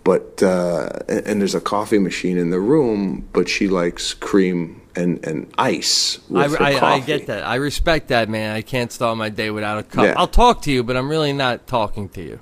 [0.05, 5.25] But uh, and, there's a coffee machine in the room, but she likes cream and,
[5.27, 7.45] and ice I, I, I get that.
[7.45, 8.55] I respect that, man.
[8.55, 10.05] I can't start my day without a cup.
[10.05, 10.15] Yeah.
[10.17, 12.39] I'll talk to you, but I'm really not talking to you.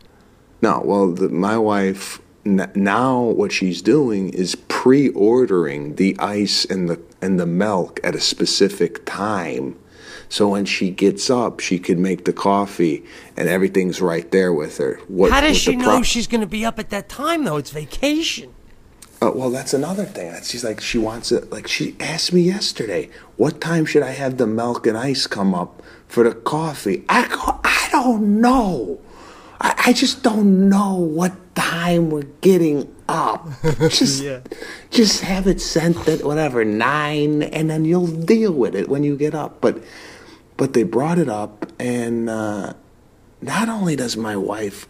[0.61, 6.89] No, well, the, my wife n- now what she's doing is pre-ordering the ice and
[6.89, 9.79] the and the milk at a specific time.
[10.35, 13.05] So when she gets up, she can make the coffee,
[13.37, 14.99] and everything's right there with her.
[15.07, 17.57] What, How does she know pro- she's going to be up at that time, though?
[17.57, 18.53] It's vacation.
[19.23, 20.35] Uh, well, that's another thing.
[20.43, 21.53] She's like, she wants it.
[21.53, 25.55] Like she asked me yesterday, what time should I have the milk and ice come
[25.55, 27.05] up for the coffee?
[27.09, 29.01] I go, I don't know.
[29.61, 33.47] I, I just don't know what time we're getting up.
[33.91, 34.25] Just,
[34.91, 39.15] just have it sent at whatever nine, and then you'll deal with it when you
[39.15, 39.61] get up.
[39.61, 39.83] But,
[40.57, 42.75] but they brought it up, and uh,
[43.41, 44.89] not only does my wife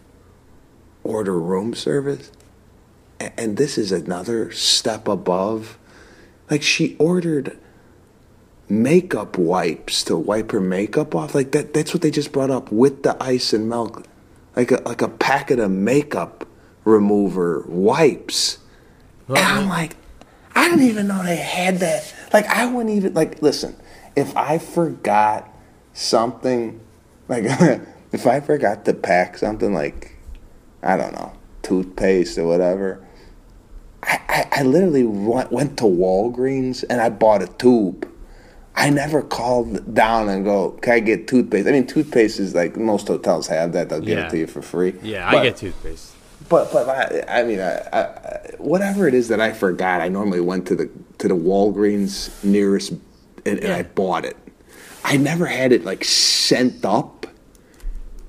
[1.03, 2.31] order room service,
[3.21, 5.79] and this is another step above.
[6.51, 7.59] Like she ordered
[8.69, 11.35] makeup wipes to wipe her makeup off.
[11.35, 14.07] Like that that's what they just brought up with the ice and milk.
[14.57, 16.47] Like a like a packet of makeup
[16.85, 18.59] remover wipes.
[19.29, 19.97] And I'm like,
[20.55, 22.15] I didn't even know they had that.
[22.33, 23.77] Like I wouldn't even like listen,
[24.17, 25.51] if I forgot
[25.95, 26.81] something
[27.29, 27.45] like
[28.13, 30.11] if I forgot to pack something like
[30.83, 31.33] I don't know,
[31.63, 33.01] toothpaste or whatever.
[34.03, 38.07] I, I, I literally went, went to Walgreens and I bought a tube.
[38.77, 41.67] I never called down and go, can I get toothpaste?
[41.67, 44.27] I mean, toothpaste is like most hotels have that; they'll give Yeah.
[44.27, 44.95] it to you for free.
[45.03, 46.11] Yeah, But- I get toothpaste.
[46.51, 50.41] But but I, I mean, I, I, whatever it is that I forgot, I normally
[50.41, 52.93] went to the to the Walgreens nearest
[53.47, 54.37] and, and I bought it.
[55.05, 57.27] I never had it like sent up.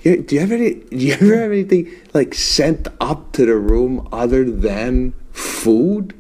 [0.04, 0.76] Do you have any?
[0.76, 6.14] Do you ever have anything like sent up to the room other than food?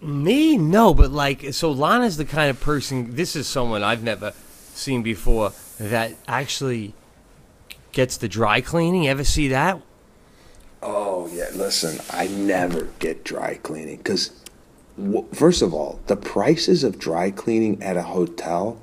[0.00, 3.16] Me, no, but like, so Lana's the kind of person.
[3.16, 4.32] This is someone I've never
[4.74, 6.94] seen before that actually
[7.90, 9.04] gets the dry cleaning.
[9.04, 9.82] You ever see that?
[10.82, 14.30] Oh yeah, listen, I never get dry cleaning because,
[15.32, 18.78] first of all, the prices of dry cleaning at a hotel,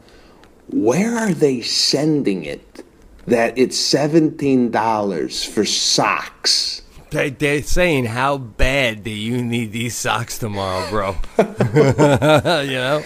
[0.69, 2.83] where are they sending it?
[3.27, 6.81] That it's seventeen dollars for socks.
[7.11, 13.03] They, they're saying, "How bad do you need these socks tomorrow, bro?" you know.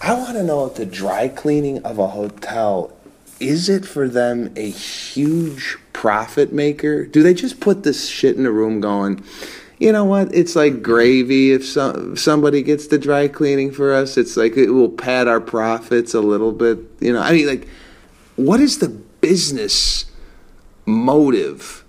[0.00, 2.96] I want to know if the dry cleaning of a hotel
[3.40, 7.04] is it for them a huge profit maker?
[7.06, 9.22] Do they just put this shit in a room going,
[9.78, 10.34] you know what?
[10.34, 14.16] It's like gravy if some, if somebody gets the dry cleaning for us.
[14.16, 16.78] It's like it will pad our profits a little bit.
[17.00, 17.68] You know, I mean, like,
[18.36, 20.06] what is the business
[20.86, 21.84] motive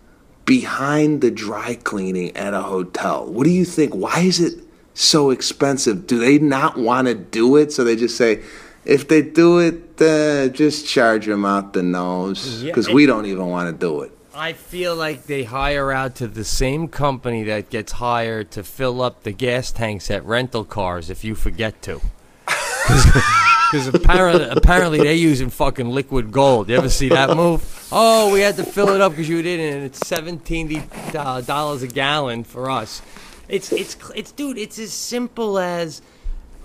[0.45, 3.25] behind the dry cleaning at a hotel?
[3.25, 3.93] What do you think?
[3.93, 4.55] Why is it
[4.93, 6.07] so expensive?
[6.07, 7.71] Do they not want to do it?
[7.71, 8.41] So they just say,
[8.83, 13.25] if they do it, uh, just charge them out the nose because and- we don't
[13.25, 14.16] even want to do it.
[14.37, 19.01] I feel like they hire out to the same company that gets hired to fill
[19.01, 22.01] up the gas tanks at rental cars if you forget to.
[23.69, 26.69] Because apparently, apparently they're using fucking liquid gold.
[26.69, 27.89] You ever see that move?
[27.91, 30.83] Oh, we had to fill it up because you didn't, and it's seventeen
[31.13, 33.01] uh, dollars a gallon for us.
[33.49, 34.57] It's it's it's dude.
[34.57, 36.01] It's as simple as,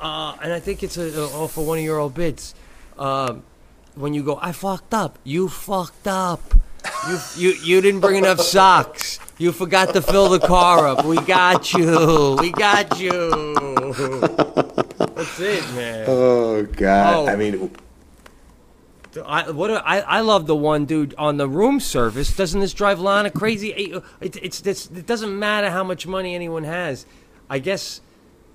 [0.00, 2.54] uh, and I think it's a, a, for one of your old bits.
[2.96, 3.42] Um,
[3.96, 5.18] when you go, I fucked up.
[5.24, 6.54] You fucked up.
[7.08, 9.18] You you you didn't bring enough socks.
[9.38, 11.04] You forgot to fill the car up.
[11.04, 12.36] We got you.
[12.40, 13.30] We got you.
[14.98, 16.04] That's it, man.
[16.08, 17.14] Oh God!
[17.14, 17.28] Oh.
[17.28, 17.70] I mean,
[19.26, 22.34] I what a- I I love the one dude on the room service.
[22.36, 23.70] Doesn't this drive Lana crazy?
[23.70, 24.86] It, it, it's this.
[24.90, 27.04] It doesn't matter how much money anyone has.
[27.50, 28.00] I guess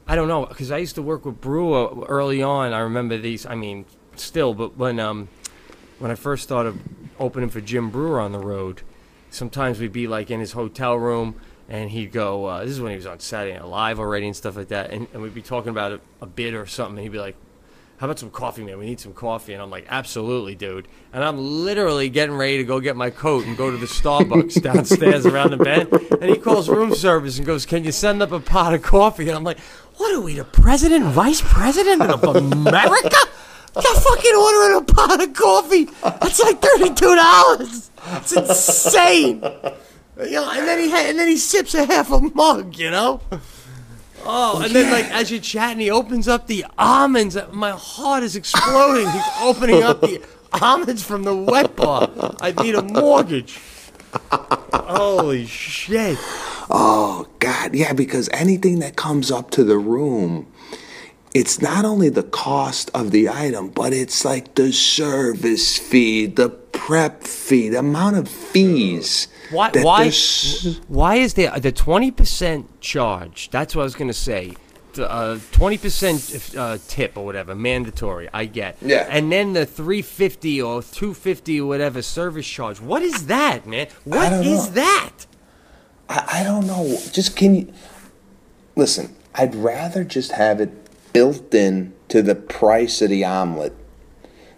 [0.07, 2.73] I don't know because I used to work with Breuer early on.
[2.73, 3.45] I remember these.
[3.45, 5.27] I mean, still, but when um
[5.99, 6.79] when I first started
[7.19, 8.81] opening for Jim Breuer on the road,
[9.29, 11.35] sometimes we'd be like in his hotel room.
[11.69, 14.35] And he'd go, uh, this is when he was on Saturday Night Live already and
[14.35, 14.91] stuff like that.
[14.91, 16.97] And, and we'd be talking about a, a bid or something.
[16.97, 17.35] And he'd be like,
[17.97, 18.77] how about some coffee, man?
[18.77, 19.53] We need some coffee.
[19.53, 20.87] And I'm like, absolutely, dude.
[21.11, 24.61] And I'm literally getting ready to go get my coat and go to the Starbucks
[24.63, 25.91] downstairs around the bend.
[26.21, 29.27] And he calls room service and goes, can you send up a pot of coffee?
[29.27, 29.59] And I'm like,
[29.97, 33.17] what are we, the president, vice president of America?
[33.83, 35.85] You're fucking ordering a pot of coffee.
[36.03, 37.89] That's like $32.
[38.17, 39.43] It's insane.
[40.19, 42.89] You know, and then he ha- and then he sips a half a mug, you
[42.89, 43.21] know.
[44.25, 47.37] Oh, and then like as you're chatting, he opens up the almonds.
[47.51, 49.09] My heart is exploding.
[49.09, 50.21] He's opening up the
[50.61, 52.09] almonds from the wet bar.
[52.41, 53.59] I need a mortgage.
[54.73, 56.17] Holy shit!
[56.69, 60.51] oh God, yeah, because anything that comes up to the room,
[61.37, 66.49] it's not only the cost of the item, but it's like the service fee, the
[66.49, 69.27] prep fee, the amount of fees.
[69.51, 69.69] Why?
[69.75, 70.11] Why?
[70.87, 73.51] Why is there the twenty percent charge?
[73.51, 74.55] That's what I was gonna say.
[75.51, 78.27] Twenty percent uh, tip or whatever, mandatory.
[78.33, 78.77] I get.
[78.81, 79.05] Yeah.
[79.07, 82.81] And then the three fifty or two fifty or whatever service charge.
[82.81, 83.89] What is that, man?
[84.05, 84.73] What is know.
[84.73, 85.13] that?
[86.09, 86.97] I, I don't know.
[87.11, 87.73] Just can you
[88.75, 89.15] listen?
[89.35, 90.71] I'd rather just have it
[91.13, 93.73] built in to the price of the omelet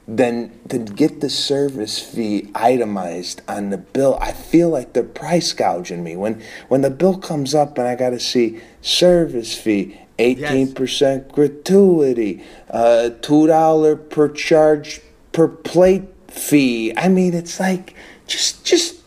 [0.07, 4.17] than to get the service fee itemized on the bill.
[4.19, 7.95] I feel like they're price gouging me when when the bill comes up and I
[7.95, 9.99] got to see service fee.
[10.19, 14.99] 18% gratuity, uh, $2 per charge
[15.31, 16.93] per plate fee.
[16.97, 17.95] I mean, it's like,
[18.27, 18.98] just, just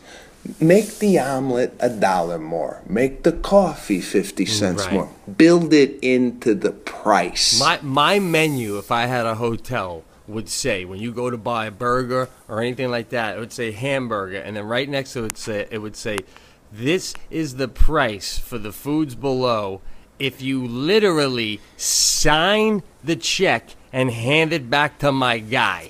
[0.59, 2.81] Make the omelet a dollar more.
[2.87, 4.93] Make the coffee 50 cents Right.
[4.93, 5.09] more.
[5.37, 7.59] Build it into the price.
[7.59, 11.67] My my menu, if I had a hotel, would say when you go to buy
[11.67, 15.23] a burger or anything like that, it would say hamburger, and then right next to
[15.25, 16.19] it say it would say,
[16.71, 19.81] "This is the price for the foods below."
[20.19, 25.89] If you literally sign the check and hand it back to my guy.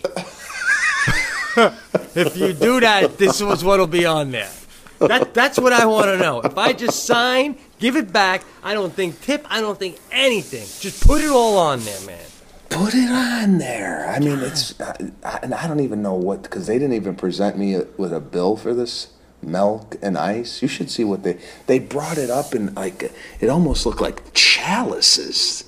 [2.15, 4.51] if you do that, this is what'll be on there.
[4.99, 6.41] That, that's what I want to know.
[6.41, 10.65] If I just sign, give it back, I don't think tip, I don't think anything.
[10.79, 12.25] Just put it all on there, man.
[12.69, 14.07] Put it on there.
[14.09, 17.15] I mean, it's, I, I, and I don't even know what, because they didn't even
[17.15, 19.09] present me with a bill for this
[19.41, 20.61] milk and ice.
[20.61, 21.37] You should see what they,
[21.67, 23.11] they brought it up in like,
[23.41, 25.65] it almost looked like chalices.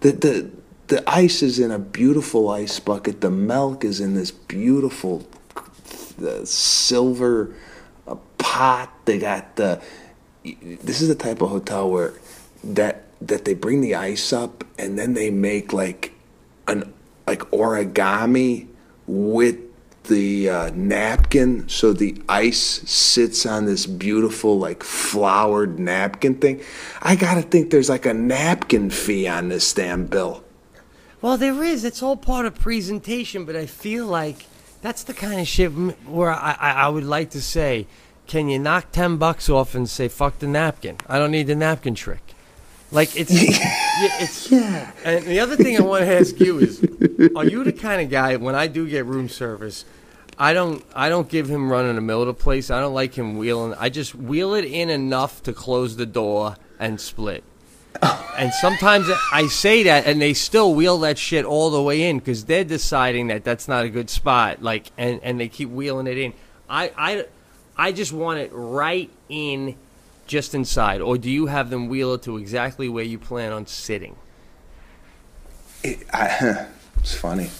[0.00, 0.50] The, the,
[0.86, 3.20] the ice is in a beautiful ice bucket.
[3.20, 5.26] The milk is in this beautiful
[6.18, 7.54] the silver
[8.06, 8.90] uh, pot.
[9.04, 9.82] They got the.
[10.44, 12.14] This is the type of hotel where
[12.64, 16.12] that that they bring the ice up and then they make like
[16.66, 16.92] an
[17.26, 18.66] like origami
[19.06, 19.58] with
[20.04, 26.60] the uh, napkin, so the ice sits on this beautiful like flowered napkin thing.
[27.02, 30.42] I gotta think there's like a napkin fee on this damn bill.
[31.20, 31.84] Well, there is.
[31.84, 34.46] It's all part of presentation, but I feel like
[34.80, 37.86] that's the kind of shit where I, I, I would like to say,
[38.26, 40.98] can you knock 10 bucks off and say, fuck the napkin?
[41.08, 42.34] I don't need the napkin trick.
[42.90, 43.32] Like, it's.
[44.00, 44.92] yeah, it's Yeah.
[45.04, 46.82] And the other thing I want to ask you is,
[47.36, 49.84] are you the kind of guy when I do get room service?
[50.38, 50.84] I don't.
[50.94, 52.70] I don't give him running the middle of the place.
[52.70, 53.74] I don't like him wheeling.
[53.78, 57.44] I just wheel it in enough to close the door and split.
[58.02, 62.18] And sometimes I say that, and they still wheel that shit all the way in
[62.18, 64.62] because they're deciding that that's not a good spot.
[64.62, 66.32] Like, and, and they keep wheeling it in.
[66.70, 67.26] I, I,
[67.76, 69.74] I just want it right in,
[70.28, 71.00] just inside.
[71.00, 74.14] Or do you have them wheel it to exactly where you plan on sitting?
[75.82, 76.66] it, I,
[76.98, 77.50] it's funny.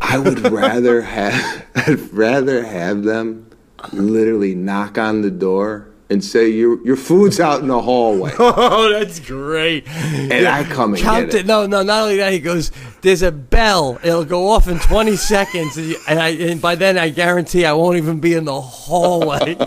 [0.00, 3.50] I would rather have I'd rather have them
[3.92, 8.32] literally knock on the door and say your your food's out in the hallway.
[8.38, 9.86] Oh, that's great.
[9.88, 11.46] And I come and Count get it.
[11.46, 12.70] No, no, not only that, he goes,
[13.02, 13.98] there's a bell.
[14.04, 15.76] It'll go off in 20 seconds.
[15.76, 18.60] And, you- and, I, and by then, I guarantee I won't even be in the
[18.60, 19.56] hallway.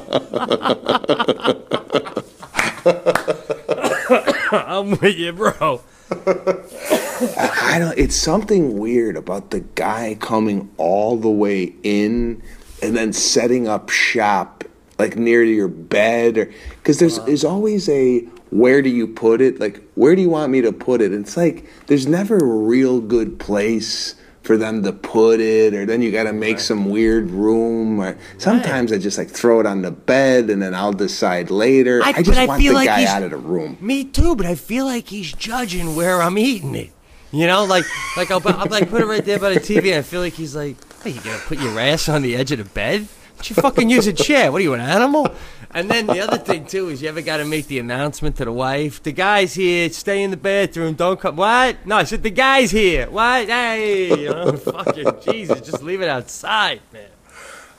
[4.52, 5.82] I'm with you, bro.
[6.12, 7.98] I don't.
[7.98, 12.42] It's something weird about the guy coming all the way in
[12.82, 14.64] and then setting up shop
[15.00, 17.28] like near to your bed, or because there's uh-huh.
[17.28, 18.20] there's always a
[18.52, 19.60] where do you put it?
[19.60, 21.14] Like where do you want me to put it?
[21.14, 26.02] It's like there's never a real good place for them to put it, or then
[26.02, 28.00] you got to make some weird room.
[28.00, 32.02] Or sometimes I just like throw it on the bed and then I'll decide later.
[32.04, 33.78] I, but just I want feel the like guy out of the room.
[33.80, 36.92] Me too, but I feel like he's judging where I'm eating it.
[37.32, 37.86] You know, like
[38.18, 40.34] like I'll, I'll like put it right there by the TV, and I feel like
[40.34, 43.08] he's like, "Are you gonna put your ass on the edge of the bed?
[43.44, 44.52] You fucking use a chair?
[44.52, 45.34] What are you, an animal?"
[45.72, 48.46] And then the other thing too is you ever got to make the announcement to
[48.46, 49.90] the wife, "The guy's here.
[49.90, 50.96] Stay in the bathroom.
[50.96, 51.86] Don't come." What?
[51.86, 53.10] No, I said the guy's here.
[53.10, 53.48] What?
[53.48, 57.10] Hey, you know, fucking Jesus, just leave it outside, man.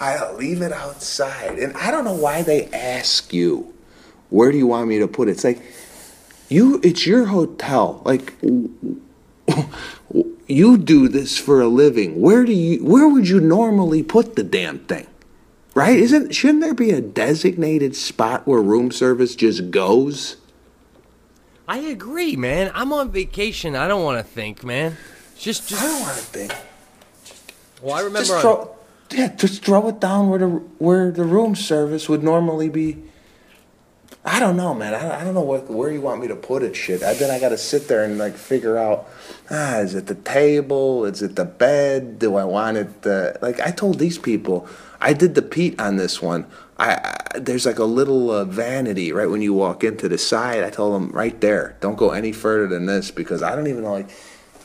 [0.01, 1.59] I uh, leave it outside.
[1.59, 3.75] And I don't know why they ask you,
[4.31, 5.33] where do you want me to put it?
[5.33, 5.61] It's like,
[6.49, 8.01] you, it's your hotel.
[8.07, 8.35] Like,
[10.47, 12.19] you do this for a living.
[12.19, 15.07] Where do you, where would you normally put the damn thing?
[15.75, 15.99] Right?
[15.99, 20.37] Isn't, shouldn't there be a designated spot where room service just goes?
[21.69, 22.73] I agree, man.
[22.75, 23.77] I'm on vacation.
[23.77, 24.97] I don't want to think, man.
[25.39, 25.81] Just, just.
[25.81, 26.53] I don't want to think.
[27.81, 28.19] Well, I remember.
[28.19, 28.77] Just on- throw,
[29.13, 33.03] yeah, just throw it down where the where the room service would normally be.
[34.25, 34.95] I don't know, man.
[34.95, 36.77] I, I don't know what where you want me to put it.
[36.77, 37.03] Shit.
[37.03, 39.09] I, then I got to sit there and like figure out.
[39.51, 41.05] Ah, is it the table?
[41.05, 42.19] Is it the bed?
[42.19, 43.03] Do I want it?
[43.03, 44.69] The like I told these people.
[45.01, 46.47] I did the Pete on this one.
[46.79, 50.65] I, I there's like a little uh, vanity right when you walk into the side.
[50.65, 53.85] I told them right there, don't go any further than this because I don't even
[53.85, 54.11] know like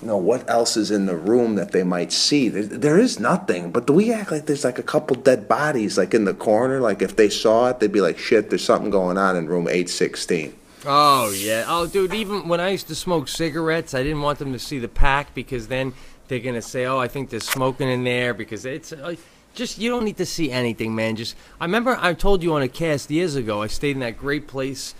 [0.01, 2.49] know what else is in the room that they might see.
[2.49, 5.97] There, there is nothing, but do we act like there's like a couple dead bodies
[5.97, 6.79] like in the corner?
[6.79, 9.67] Like if they saw it, they'd be like, "Shit, there's something going on in room
[9.67, 10.53] 816."
[10.85, 11.65] Oh yeah.
[11.67, 12.13] Oh, dude.
[12.13, 15.33] Even when I used to smoke cigarettes, I didn't want them to see the pack
[15.33, 15.93] because then
[16.27, 19.15] they're gonna say, "Oh, I think there's smoking in there." Because it's uh,
[19.55, 21.15] just you don't need to see anything, man.
[21.15, 23.61] Just I remember I told you on a cast years ago.
[23.61, 24.93] I stayed in that great place,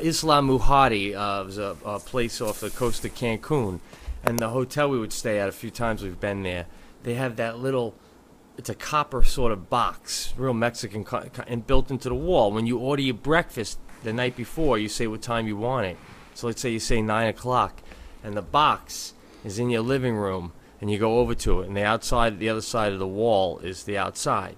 [0.00, 1.14] Isla Mujeres.
[1.14, 3.80] Uh, it was a, a place off the coast of Cancun,
[4.24, 6.66] and the hotel we would stay at a few times we've been there.
[7.02, 7.94] They have that little
[8.58, 11.06] it's a copper sort of box, real Mexican,
[11.46, 12.50] and built into the wall.
[12.50, 15.96] When you order your breakfast the night before, you say what time you want it.
[16.34, 17.80] So let's say you say nine o'clock,
[18.24, 21.76] and the box is in your living room, and you go over to it, and
[21.76, 24.56] the outside, the other side of the wall is the outside.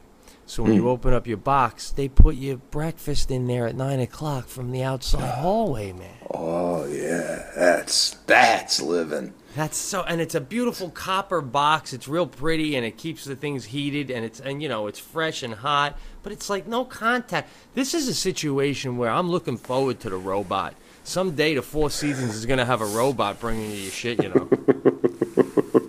[0.51, 0.89] So when you hmm.
[0.89, 4.83] open up your box, they put your breakfast in there at nine o'clock from the
[4.83, 5.41] outside oh.
[5.43, 6.17] hallway, man.
[6.29, 9.33] Oh yeah, that's that's living.
[9.55, 11.93] That's so, and it's a beautiful copper box.
[11.93, 14.99] It's real pretty, and it keeps the things heated, and it's and you know it's
[14.99, 15.97] fresh and hot.
[16.25, 17.49] But it's like no contact.
[17.75, 20.75] This is a situation where I'm looking forward to the robot.
[21.05, 24.23] Someday the Four Seasons is gonna have a robot bringing you your shit.
[24.23, 24.49] You know,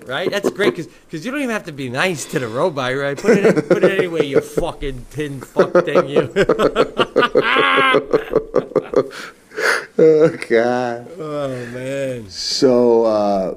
[0.07, 0.29] right?
[0.31, 3.17] That's great because you don't even have to be nice to the robot, right?
[3.17, 6.33] Put it in, put it anywhere, you fucking tin fuck thing, you.
[9.97, 11.07] Oh God.
[11.19, 12.29] oh man.
[12.29, 13.55] So uh,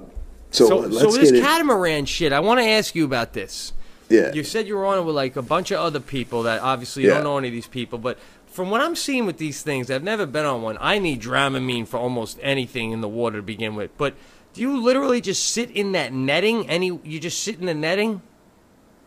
[0.51, 1.43] so, So, let's so this get it.
[1.43, 3.73] catamaran shit, I want to ask you about this.
[4.11, 4.33] yeah.
[4.33, 7.05] You said you were on it with like a bunch of other people that obviously
[7.05, 7.15] you Yeah.
[7.17, 8.19] don't know any of these people, but
[8.55, 10.79] from what I'm seeing with these things, I've never been on one.
[10.81, 13.91] I need Dramamine for almost anything in the water to begin with.
[13.99, 14.15] But
[14.53, 16.69] do you literally just sit in that netting?
[16.69, 18.23] Any you just sit in the netting?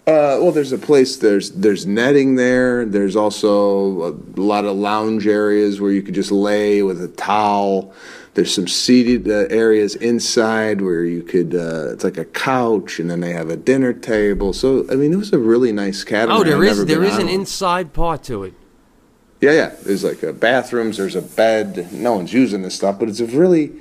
[0.06, 1.16] Uh, well, there's a place.
[1.16, 2.86] There's there's netting there.
[2.86, 7.94] There's also a lot of lounge areas where you could just lay with a towel.
[8.34, 11.56] There's some seated uh, areas inside where you could.
[11.56, 14.52] Uh, it's like a couch, and then they have a dinner table.
[14.52, 16.42] So I mean, it was a really nice catamaran.
[16.42, 18.54] Oh, there is there is an inside part to it.
[19.40, 19.76] Yeah, yeah.
[19.84, 20.98] There's like a bathrooms.
[20.98, 21.92] There's a bed.
[21.94, 23.72] No one's using this stuff, but it's a really,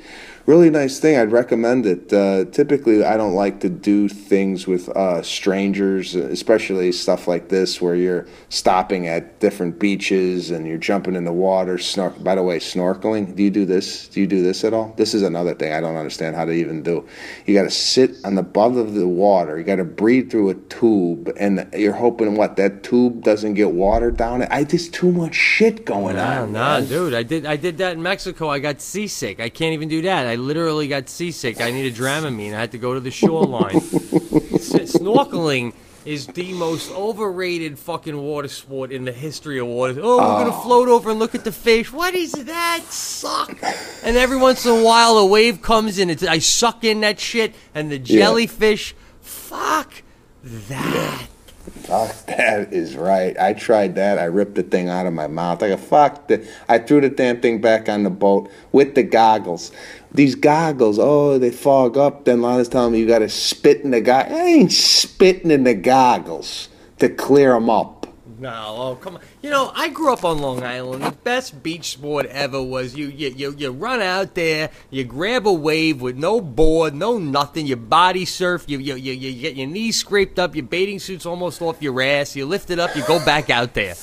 [0.46, 1.16] really nice thing.
[1.18, 2.12] I'd recommend it.
[2.12, 7.80] Uh, typically, I don't like to do things with uh, strangers, especially stuff like this
[7.80, 11.76] where you're stopping at different beaches and you're jumping in the water.
[11.78, 13.34] Snor- By the way, snorkeling.
[13.34, 14.08] Do you do this?
[14.08, 14.94] Do you do this at all?
[14.96, 17.06] This is another thing I don't understand how to even do.
[17.44, 19.58] You got to sit on the bottom of the water.
[19.58, 23.72] You got to breathe through a tube, and you're hoping what that tube doesn't get
[23.72, 24.48] water down it.
[24.52, 26.52] I just too much shit going Nah, on.
[26.52, 26.88] nah, man.
[26.88, 27.14] dude.
[27.14, 28.48] I did I did that in Mexico.
[28.48, 29.40] I got seasick.
[29.40, 30.26] I can't even do that.
[30.26, 31.62] I I literally got seasick.
[31.62, 32.52] I needed Dramamine.
[32.52, 33.76] I had to go to the shoreline.
[33.76, 35.72] S- snorkeling
[36.04, 39.98] is the most overrated fucking water sport in the history of water.
[40.02, 40.60] Oh, we're gonna ah.
[40.60, 41.90] float over and look at the fish.
[41.90, 42.82] What is that?
[42.90, 43.58] Suck.
[44.04, 46.10] And every once in a while, a wave comes in.
[46.10, 48.94] It's, I suck in that shit, and the jellyfish.
[49.22, 50.02] Fuck
[50.42, 51.28] that.
[51.66, 53.36] Fuck, that is right.
[53.38, 54.18] I tried that.
[54.18, 55.62] I ripped the thing out of my mouth.
[55.62, 56.28] I go, fuck.
[56.28, 59.72] The, I threw the damn thing back on the boat with the goggles.
[60.16, 62.24] These goggles, oh, they fog up.
[62.24, 64.38] Then Lana's telling me you got to spit in the goggles.
[64.38, 67.96] I ain't spitting in the goggles to clear them up.
[68.38, 69.22] No, oh come on.
[69.42, 71.04] You know, I grew up on Long Island.
[71.04, 75.46] The best beach sport ever was you you you, you run out there, you grab
[75.46, 77.66] a wave with no board, no nothing.
[77.66, 81.26] You body surf, you you, you you get your knees scraped up, your bathing suit's
[81.26, 82.36] almost off your ass.
[82.36, 83.94] You lift it up, you go back out there.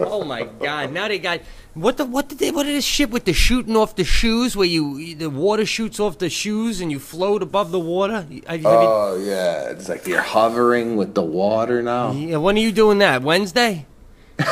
[0.00, 0.92] Oh my God!
[0.92, 1.40] Now they got
[1.74, 4.56] what the what did they what did this shit with the shooting off the shoes
[4.56, 8.26] where you the water shoots off the shoes and you float above the water?
[8.28, 9.70] You- have you- Oh, yeah.
[9.70, 12.10] It's like you're hovering with the water now.
[12.12, 13.22] yeah, when are you doing that?
[13.22, 13.86] Wednesday?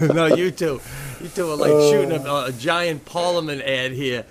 [0.00, 0.80] no, you two.
[1.20, 4.24] You two are like shooting a, a giant Parliament ad here.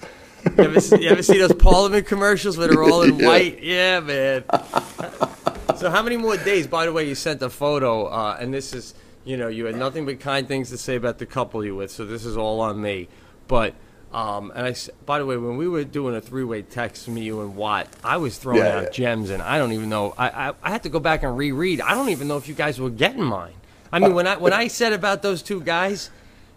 [0.57, 3.27] You ever, see, you ever see those Parliament commercials where they're all in Yeah.
[3.27, 3.63] white?
[3.63, 4.43] Yeah, man.
[5.73, 6.67] So how many more days?
[6.67, 8.93] By the way, you sent a photo, uh, and this is,
[9.25, 11.91] you know, you had nothing but kind things to say about the couple you with.
[11.91, 13.09] So this is all on me.
[13.47, 13.73] But,
[14.13, 17.41] um, and I, by the way, when we were doing a three-way text, me, you,
[17.41, 18.89] and Watt, I was throwing Yeah, out yeah.
[18.91, 20.13] gems, and I don't even know.
[20.17, 21.81] I, I, I had to go back and reread.
[21.81, 23.53] I don't even know if you guys were getting mine.
[23.91, 26.09] I mean, when I when I said about those two guys,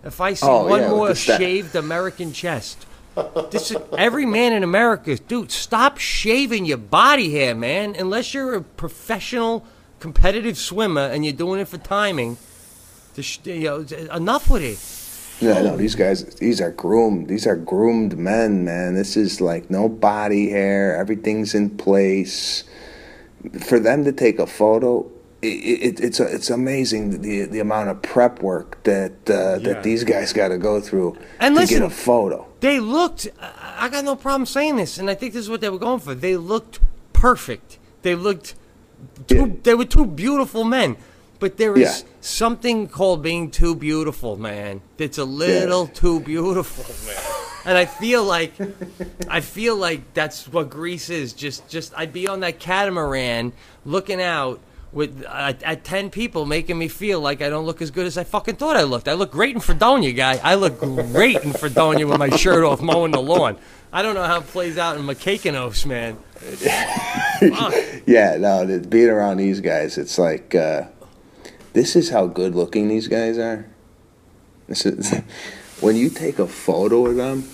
[0.02, 2.86] if I see Oh, one yeah, more shaved American chest.
[3.50, 7.94] This is, every man in America, dude, stop shaving your body hair, man.
[7.98, 9.64] Unless you're a professional,
[10.00, 12.36] competitive swimmer and you're doing it for timing.
[13.18, 15.44] Sh- you know, enough with it.
[15.44, 17.28] Yeah, no, these guys, these are groomed.
[17.28, 18.94] These are groomed men, man.
[18.94, 20.96] This is like no body hair.
[20.96, 22.64] Everything's in place.
[23.60, 25.08] For them to take a photo,
[25.42, 30.04] it, it, it's it's amazing the the amount of prep work that uh, that these
[30.04, 32.46] guys got to go through And to listen- get a photo.
[32.60, 33.28] They looked.
[33.40, 35.78] I I got no problem saying this, and I think this is what they were
[35.78, 36.12] going for.
[36.14, 36.80] They looked
[37.12, 37.78] perfect.
[38.02, 38.54] They looked.
[39.28, 39.46] Two, Yeah.
[39.62, 40.96] They were two beautiful men,
[41.38, 42.08] but there is Yeah.
[42.20, 44.80] something called being too beautiful, man.
[44.96, 47.22] That's a little too beautiful, man.
[47.64, 48.52] And I feel like,
[49.28, 51.32] I feel like that's what Greece is.
[51.32, 53.52] Just, just I'd be on that catamaran,
[53.84, 54.58] looking out
[54.92, 58.16] with uh, at ten people, making me feel like I don't look as good as
[58.16, 59.08] I fucking thought I looked.
[59.08, 60.40] I look great in Fredonia, guy.
[60.42, 63.58] I look great in Fredonia with my shirt off, mowing the lawn.
[63.92, 66.18] I don't know how it plays out in Makakenos, man.
[68.06, 70.84] Yeah, no, being around these guys, it's like uh,
[71.72, 73.66] this is how good looking these guys are.
[74.66, 75.12] This is
[75.80, 77.48] when you take a photo of them,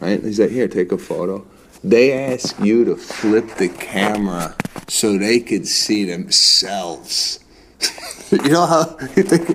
[0.00, 0.22] right?
[0.22, 1.46] He's like, here, take a photo.
[1.82, 4.56] They ask you to flip the camera
[4.90, 7.38] so they could see themselves.
[8.32, 9.48] you know how you take,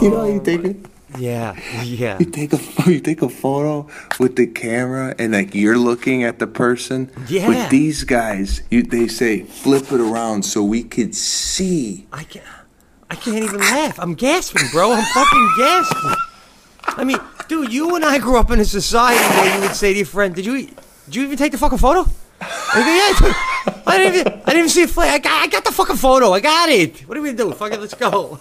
[0.00, 0.76] you know how you take it.
[1.16, 2.18] Yeah, yeah.
[2.18, 3.88] You take a you take a photo
[4.20, 7.10] with the camera and like you're looking at the person.
[7.28, 7.48] Yeah.
[7.48, 12.06] With these guys, you they say flip it around so we could see.
[12.12, 12.44] I can't.
[13.10, 13.98] I can't even laugh.
[13.98, 14.92] I'm gasping, bro.
[14.92, 16.14] I'm fucking gasping.
[16.84, 19.92] I mean, dude, you and I grew up in a society where you would say
[19.92, 20.68] to your friend, "Did you?
[21.06, 22.06] Did you even take the fucking photo?"
[22.40, 23.44] I go, yeah.
[23.86, 24.32] I didn't even.
[24.32, 25.08] I didn't even see a flag.
[25.10, 25.42] I got.
[25.42, 26.32] I got the fucking photo.
[26.32, 27.00] I got it.
[27.08, 27.56] What are we gonna do?
[27.56, 28.38] Fucking let's go.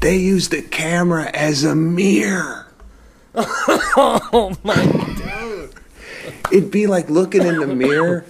[0.00, 2.66] They use the camera as a mirror.
[3.36, 5.74] oh my dude.
[6.52, 8.26] It'd be like looking in the mirror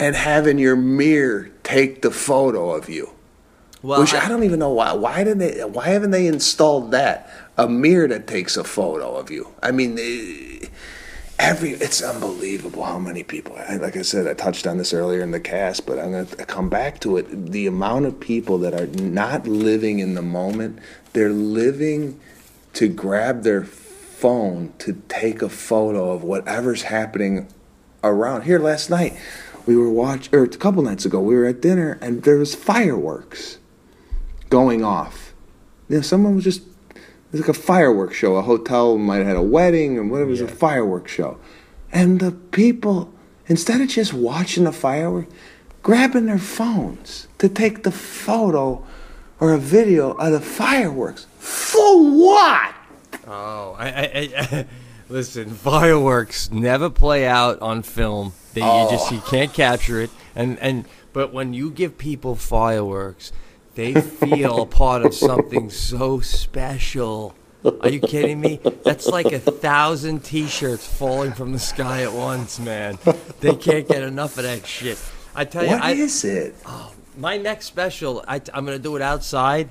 [0.00, 3.10] and having your mirror take the photo of you.
[3.82, 4.92] Well, Which I- I don't even know why.
[4.94, 5.60] Why did they?
[5.64, 7.30] Why haven't they installed that?
[7.58, 9.48] A mirror that takes a photo of you.
[9.62, 10.57] I mean, eh,
[11.38, 13.56] every it's unbelievable how many people.
[13.56, 16.44] Like I said, I touched on this earlier in the cast, but I'm going to
[16.44, 17.52] come back to it.
[17.52, 20.78] The amount of people that are not living in the moment.
[21.12, 22.20] They're living
[22.74, 27.48] to grab their phone to take a photo of whatever's happening
[28.02, 29.16] around here last night
[29.66, 32.54] we were watching or a couple nights ago we were at dinner and there was
[32.54, 33.58] fireworks
[34.50, 35.34] going off
[35.88, 36.62] you know someone was just
[37.28, 40.28] it was like a fireworks show a hotel might have had a wedding or whatever
[40.28, 41.38] it was a fireworks show
[41.92, 43.12] and the people
[43.46, 45.32] instead of just watching the fireworks
[45.82, 48.84] grabbing their phones to take the photo
[49.40, 52.74] or a video of the fireworks for what
[53.26, 54.66] Oh, I, I, I
[55.08, 55.50] listen.
[55.50, 58.32] Fireworks never play out on film.
[58.54, 59.28] They, You just you oh.
[59.28, 60.10] can't capture it.
[60.34, 63.32] And and but when you give people fireworks,
[63.78, 67.32] they feel a part of something so special.
[67.80, 68.58] Are you kidding me?
[68.82, 72.98] That's like a thousand T-shirts falling from the sky at once, man.
[73.38, 74.98] They can't get enough of that shit.
[75.32, 76.56] I tell you, What I, is it?
[76.66, 79.68] Oh, my next special, I, am gonna do it outside,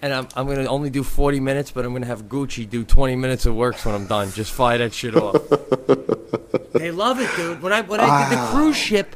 [0.00, 3.14] and I'm, I'm gonna only do 40 minutes, but I'm gonna have Gucci do 20
[3.14, 4.32] minutes of works when I'm done.
[4.32, 5.34] Just fire that shit off.
[6.72, 7.60] they love it, dude.
[7.60, 9.14] When I when I did the cruise ship,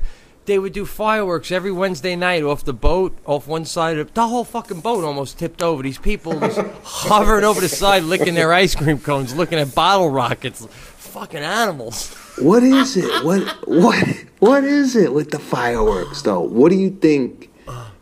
[0.49, 4.26] they would do fireworks every Wednesday night off the boat, off one side of the
[4.26, 5.82] whole fucking boat almost tipped over.
[5.82, 10.11] These people just hovering over the side, licking their ice cream cones, looking at bottle
[10.11, 10.66] rockets.
[10.70, 12.14] Fucking animals.
[12.38, 13.24] What is it?
[13.24, 13.96] What what
[14.38, 16.40] what is it with the fireworks though?
[16.40, 17.51] What do you think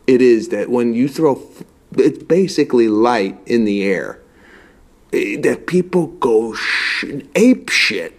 [0.07, 1.41] it is that when you throw
[1.97, 4.21] it's basically light in the air
[5.11, 8.16] eh, that people go sh- ape shit.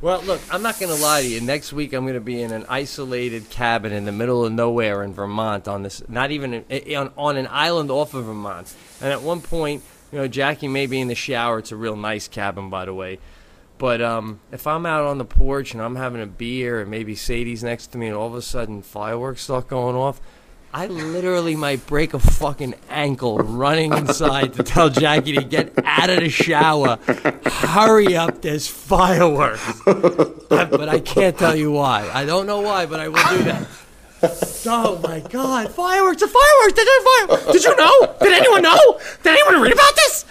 [0.00, 1.40] Well, look, I'm not going to lie to you.
[1.40, 5.02] Next week, I'm going to be in an isolated cabin in the middle of nowhere
[5.02, 5.66] in Vermont.
[5.66, 6.64] On this, not even
[6.96, 8.72] on, on an island off of Vermont.
[9.00, 9.82] And at one point,
[10.12, 11.58] you know, Jackie may be in the shower.
[11.58, 13.18] It's a real nice cabin, by the way.
[13.76, 17.16] But um, if I'm out on the porch and I'm having a beer and maybe
[17.16, 20.20] Sadie's next to me, and all of a sudden fireworks start going off,
[20.72, 26.10] I literally might break a fucking ankle running inside to tell Jackie to get out
[26.10, 26.98] of the shower.
[27.44, 29.80] Hurry up, there's fireworks.
[29.84, 32.10] But I can't tell you why.
[32.12, 33.66] I don't know why, but I will do that.
[34.66, 37.52] Oh my god, fireworks, the fireworks, a fireworks.
[37.52, 38.14] Did you know?
[38.20, 39.00] Did anyone know?
[39.22, 40.24] Did anyone read about this?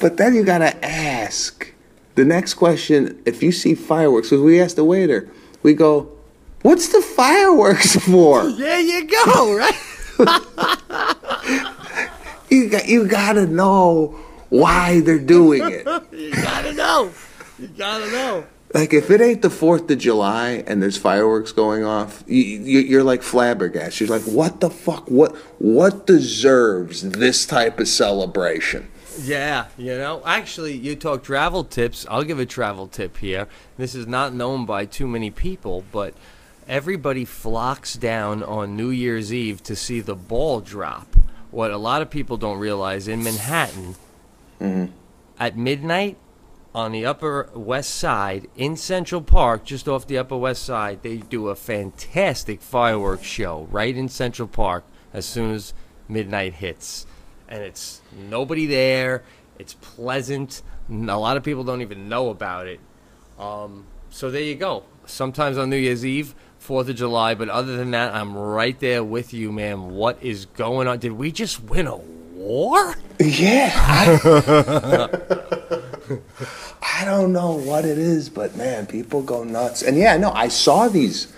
[0.00, 1.72] But then you gotta ask
[2.16, 5.28] the next question: If you see fireworks, because we asked the waiter,
[5.62, 6.10] we go,
[6.62, 9.78] "What's the fireworks for?" There you go, right?
[12.52, 14.14] You got you gotta know
[14.50, 15.86] why they're doing it.
[16.12, 17.10] You gotta know.
[17.58, 18.44] You gotta know.
[18.74, 22.80] Like if it ain't the Fourth of July and there's fireworks going off, you, you,
[22.80, 24.08] you're like flabbergasted.
[24.08, 25.10] You're like, what the fuck?
[25.10, 28.88] What what deserves this type of celebration?
[29.18, 32.06] Yeah, you know, actually, you talk travel tips.
[32.10, 33.46] I'll give a travel tip here.
[33.78, 36.14] This is not known by too many people, but
[36.68, 41.16] everybody flocks down on New Year's Eve to see the ball drop.
[41.50, 43.96] What a lot of people don't realize in Manhattan,
[45.38, 46.16] at midnight
[46.74, 51.18] on the Upper West Side in Central Park, just off the Upper West Side, they
[51.18, 55.74] do a fantastic fireworks show right in Central Park as soon as
[56.08, 57.06] midnight hits.
[57.48, 59.22] And it's nobody there.
[59.58, 60.62] It's pleasant.
[60.88, 62.80] A lot of people don't even know about it.
[63.38, 64.84] Um, so there you go.
[65.04, 69.02] Sometimes on New Year's Eve, Fourth of July, but other than that, I'm right there
[69.02, 69.90] with you, man.
[69.90, 71.00] What is going on?
[71.00, 72.94] Did we just win a war?
[73.18, 73.72] Yeah.
[76.82, 79.82] I don't know what it is, but man, people go nuts.
[79.82, 81.32] And yeah, no, I saw these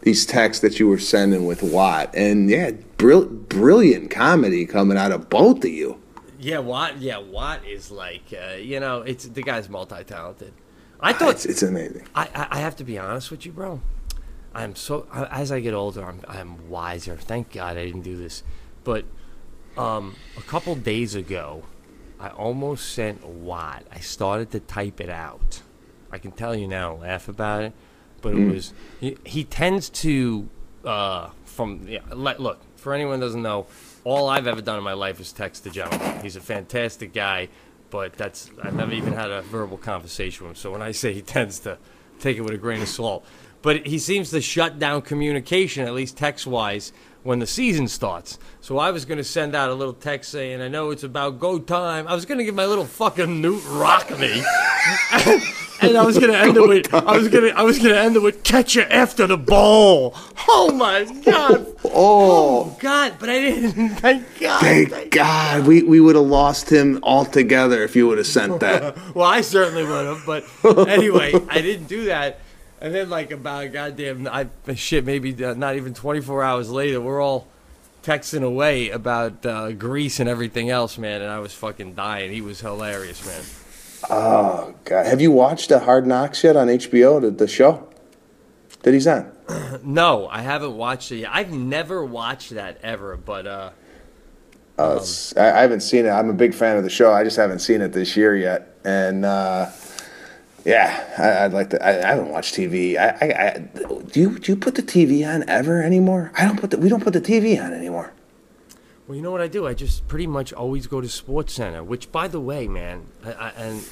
[0.00, 5.12] these texts that you were sending with Watt, and yeah, brill- brilliant comedy coming out
[5.12, 6.00] of both of you.
[6.38, 6.96] Yeah, Watt.
[7.02, 10.54] Yeah, Watt is like, uh, you know, it's the guy's multi-talented.
[11.00, 12.08] I thought It's, it's amazing.
[12.14, 13.80] I, I, I have to be honest with you, bro.
[14.54, 17.16] I'm so as I get older, I'm I'm wiser.
[17.16, 18.42] Thank God I didn't do this.
[18.84, 19.04] But
[19.76, 21.62] um, a couple days ago,
[22.18, 23.84] I almost sent Watt.
[23.92, 25.62] I started to type it out.
[26.10, 27.72] I can tell you now, laugh about it,
[28.20, 30.48] but it was he, he tends to
[30.84, 32.00] uh, from yeah.
[32.12, 33.66] Let, look for anyone who doesn't know,
[34.04, 36.20] all I've ever done in my life is text the gentleman.
[36.22, 37.48] He's a fantastic guy,
[37.90, 40.60] but that's I've never even had a verbal conversation with him.
[40.60, 41.78] So when I say he tends to
[42.18, 43.24] take it with a grain of salt,
[43.62, 46.92] but he seems to shut down communication, at least text wise,
[47.22, 48.38] when the season starts.
[48.60, 51.38] So I was going to send out a little text saying, I know it's about
[51.38, 52.08] go time.
[52.08, 54.42] I was going to give my little fucking Knute Rockne.
[55.82, 57.90] and I was going to end it with, I was going to, I was going
[57.90, 60.14] to end it with catch you after the ball.
[60.48, 61.66] Oh my God.
[61.84, 63.88] Oh, oh God, but I didn't.
[63.96, 64.60] Thank God.
[64.60, 65.66] thank God.
[65.66, 68.96] We, we would have lost him altogether if you would have sent that.
[69.14, 70.44] Well, I certainly would have, but
[70.88, 72.40] anyway, I didn't do that.
[72.80, 77.20] And then, like about goddamn, I shit, maybe uh, not even 24 hours later, we're
[77.20, 77.46] all
[78.02, 81.20] texting away about uh, Greece and everything else, man.
[81.20, 82.32] And I was fucking dying.
[82.32, 83.42] He was hilarious, man.
[84.08, 85.04] Oh, God.
[85.06, 87.86] Have you watched the Hard Knocks yet on HBO, the, the show
[88.82, 89.30] that he's on?
[89.82, 91.30] No, I haven't watched it yet.
[91.32, 93.70] I've never watched that ever, but uh,
[94.78, 96.10] Uh, it's- I, I haven't seen it.
[96.10, 97.12] I'm a big fan of the show.
[97.12, 98.74] I just haven't seen it this year yet.
[98.84, 99.66] And uh,
[100.64, 101.84] yeah, I, I'd like to.
[101.84, 102.96] I, I haven't watched TV.
[102.96, 103.58] I, I, I
[104.10, 106.32] do you do you put the TV on ever anymore?
[106.36, 106.78] I don't put the.
[106.78, 108.12] We don't put the TV on anymore.
[109.06, 109.66] Well, you know what I do?
[109.66, 111.82] I just pretty much always go to Sports Center.
[111.82, 113.82] Which, by the way, man, I, and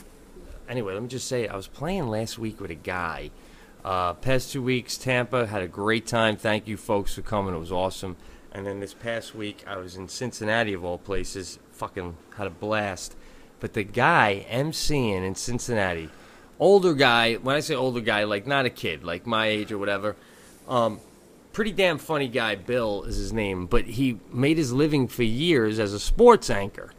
[0.69, 3.31] anyway, let me just say, I was playing last week with a guy.
[3.85, 6.37] Uh, past two weeks, Tampa had a great time.
[6.37, 7.55] Thank you, folks, for coming.
[7.55, 8.17] It was awesome.
[8.53, 11.59] And then this past week, I was in Cincinnati, of all places.
[11.73, 13.17] Fucking had a blast.
[13.61, 16.11] But the guy emceeing in Cincinnati,
[16.59, 17.35] older guy.
[17.35, 20.17] When I say older guy, like not a kid, like my age or whatever.
[20.69, 21.01] Um,
[21.53, 22.55] pretty damn funny guy.
[22.55, 26.93] Bill is his name, but he made his living for years as a sports anchor,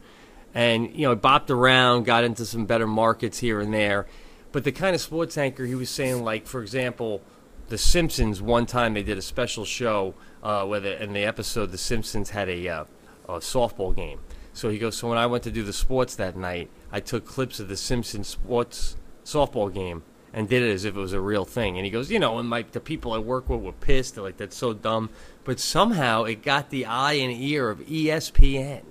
[0.54, 4.06] and you know, bopped around, got into some better markets here and there.
[4.52, 7.22] But the kind of sports anchor he was saying, like for example,
[7.68, 8.42] The Simpsons.
[8.42, 12.30] One time they did a special show uh, where the, in the episode The Simpsons
[12.30, 12.84] had a, uh,
[13.28, 14.18] a softball game.
[14.52, 17.24] So he goes, so when I went to do the sports that night, I took
[17.24, 20.02] clips of the Simpsons sports softball game
[20.32, 21.76] and did it as if it was a real thing.
[21.76, 24.14] And he goes, you know, and like the people I work with were pissed.
[24.14, 25.10] They're like, that's so dumb.
[25.44, 28.82] But somehow it got the eye and ear of ESPN.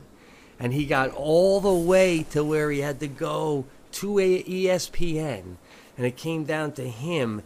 [0.59, 5.55] And he got all the way to where he had to go to a ESPN.
[5.97, 7.43] And it came down to him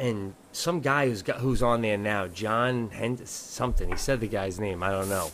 [0.00, 3.90] and some guy who's got who's on there now, John Hend- something.
[3.90, 4.82] He said the guy's name.
[4.82, 5.30] I don't know.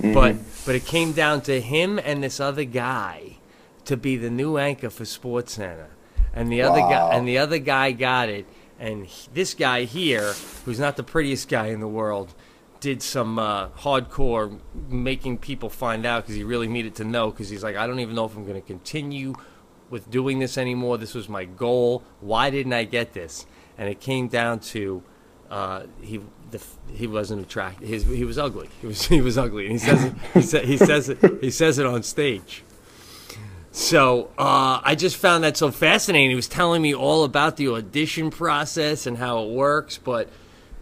[0.00, 0.14] Mm-hmm.
[0.14, 3.38] But but it came down to him and this other guy
[3.84, 5.88] to be the new anchor for Sports Center,
[6.38, 8.46] and the other guy and the other guy got it,
[8.78, 10.32] and he- this guy here,
[10.64, 12.34] who's not the prettiest guy in the world,
[12.80, 14.58] did some uh, hardcore
[14.88, 17.98] making people find out because he really needed to know because he's like, I don't
[18.00, 19.34] even know if I'm going to continue
[19.90, 20.96] with doing this anymore.
[20.98, 22.02] This was my goal.
[22.20, 23.46] Why didn't I get this?
[23.76, 25.02] And it came down to
[25.50, 26.20] uh, he
[26.50, 26.62] the,
[26.92, 27.88] he wasn't attractive.
[27.88, 28.68] His, he was ugly.
[28.80, 31.50] He was he was ugly, and he says it, he, sa- he says it he
[31.50, 32.62] says it on stage.
[33.78, 36.30] So uh, I just found that so fascinating.
[36.30, 39.98] He was telling me all about the audition process and how it works.
[39.98, 40.28] But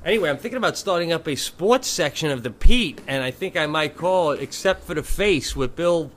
[0.03, 3.55] anyway, I'm thinking about starting up a sports section of the Pete, and I think
[3.55, 6.11] I might call it "Except for the Face" with Bill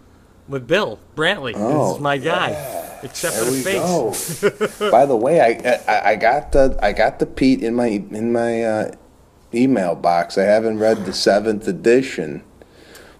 [0.47, 1.51] with Bill Brantley.
[1.53, 2.51] this Oh, is my guy.
[3.03, 4.79] Except for the face.
[4.79, 4.89] go.
[4.91, 8.31] By the way, I, I I got the I got the Pete in my in
[8.31, 8.91] my uh,
[9.53, 10.37] email box.
[10.37, 12.41] I haven't read the seventh edition,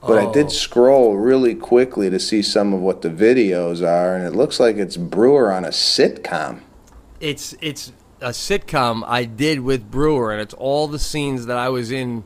[0.06, 0.32] but I Oh.
[0.34, 4.60] did scroll really quickly to see some of what the videos are, and it looks
[4.60, 6.62] like it's Breuer on a sitcom.
[7.20, 11.70] it's it's a sitcom I did with Breuer, and it's all the scenes that I
[11.70, 12.24] was in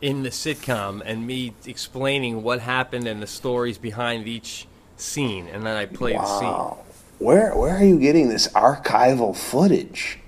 [0.00, 4.66] in the sitcom, and me explaining what happened and the stories behind each
[4.96, 6.48] scene, and then I played the scene.
[6.48, 6.78] Wow.
[7.18, 10.18] Where where are you getting this archival footage?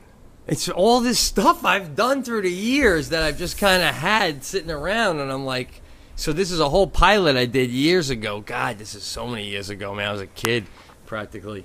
[0.47, 4.43] It's all this stuff I've done through the years that I've just kind of had
[4.45, 5.83] sitting around, and I'm like,
[6.19, 8.41] so this is a whole pilot I did years ago.
[8.41, 10.09] God, this is so many years ago, man.
[10.09, 10.67] I was a kid
[11.07, 11.65] practically,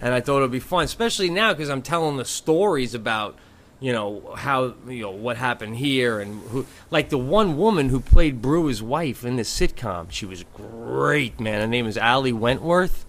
[0.00, 3.36] and I thought it would be fun, especially now because I'm telling the stories about,
[3.80, 7.98] you know, how you know what happened here and who, like the one woman who
[7.98, 10.10] played Breuer's wife in the sitcom.
[10.10, 11.60] She was great, man.
[11.62, 13.06] Her name is Ali Wentworth.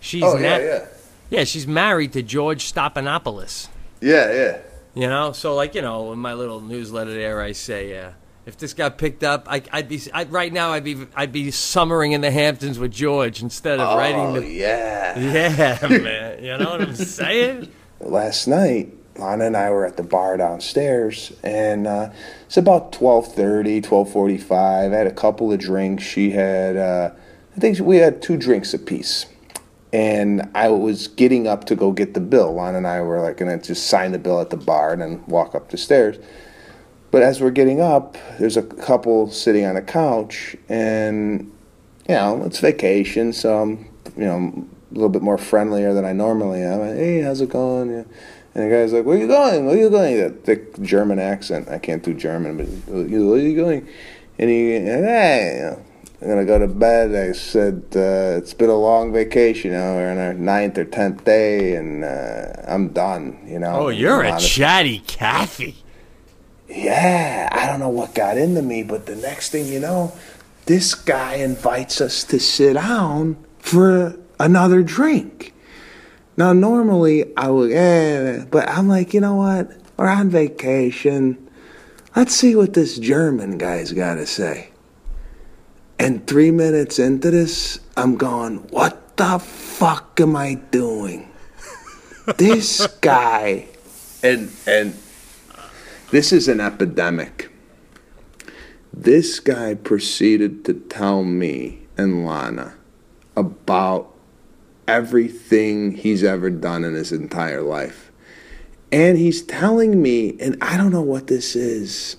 [0.00, 0.86] She's Oh na- yeah, yeah,
[1.28, 3.68] yeah, she's married to George Stephanopoulos.
[4.00, 4.58] yeah, yeah.
[4.94, 8.10] You know, so like you know, in my little newsletter there, I say, uh,
[8.50, 10.72] if this got picked up, I, I'd be I, right now.
[10.72, 14.46] I'd be I'd be summering in the Hamptons with George instead of writing Oh the.
[14.48, 15.18] yeah.
[15.18, 16.44] Yeah, man.
[16.44, 17.70] You know what I'm saying?
[18.00, 22.08] last night lana and i were at the bar downstairs and uh,
[22.46, 24.52] it's about 12.30 12.45
[24.94, 27.10] i had a couple of drinks she had uh,
[27.54, 29.26] i think we had two drinks apiece
[29.92, 33.36] and i was getting up to go get the bill lana and i were like
[33.36, 36.16] gonna just sign the bill at the bar and then walk up the stairs
[37.10, 41.50] but as we're getting up there's a couple sitting on a couch and
[42.08, 46.12] you know it's vacation so i'm you know a little bit more friendlier than I
[46.12, 46.80] normally am.
[46.80, 47.90] Hey, how's it going?
[47.92, 48.02] Yeah.
[48.56, 49.64] And the guy's like, "Where you going?
[49.64, 51.68] Where are you going?" That thick German accent.
[51.68, 53.86] I can't do German, but where are you going?
[54.36, 55.76] And he, hey,
[56.20, 57.14] I'm gonna go to bed.
[57.14, 59.70] I said uh, it's been a long vacation.
[59.70, 63.38] You know, we're on our ninth or tenth day, and uh, I'm done.
[63.46, 63.72] You know.
[63.82, 65.76] Oh, you're a Honest- chatty Cathy.
[66.70, 70.12] Yeah, I don't know what got into me, but the next thing you know,
[70.66, 75.52] this guy invites us to sit down for another drink.
[76.36, 79.72] Now, normally I would, eh, but I'm like, you know what?
[79.96, 81.50] We're on vacation.
[82.14, 84.70] Let's see what this German guy's got to say.
[85.98, 91.30] And three minutes into this, I'm going, what the fuck am I doing?
[92.38, 93.66] this guy,
[94.22, 94.94] and and
[96.10, 97.50] this is an epidemic.
[98.92, 102.74] This guy proceeded to tell me and Lana
[103.36, 104.14] about
[104.88, 108.10] everything he's ever done in his entire life.
[108.90, 112.16] And he's telling me, and I don't know what this is,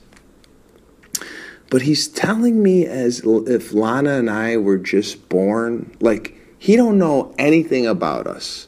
[1.69, 5.95] but he's telling me as if Lana and I were just born.
[5.99, 8.67] Like, he don't know anything about us.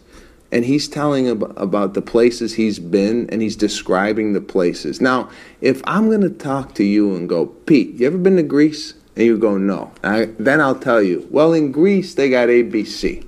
[0.54, 5.02] And he's telling ab- about the places he's been and he's describing the places.
[5.02, 5.30] Now,
[5.62, 8.94] if I'm going to talk to you and go, Pete, you ever been to Greece?
[9.16, 9.92] And you go, no.
[10.04, 13.26] I, then I'll tell you, well, in Greece, they got ABC.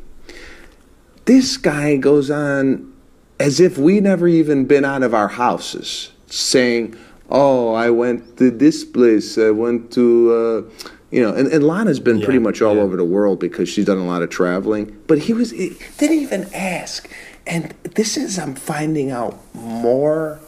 [1.25, 2.93] This guy goes on
[3.39, 6.95] as if we never even been out of our houses, saying,
[7.31, 10.67] oh, I went to this place, I went to.
[10.79, 10.85] Uh,
[11.15, 13.99] you know, and, and Lana's been pretty much all over the world because she's done
[13.99, 15.01] a lot of traveling.
[15.07, 17.09] But he was he didn't even ask.
[17.47, 20.41] And this is I'm finding out more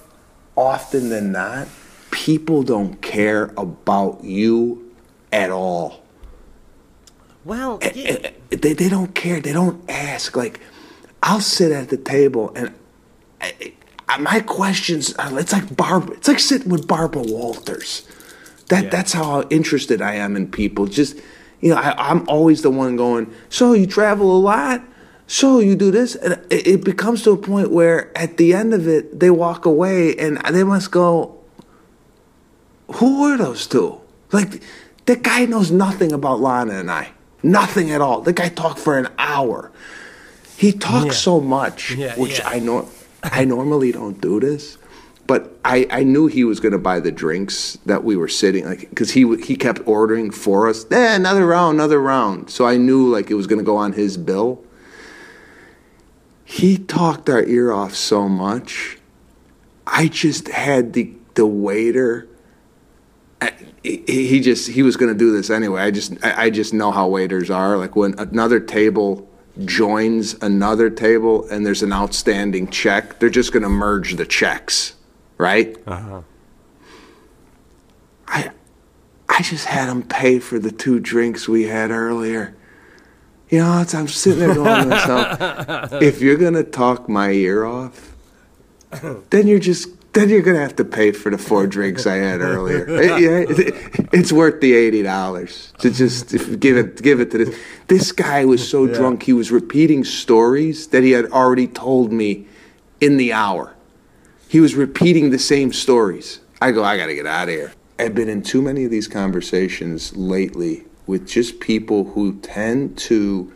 [0.58, 1.70] often than not.
[2.12, 4.94] People don't care about you
[5.32, 6.04] at all.
[7.46, 9.40] Well, Eh, eh, eh They, they don't care.
[9.40, 10.36] They don't ask.
[10.36, 10.60] Like,
[11.24, 12.74] I'll sit at the table and
[13.40, 13.72] I,
[14.10, 15.14] I, my questions.
[15.14, 16.18] Are, it's like Barbara.
[16.18, 18.06] It's like sitting with Barbara Walters.
[18.70, 20.86] That that's how interested I am in people.
[20.88, 21.18] Just
[21.62, 23.34] you know, I, I'm always the one going.
[23.50, 24.82] So you travel a lot.
[25.30, 28.74] So you do this, and it, it becomes to a point where at the end
[28.74, 31.38] of it, they walk away and they must go.
[32.96, 34.00] Who were those two?
[34.32, 34.62] Like,
[35.06, 37.10] that guy knows nothing about Lana and I.
[37.44, 38.22] Nothing at all.
[38.22, 39.72] The guy talked for an hour.
[40.58, 41.12] He talks Yeah.
[41.12, 42.48] so much, Yeah, which yeah.
[42.50, 42.90] I know
[43.24, 44.78] I normally don't do this,
[45.28, 48.66] but I, I knew he was going to buy the drinks that we were sitting
[48.66, 50.86] like because he he kept ordering for us.
[50.92, 52.50] Eh, another round, another round.
[52.50, 54.64] So I knew like it was going to go on his bill.
[56.46, 58.98] He talked our ear off so much.
[59.86, 62.28] I just had the the waiter
[63.88, 65.82] he, he just he was going to do this anyway.
[65.82, 67.78] I just I, I just know how waiters are.
[67.78, 69.30] Like when another table
[69.66, 74.94] joins another table and there's an outstanding check, they're just going to merge the checks,
[75.38, 75.78] right?
[75.86, 76.22] Uh-huh.
[78.28, 78.52] I
[79.30, 82.56] I just had him pay for the two drinks we had earlier.
[83.50, 87.30] You know, it's, I'm sitting there going to myself, if you're going to talk my
[87.32, 88.14] ear off,
[89.30, 92.42] then you're just then you're gonna have to pay for the four drinks I had
[92.42, 92.88] earlier.
[92.90, 97.38] It- yeah, it- it's worth the eighty dollars to just give it give it to
[97.38, 97.56] this.
[97.88, 102.48] This guy was so drunk he was repeating stories that he had already told me
[103.00, 103.76] in the hour.
[104.48, 106.40] He was repeating the same stories.
[106.62, 107.74] I go, I gotta get out of here.
[108.00, 113.52] I've been in too many of these conversations lately with just people who tend to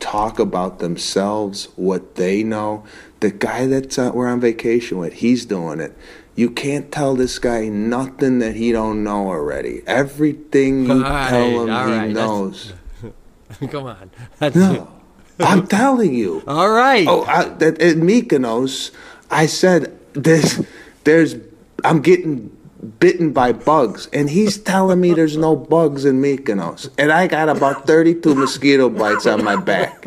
[0.00, 2.84] talk about themselves, what they know.
[3.20, 5.96] The guy that's uh, we're on vacation with, he's doing it.
[6.36, 9.82] You can't tell this guy nothing that he don't know already.
[9.86, 12.72] Everything you right, tell him, he right, knows.
[13.70, 14.10] Come on.
[14.38, 14.90] That's No,
[15.40, 16.42] I'm telling you.
[16.46, 17.06] All right.
[17.06, 18.90] Oh, I, that, at Mykonos,
[19.30, 20.60] I said there's,
[21.04, 21.36] there's,
[21.84, 22.56] I'm getting
[22.98, 27.48] bitten by bugs, and he's telling me there's no bugs in Mykonos, and I got
[27.48, 30.04] about 32 mosquito bites on my back.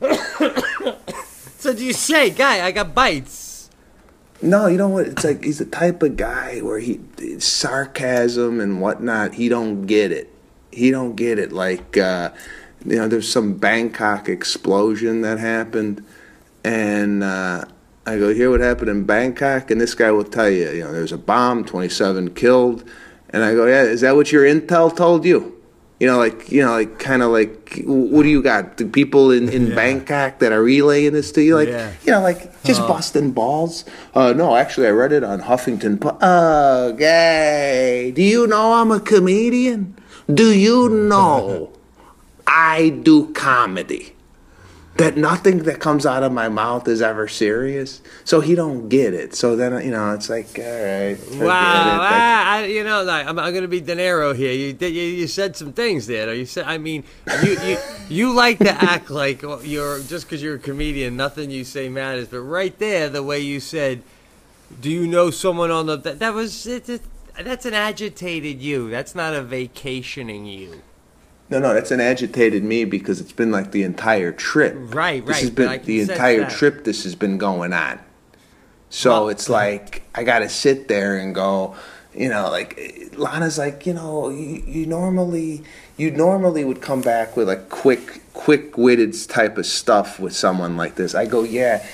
[1.66, 3.70] So do you say, guy, I got bites?
[4.40, 5.08] No, you know what?
[5.08, 7.00] It's like he's the type of guy where he
[7.40, 9.34] sarcasm and whatnot.
[9.34, 10.30] He don't get it.
[10.70, 11.50] He don't get it.
[11.50, 12.30] Like uh,
[12.84, 16.04] you know, there's some Bangkok explosion that happened,
[16.62, 17.64] and uh,
[18.06, 20.92] I go, "Hear what happened in Bangkok?" And this guy will tell you, you know,
[20.92, 22.84] there's a bomb, 27 killed,
[23.30, 25.52] and I go, "Yeah, is that what your intel told you?"
[25.98, 28.76] You know, like you know, like kind of like, what do you got?
[28.76, 31.90] The people in, in Bangkok that are relaying this to you, like Yeah.
[32.04, 33.84] you know, like just busting balls.
[34.14, 36.16] Uh, no, actually, I read it on Huffington Post.
[36.20, 38.12] Oh, gay.
[38.14, 39.96] Do you know I'm a comedian?
[40.32, 41.72] Do you know
[42.46, 44.12] I do comedy?
[44.96, 48.00] That nothing that comes out of my mouth is ever serious.
[48.24, 49.34] So he don't get it.
[49.34, 51.18] So then you know, it's like, all right.
[51.32, 52.00] Wow.
[52.00, 54.52] I, I, you know, like, I'm, I'm going to be De Niro here.
[54.52, 56.32] You, you you said some things there.
[56.32, 57.04] You said, I mean,
[57.42, 57.76] you you,
[58.08, 62.28] you like to act like you're just because you're a comedian, nothing you say matters.
[62.28, 64.02] But right there, the way you said,
[64.80, 67.02] "Do you know someone on the?" That, that was it, it,
[67.38, 68.90] that's an agitated you.
[68.90, 70.82] That's not a vacationing you.
[71.48, 74.74] No, no, that's an agitated me because it's been like the entire trip.
[74.76, 75.26] Right, right.
[75.26, 76.50] This has been the entire that.
[76.50, 76.84] trip.
[76.84, 78.00] This has been going on.
[78.90, 81.76] So Well- it's like I got to sit there and go.
[82.14, 85.62] You know, like Lana's like, you know, you, you normally
[85.98, 90.76] you normally would come back with like quick quick witted type of stuff with someone
[90.78, 91.14] like this.
[91.14, 91.86] I go, yeah.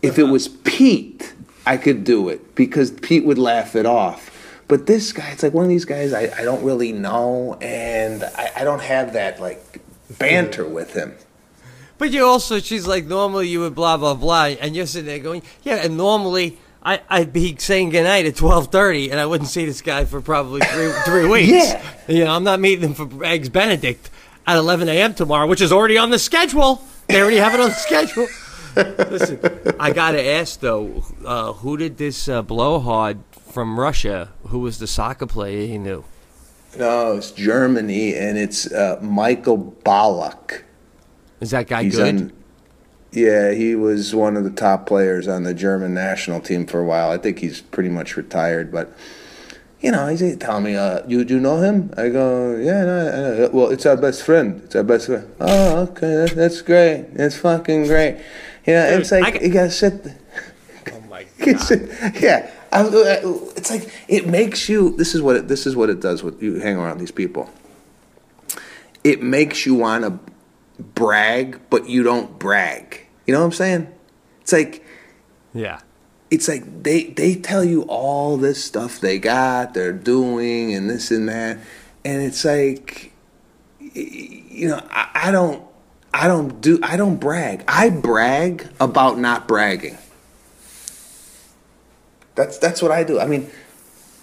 [0.00, 1.34] If it was Pete,
[1.66, 4.31] I could do it because Pete would laugh it off.
[4.72, 8.24] But this guy, it's like one of these guys I, I don't really know, and
[8.24, 9.82] I, I don't have that like
[10.18, 11.14] banter with him.
[11.98, 15.18] But you also, she's like, normally you would blah blah blah, and you're sitting there
[15.18, 16.56] going, yeah, and normally.
[16.84, 20.22] I, I'd be saying goodnight at twelve thirty, and I wouldn't see this guy for
[20.22, 21.50] probably three three weeks.
[21.50, 21.94] Yeah.
[22.08, 24.08] you know, I'm not meeting him for eggs Benedict
[24.46, 25.12] at eleven a.m.
[25.12, 26.82] tomorrow, which is already on the schedule.
[27.08, 28.26] They already have it on the schedule.
[28.74, 33.18] Listen, I gotta ask though, uh, who did this uh, blowhard
[33.52, 34.30] from Russia?
[34.48, 36.04] Who was the soccer player he knew?
[36.78, 40.62] No, it's Germany, and it's uh, Michael Ballack.
[41.40, 42.14] Is that guy He's good?
[42.14, 42.32] on.
[43.10, 46.84] Yeah, he was one of the top players on the German national team for a
[46.84, 47.10] while.
[47.10, 48.90] I think he's pretty much retired, but
[49.82, 53.50] you know, he's telling me, uh, "You do you know him?" I go, "Yeah, no,
[53.52, 54.62] well, it's our best friend.
[54.64, 57.08] It's our best friend." Oh, okay, that, that's great.
[57.12, 58.16] That's fucking great.
[58.66, 60.06] You know, Dude, it's like got- you gotta sit.
[60.90, 61.70] oh my It's,
[62.22, 63.20] yeah, I, I-
[63.56, 64.96] it's like it makes you.
[64.96, 67.50] This is what it, this is what it does with you hang around these people.
[69.04, 70.18] It makes you want to
[70.82, 73.06] brag, but you don't brag.
[73.26, 73.88] You know what I'm saying?
[74.40, 74.84] It's like
[75.54, 75.80] Yeah.
[76.30, 81.10] it's like they they tell you all this stuff they got, they're doing, and this
[81.10, 81.58] and that,
[82.04, 83.12] and it's like,
[83.80, 85.62] you know, I, I don't,
[86.14, 87.64] I don't do, I don't brag.
[87.68, 89.98] I brag about not bragging.
[92.34, 93.20] That's that's what I do.
[93.20, 93.50] I mean,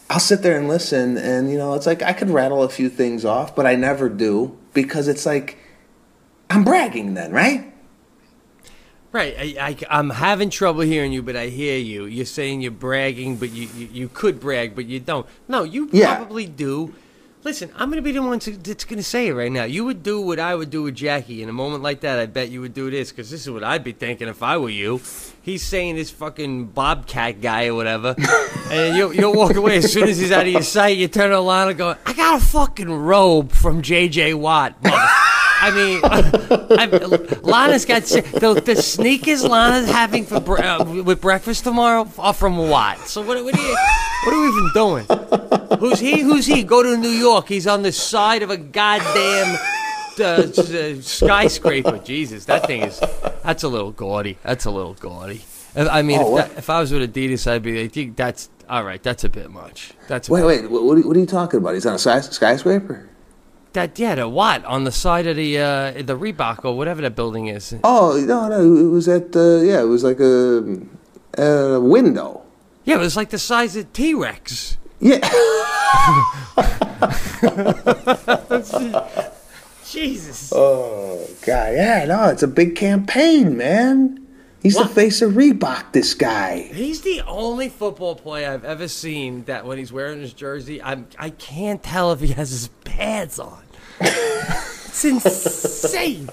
[0.09, 2.89] I'll sit there and listen, and you know, it's like I could rattle a few
[2.89, 5.57] things off, but I never do because it's like
[6.49, 7.65] I'm bragging then, right?
[9.11, 12.05] Right, I, I, am having trouble hearing you, but I hear you.
[12.05, 15.25] You're saying you're bragging, but you, you, you could brag, but you don't.
[15.47, 16.15] No, you Yeah.
[16.15, 16.93] probably do.
[17.41, 19.63] Listen, I'm going to be the one to, that's going to say it right now.
[19.63, 21.41] You would do what I would do with Jackie.
[21.41, 23.63] In a moment like that, I bet you would do this, because this is what
[23.63, 24.99] I'd be thinking if I were you.
[25.41, 28.13] He's saying this fucking Bobcat guy or whatever,
[28.69, 30.97] and you'll, you'll walk away as soon as he's out of your sight.
[30.97, 34.33] You turn around and go, I got a fucking robe from J.J.
[34.33, 34.75] Watt.
[35.61, 36.85] I mean, I,
[37.41, 42.57] Lana's got the, the sneakers Lana's having for bre- uh, with breakfast tomorrow are from
[42.57, 42.99] Watt?
[43.07, 43.77] So what, what are you?
[44.25, 45.79] What are we even doing?
[45.79, 46.21] Who's he?
[46.21, 46.63] Who's he?
[46.63, 47.47] Go to New York.
[47.47, 49.57] He's on the side of a goddamn
[50.19, 51.97] uh, uh, skyscraper.
[51.99, 52.99] Jesus, that thing is.
[53.43, 54.37] That's a little gaudy.
[54.43, 55.41] That's a little gaudy.
[55.75, 58.83] I mean, Oh, if, that, if I was with Adidas, I'd be like, that's all
[58.83, 59.01] right.
[59.01, 59.91] That's a bit much.
[60.07, 61.73] That's a Wait, wait, what, what are you- what are you talking about?
[61.75, 63.07] He's on a sky, skyscraper?
[63.73, 67.15] That yeah, the Watt on the side of the uh, the Reebok or whatever that
[67.15, 67.75] building is.
[67.83, 70.79] Oh no, no, it was at uh, yeah, it was like a,
[71.37, 72.41] a window.
[72.83, 74.77] Yeah, it was like the size of T Rex.
[74.99, 75.19] Yeah,
[79.85, 80.51] Jesus.
[80.53, 84.25] Oh God, yeah, no, it's a big campaign, man.
[84.61, 84.89] He's What?
[84.89, 85.93] the face of Reebok.
[85.93, 86.63] This guy.
[86.73, 91.07] He's the only football player I've ever seen that when he's wearing his jersey, I'm
[91.17, 93.63] I can't tell if he has his pads on.
[94.01, 96.29] it's insane.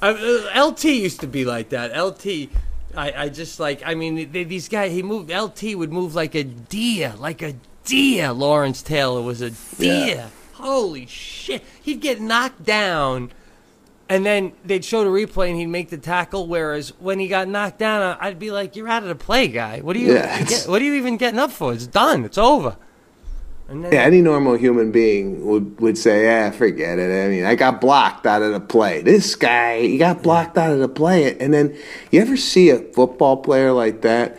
[0.00, 0.10] I,
[0.54, 1.98] uh, LT used to be like that.
[1.98, 2.50] LT,
[2.94, 3.82] I, I just like.
[3.86, 4.92] I mean, they, these guys.
[4.92, 5.30] He moved.
[5.32, 7.54] LT would move like a deer, like a
[7.84, 8.32] deer.
[8.32, 10.30] Lawrence Taylor was a deer.
[10.54, 11.62] Holy shit!
[11.82, 13.32] He'd get knocked down,
[14.14, 16.46] and then they'd show the replay, and he'd make the tackle.
[16.46, 19.80] Whereas when he got knocked down, I'd be like, "You're out of the play, guy.
[19.80, 20.14] What are you?
[20.14, 21.72] Yeah, it's- what are you even getting up for?
[21.72, 22.24] It's done.
[22.24, 22.76] It's over."
[23.68, 27.44] And then, Yeah, any normal human being would, would say, "Yeah, forget it." I mean,
[27.46, 29.00] I got blocked out of the play.
[29.00, 31.74] This guy, he got blocked out of the play, and then
[32.10, 34.36] you ever see a football player like that,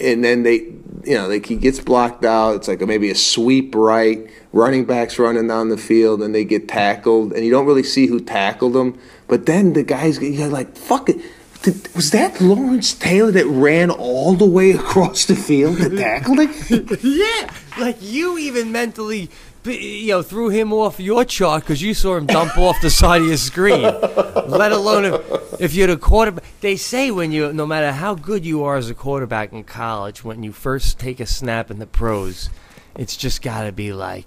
[0.00, 0.64] and then they,
[1.06, 2.56] you know, like he gets blocked out.
[2.56, 6.68] It's like maybe a sweep right, running backs running down the field, and they get
[6.68, 8.98] tackled, and you don't really see who tackled them,
[9.28, 11.20] but then the guys, you're like, "Fuck it."
[11.62, 16.34] Did, was that Lawrence Taylor that ran all the way across the field to tackle
[16.38, 17.02] it?
[17.02, 17.50] yeah,
[17.82, 19.30] like you even mentally,
[19.64, 23.22] you know, threw him off your chart because you saw him dump off the side
[23.22, 23.80] of your screen.
[24.46, 26.44] Let alone if, if you're the quarterback.
[26.60, 30.24] They say when you, no matter how good you are as a quarterback in college,
[30.24, 32.50] when you first take a snap in the pros,
[32.96, 34.26] it's just got to be like,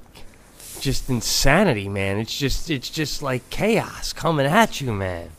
[0.80, 2.18] just insanity, man.
[2.18, 5.30] It's just, it's just like chaos coming at you, man.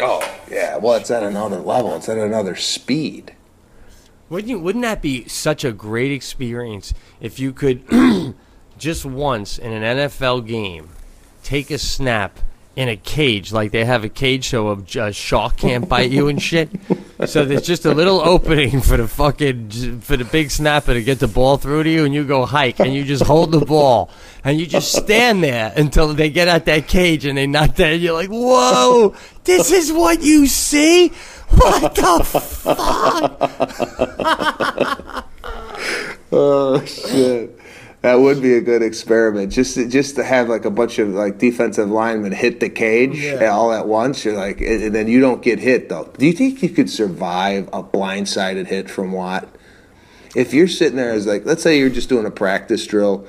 [0.00, 0.76] Oh, yeah.
[0.76, 1.96] Well, it's at another level.
[1.96, 3.34] It's at another speed.
[4.28, 4.58] Wouldn't you?
[4.58, 7.82] Wouldn't that be such a great experience if you could
[8.78, 10.90] just once in an NFL game
[11.42, 12.38] take a snap
[12.78, 16.28] in a cage, like they have a cage show of uh, shark can't bite you
[16.28, 16.70] and shit.
[17.26, 21.18] So there's just a little opening for the fucking for the big snapper to get
[21.18, 24.10] the ball through to you, and you go hike, and you just hold the ball,
[24.44, 27.94] and you just stand there until they get out that cage and they knock that.
[27.94, 31.08] And you're like, whoa, this is what you see.
[31.48, 32.22] What the
[34.94, 35.24] fuck?
[36.30, 37.58] Oh shit.
[38.02, 39.52] That would be a good experiment.
[39.52, 43.24] Just to, just to have like a bunch of like defensive linemen hit the cage
[43.42, 44.24] all at once.
[44.24, 46.08] You're like, and and then you don't get hit though.
[46.16, 49.48] Do you think you could survive a blindsided hit from Watt?
[50.34, 53.26] if you're sitting there as like, let's say you're just doing a practice drill,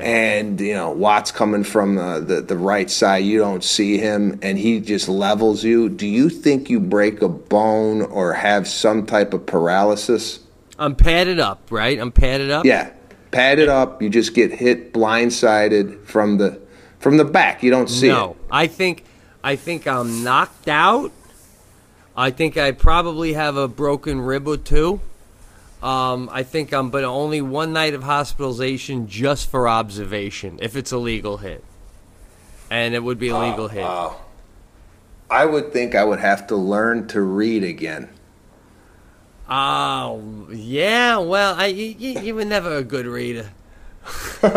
[0.00, 4.38] and you know Watt's coming from the, the the right side, you don't see him,
[4.42, 5.88] and he just levels you.
[5.88, 10.40] Do you think you break a bone or have some type of paralysis?
[10.78, 11.98] I'm padded up, right?
[11.98, 12.64] I'm padded up.
[12.64, 12.92] Yeah,
[13.32, 14.00] padded up.
[14.00, 16.60] You just get hit blindsided from the
[17.00, 17.62] from the back.
[17.62, 18.36] You don't see no, it.
[18.50, 19.04] I think
[19.42, 21.10] I think I'm knocked out.
[22.16, 25.00] I think I probably have a broken rib or two.
[25.82, 30.92] Um, I think I'm, but only one night of hospitalization just for observation if it's
[30.92, 31.64] a legal hit,
[32.70, 33.82] and it would be a legal hit.
[33.82, 34.20] Wow.
[35.28, 38.10] I would think I would have to learn to read again.
[39.48, 41.18] Oh, yeah.
[41.18, 43.50] Well, I, you, you were never a good reader.
[44.42, 44.48] no,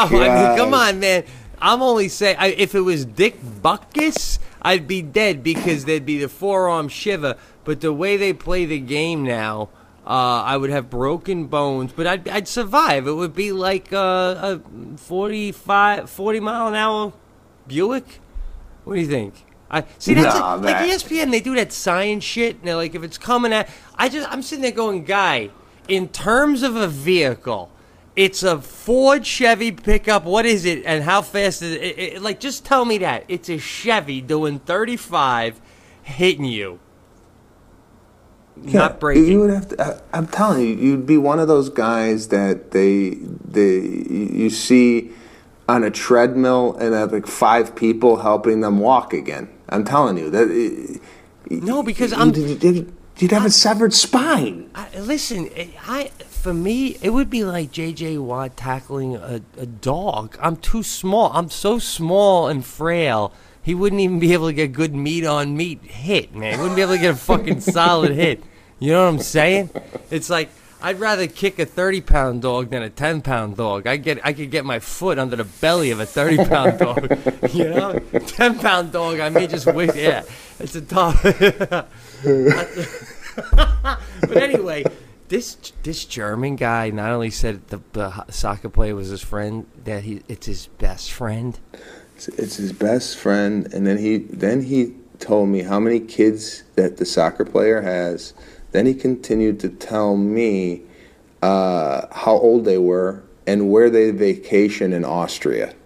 [0.00, 1.24] I mean, come on, man.
[1.60, 6.18] I'm only saying, I, if it was Dick Butkus, I'd be dead because there'd be
[6.18, 7.36] the forearm shiver.
[7.64, 9.68] But the way they play the game now,
[10.06, 13.06] uh, I would have broken bones, but I'd, I'd survive.
[13.06, 17.12] It would be like uh, a 45, 40 mile an hour
[17.66, 18.20] Buick.
[18.84, 19.34] What do you think?
[19.78, 20.90] I see that's Nah, like, like.
[20.90, 21.30] ESPN.
[21.30, 22.56] They do that science shit.
[22.56, 25.50] And they're like, if it's coming at, I just I'm sitting there going, guy,
[25.88, 27.70] in terms of a vehicle,
[28.16, 30.24] it's a Ford Chevy pickup.
[30.24, 31.82] What is it, and how fast is it?
[31.82, 35.60] It- it- like, just tell me that it's a Chevy doing 35,
[36.02, 36.78] hitting you,
[38.56, 39.26] not breaking.
[39.26, 39.82] You would have to.
[39.82, 43.10] I, I'm telling you, you'd be one of those guys that they
[43.44, 45.10] they you see
[45.68, 49.48] on a treadmill and have like five people helping them walk again.
[49.68, 50.48] I'm telling you that.
[50.50, 50.98] Uh,
[51.50, 52.92] no, because I'm- You'd, you'd-
[53.34, 54.68] have a severed spine.
[54.74, 55.48] I, listen,
[55.86, 58.18] I for me it would be like J.J.
[58.18, 60.36] Watt tackling a, a dog.
[60.42, 61.30] I'm too small.
[61.32, 63.32] I'm so small and frail.
[63.62, 66.54] He wouldn't even be able to get good meat on meat hit, man.
[66.54, 68.42] He wouldn't be able to get a fucking solid hit.
[68.78, 69.70] You know what I'm saying?
[70.10, 70.50] It's like
[70.84, 73.86] I'd rather kick a 30 pound dog than a 10 pound dog.
[73.86, 77.10] I get I could get my foot under the belly of a 30 pound dog.
[77.54, 79.18] You know, 10 pound dog.
[79.18, 79.96] I may just wait.
[79.96, 80.24] Yeah,
[80.60, 81.22] it's a tough.
[83.54, 84.84] but anyway,
[85.28, 90.04] this this German guy not only said the, the soccer player was his friend, that
[90.04, 91.58] he it's his best friend.
[92.14, 96.62] It's, it's his best friend, and then he then he told me how many kids
[96.74, 98.34] that the soccer player has.
[98.74, 100.82] Then he continued to tell me
[101.40, 105.76] uh, how old they were and where they vacation in Austria.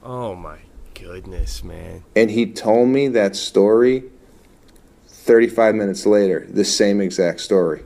[0.00, 0.58] Oh my
[0.94, 2.04] goodness, man!
[2.14, 4.04] And he told me that story
[5.08, 7.82] 35 minutes later, the same exact story.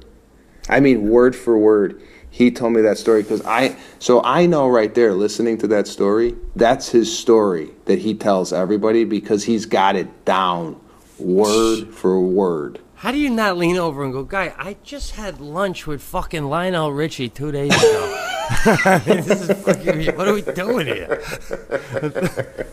[0.68, 2.02] I mean, word for word.
[2.28, 5.88] He told me that story because I, so I know right there, listening to that
[5.88, 10.78] story, that's his story that he tells everybody because he's got it down
[11.18, 12.78] word for word.
[13.00, 14.52] How do you not lean over and go, guy?
[14.58, 18.26] I just had lunch with fucking Lionel Richie two days ago.
[19.06, 20.14] this is fucking.
[20.16, 21.22] What are we doing here?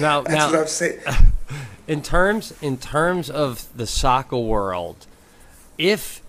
[0.00, 1.00] now, now, what I'm saying.
[1.86, 5.06] in terms in terms of the soccer world,
[5.76, 6.22] if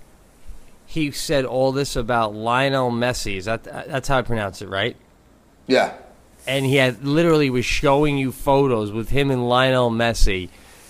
[0.86, 4.98] he said all this about Lionel Messi, is that that's how I pronounce it, right?
[5.68, 5.94] Yeah.
[6.46, 10.50] And he had literally was showing you photos with him and Lionel Messi,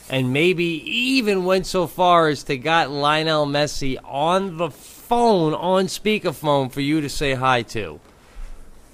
[0.09, 5.85] and maybe even went so far as to got Lionel Messi on the phone on
[5.85, 7.99] speakerphone for you to say hi to.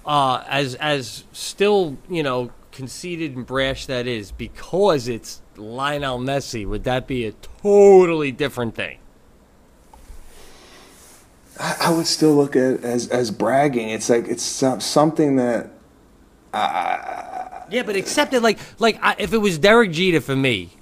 [0.06, 6.68] Uh, as as still you know conceited and brash that is because it's Lionel Messi,
[6.68, 7.32] would that be a
[7.62, 9.00] totally different thing?
[11.60, 13.90] I, I would still look at it as, as bragging.
[13.90, 15.70] It's like, it's something that
[17.72, 20.75] Yeah, but accept it like like I, if it was Derek Jeter for me,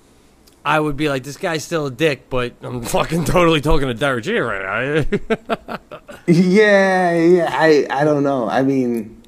[0.65, 3.93] I would be like, this guy's still a dick, but I'm fucking totally talking to
[3.93, 5.77] Derek right now.
[6.27, 7.49] Yeah, yeah.
[7.51, 8.47] I, I don't know.
[8.47, 9.21] I mean,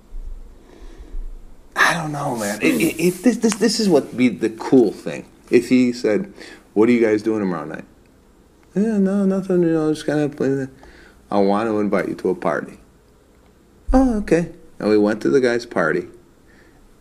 [1.76, 2.62] I don't know, man.
[2.62, 5.26] It, it, it, this, this, this is what be the cool thing.
[5.50, 6.34] If he said,
[6.74, 7.84] "What are you guys doing tomorrow night?"
[8.76, 9.62] Yeah, no, nothing.
[9.64, 10.70] You know, just kind of playing.
[11.30, 12.78] I want to invite you to a party.
[13.92, 14.52] Oh, okay.
[14.80, 16.08] And we went to the guy's party.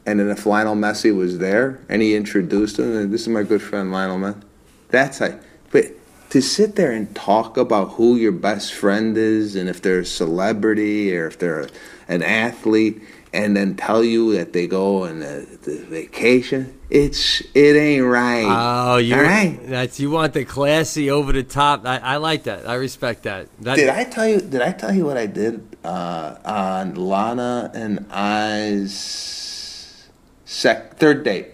[0.07, 3.43] And then if Lionel Messi was there and he introduced him, and this is my
[3.43, 4.43] good friend Lionel Messi.
[4.91, 5.41] That's like,
[5.71, 5.87] but
[6.31, 10.05] to sit there and talk about who your best friend is and if they're a
[10.05, 11.69] celebrity or if they're
[12.09, 13.03] an athlete
[13.33, 18.47] and then tell you that they go on the, the vacation, it's it ain't right.
[18.47, 19.59] oh, you All right.
[19.67, 21.85] that's you want the classy over the top.
[21.85, 22.69] I, I like that.
[22.69, 23.49] I respect that.
[23.63, 24.41] that Did I tell you?
[24.41, 29.45] Did I tell you what I did uh, on Lana and I's
[30.45, 31.49] sec third date?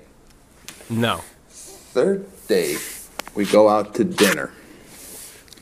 [0.89, 1.21] No.
[1.49, 2.79] Third date.
[3.35, 4.53] we go out to dinner.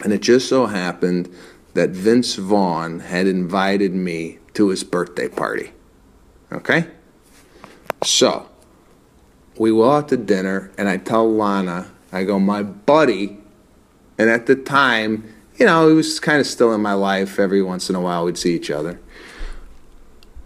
[0.02, 1.28] And it just so happened
[1.74, 5.72] that Vince Vaughn had invited me to his birthday party.
[6.50, 6.86] Okay?
[8.05, 8.48] So,
[9.59, 13.38] we go out to dinner, and I tell Lana, I go, my buddy,
[14.18, 17.38] and at the time, you know, he was kind of still in my life.
[17.38, 19.00] Every once in a while, we'd see each other.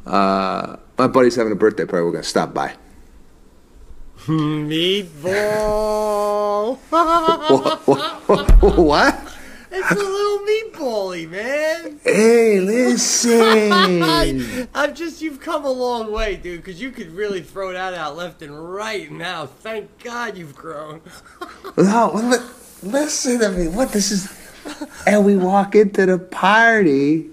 [0.07, 2.05] Uh, my buddy's having a birthday party.
[2.05, 2.75] We're going to stop by.
[4.27, 6.77] Meatball.
[7.87, 8.61] what?
[8.61, 8.79] what?
[8.79, 9.29] what?
[9.75, 11.99] It's a little meatbally, man.
[12.05, 14.69] Hey, listen.
[14.75, 18.15] I'm just, you've come a long way, dude, because you could really throw that out
[18.15, 19.47] left and right now.
[19.47, 21.01] Thank God you've grown.
[21.79, 22.37] No, li-
[22.83, 23.69] listen to me.
[23.69, 24.31] What this is?
[25.07, 27.31] And we walk into the party,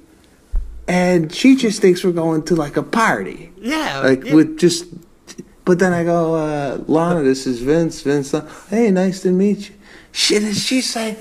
[0.87, 3.99] and she just thinks we're going to like a party, Yeah.
[3.99, 4.35] like yeah.
[4.35, 4.85] with just.
[5.65, 8.01] But then I go, uh, Lana, this is Vince.
[8.01, 8.33] Vince,
[8.69, 9.75] hey, nice to meet you.
[10.11, 11.19] Shit, and she's like,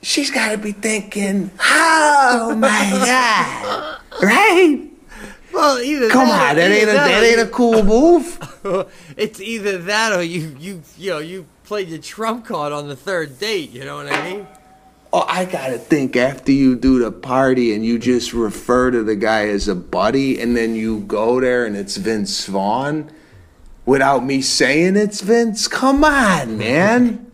[0.00, 2.68] she's got to be thinking, oh my
[3.04, 4.88] god, right?
[5.52, 8.38] well, either Come that, on, that ain't a that or ain't a cool move.
[9.16, 12.96] it's either that or you, you, you know, you played your trump card on the
[12.96, 13.70] third date.
[13.70, 14.46] You know what I mean?
[15.10, 19.16] Oh, I gotta think after you do the party and you just refer to the
[19.16, 23.10] guy as a buddy, and then you go there and it's Vince Vaughn
[23.86, 25.66] without me saying it's Vince.
[25.66, 27.30] Come on, man.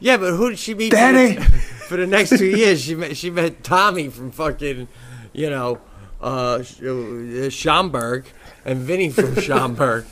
[0.00, 0.92] Yeah, but who did she meet?
[0.92, 1.44] That for, ain't- the,
[1.88, 4.86] for the next two years, she met she met Tommy from fucking,
[5.32, 5.80] you know,
[6.20, 8.20] uh, uh,
[8.66, 10.04] and Vinny from Schaumburg.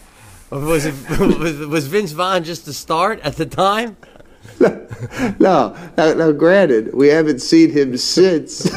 [0.51, 3.99] Was it was, was Vince Vaughn just the start at the time?
[5.39, 8.71] No, now, now granted, we haven't seen him since,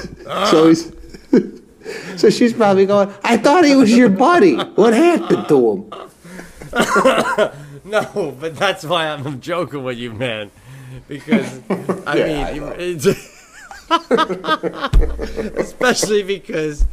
[0.50, 0.92] so he's.
[2.18, 3.12] So she's probably going.
[3.24, 4.56] I thought he was your buddy.
[4.56, 5.92] What happened to him?
[7.86, 10.52] No, but that's why I'm joking with you, man.
[11.08, 11.62] Because
[12.06, 13.08] I Yeah, mean, I it's
[15.58, 16.86] especially because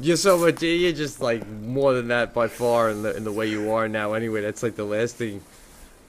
[0.00, 0.62] you're so much.
[0.62, 3.88] You're just like more than that by far in the in the way you are
[3.88, 4.14] now.
[4.14, 5.42] Anyway, that's like the last thing.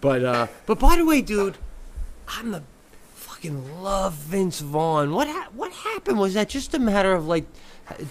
[0.02, 1.58] But uh, but by the way, dude,
[2.28, 2.64] I'm the
[3.16, 5.12] fucking love Vince Vaughn.
[5.14, 6.20] What ha- what happened?
[6.20, 7.46] Was that just a matter of like?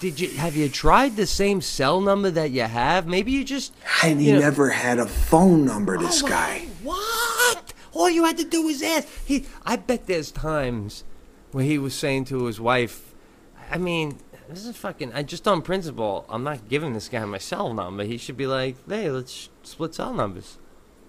[0.01, 3.07] Did you have you tried the same cell number that you have?
[3.07, 5.97] Maybe you just And he know- never had a phone number.
[5.97, 6.67] Oh, this Oh, guy.
[6.83, 7.75] What?
[7.93, 9.07] All you had to do was ask.
[9.25, 9.45] He.
[9.65, 11.05] I bet there's times
[11.53, 13.15] where he was saying to his wife,
[13.71, 14.19] "I mean,
[14.49, 15.13] this is fucking.
[15.15, 18.05] I just on principle, I'm not giving this guy my cell number.
[18.05, 20.59] He should be like, hey, let's split cell numbers.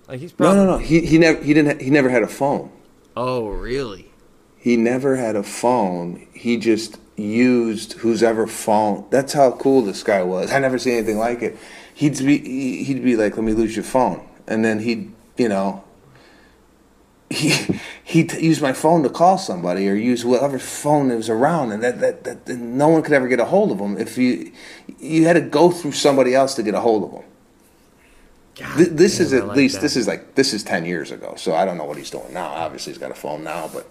[0.08, 0.64] Like he's No, probably.
[0.64, 0.78] no, no.
[0.78, 2.72] He he never he didn't he never had a phone.
[3.20, 4.12] Oh, really?
[4.60, 6.28] He never had a phone.
[6.34, 9.08] He just used whose ever phone.
[9.10, 10.52] That's how cool this guy was.
[10.54, 11.58] I never seen anything like it.
[11.96, 15.84] He'd be he'd be like, "Let me lose your phone," and then he'd you know
[17.32, 21.72] he he'd use my phone to call somebody or use whatever phone that was around,
[21.72, 24.52] and that, that, that no one could ever get a hold of him if you
[25.00, 27.26] you had to go through somebody else to get a hold of him.
[28.76, 29.82] Th- this is at like least that.
[29.82, 32.34] this is like this is ten years ago, so I don't know what he's doing
[32.34, 32.48] now.
[32.48, 33.88] Obviously, he's got a phone now, but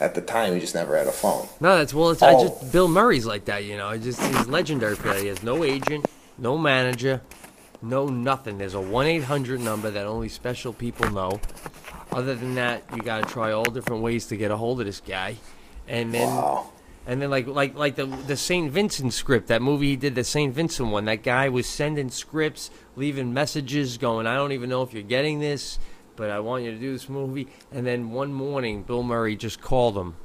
[0.00, 1.48] at the time, he just never had a phone.
[1.60, 2.10] No, that's well.
[2.10, 2.48] It's I Oh.
[2.48, 3.90] just Bill Murray's like that, you know.
[3.92, 5.20] He just he's legendary for that.
[5.20, 6.06] He has no agent,
[6.38, 7.20] no manager,
[7.82, 8.58] no nothing.
[8.58, 11.40] There's a one eight hundred number that only special people know.
[12.10, 14.86] Other than that, you got to try all different ways to get a hold of
[14.86, 15.36] this guy,
[15.86, 16.70] and then Wow.
[17.08, 20.22] And then like like like the the Saint Vincent script, that movie he did, the
[20.22, 21.06] Saint Vincent one.
[21.06, 25.40] That guy was sending scripts, leaving messages, going, "I don't even know if you're getting
[25.40, 25.78] this,
[26.16, 29.62] but I want you to do this movie." And then one morning, Bill Murray just
[29.62, 30.16] called him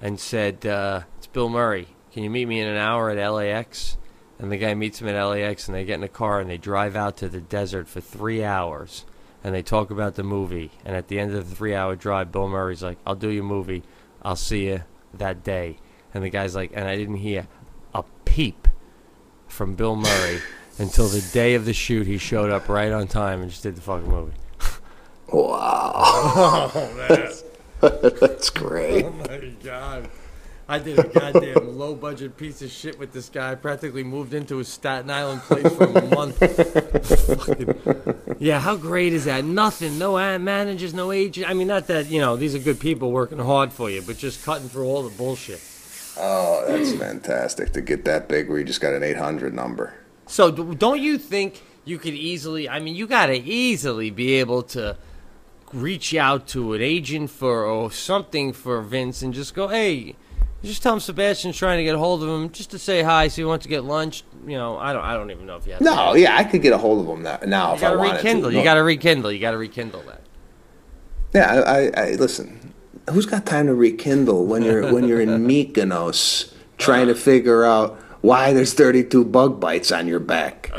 [0.00, 1.88] and said, uh, "It's Bill Murray.
[2.12, 3.98] Can you meet me in an hour at LAX?"
[4.38, 6.56] And the guy meets him at LAX, and they get in a car and they
[6.56, 9.04] drive out to the desert for three hours,
[9.44, 10.70] and they talk about the movie.
[10.82, 13.82] And at the end of the three-hour drive, Bill Murray's like, "I'll do your movie.
[14.22, 14.80] I'll see you
[15.12, 15.76] that day."
[16.16, 17.46] And the guy's like, "And I didn't hear
[17.94, 18.66] a peep
[19.48, 20.40] from Bill Murray
[20.78, 22.06] until the day of the shoot.
[22.06, 24.32] He showed up right on time and just did the fucking movie."
[25.30, 26.72] Wow.
[27.82, 27.90] Oh,
[28.20, 29.04] that's great.
[29.04, 30.08] Oh my god.
[30.68, 33.52] I did a goddamn low budget piece of shit with this guy.
[33.52, 36.40] I practically moved into his Staten Island place for a month.
[38.40, 39.44] Yeah, how great is that?
[39.44, 39.98] Nothing.
[39.98, 41.48] No ad managers, no agent.
[41.48, 44.16] I mean, not that, you know, these are good people working hard for you, but
[44.18, 45.60] just cutting through all the bullshit.
[46.18, 49.94] Oh, that's fantastic to get that big where you just got an 800 number.
[50.26, 54.62] So, don't you think you could easily, I mean, you got to easily be able
[54.64, 54.96] to
[55.72, 60.16] reach out to an agent for or something for Vince and just go, hey,
[60.64, 63.28] just tell him Sebastian's trying to get a hold of him just to say hi,
[63.28, 64.24] so he wants to get lunch.
[64.46, 65.80] You know, I don't, I don't even know if you have.
[65.82, 66.20] No, to.
[66.20, 68.50] yeah, I could get a hold of him now, now you if gotta wanted rekindle.
[68.50, 68.56] to.
[68.56, 68.64] You No.
[68.64, 69.32] gotta rekindle.
[69.32, 70.22] You gotta rekindle that.
[71.34, 72.65] Yeah, I, I, I listen.
[73.10, 77.96] Who's got time to rekindle when you're when you're in Mykonos trying to figure out
[78.20, 80.70] why there's 32 bug bites on your back?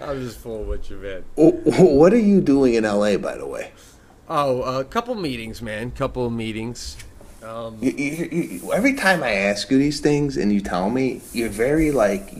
[0.00, 1.24] I'm just full with you, man.
[1.36, 3.72] What are you doing in LA, by the way?
[4.28, 5.90] Oh, a couple meetings, man.
[5.90, 6.96] Couple of meetings.
[7.42, 11.22] Um, You, you, you, every time I ask you these things and you tell me,
[11.32, 12.34] you're very like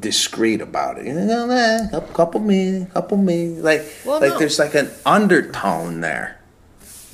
[0.00, 1.06] discreet about it.
[1.06, 3.48] You know, couple, couple me, couple me.
[3.60, 4.38] Like, Well, like no.
[4.38, 6.40] there's like an undertone there.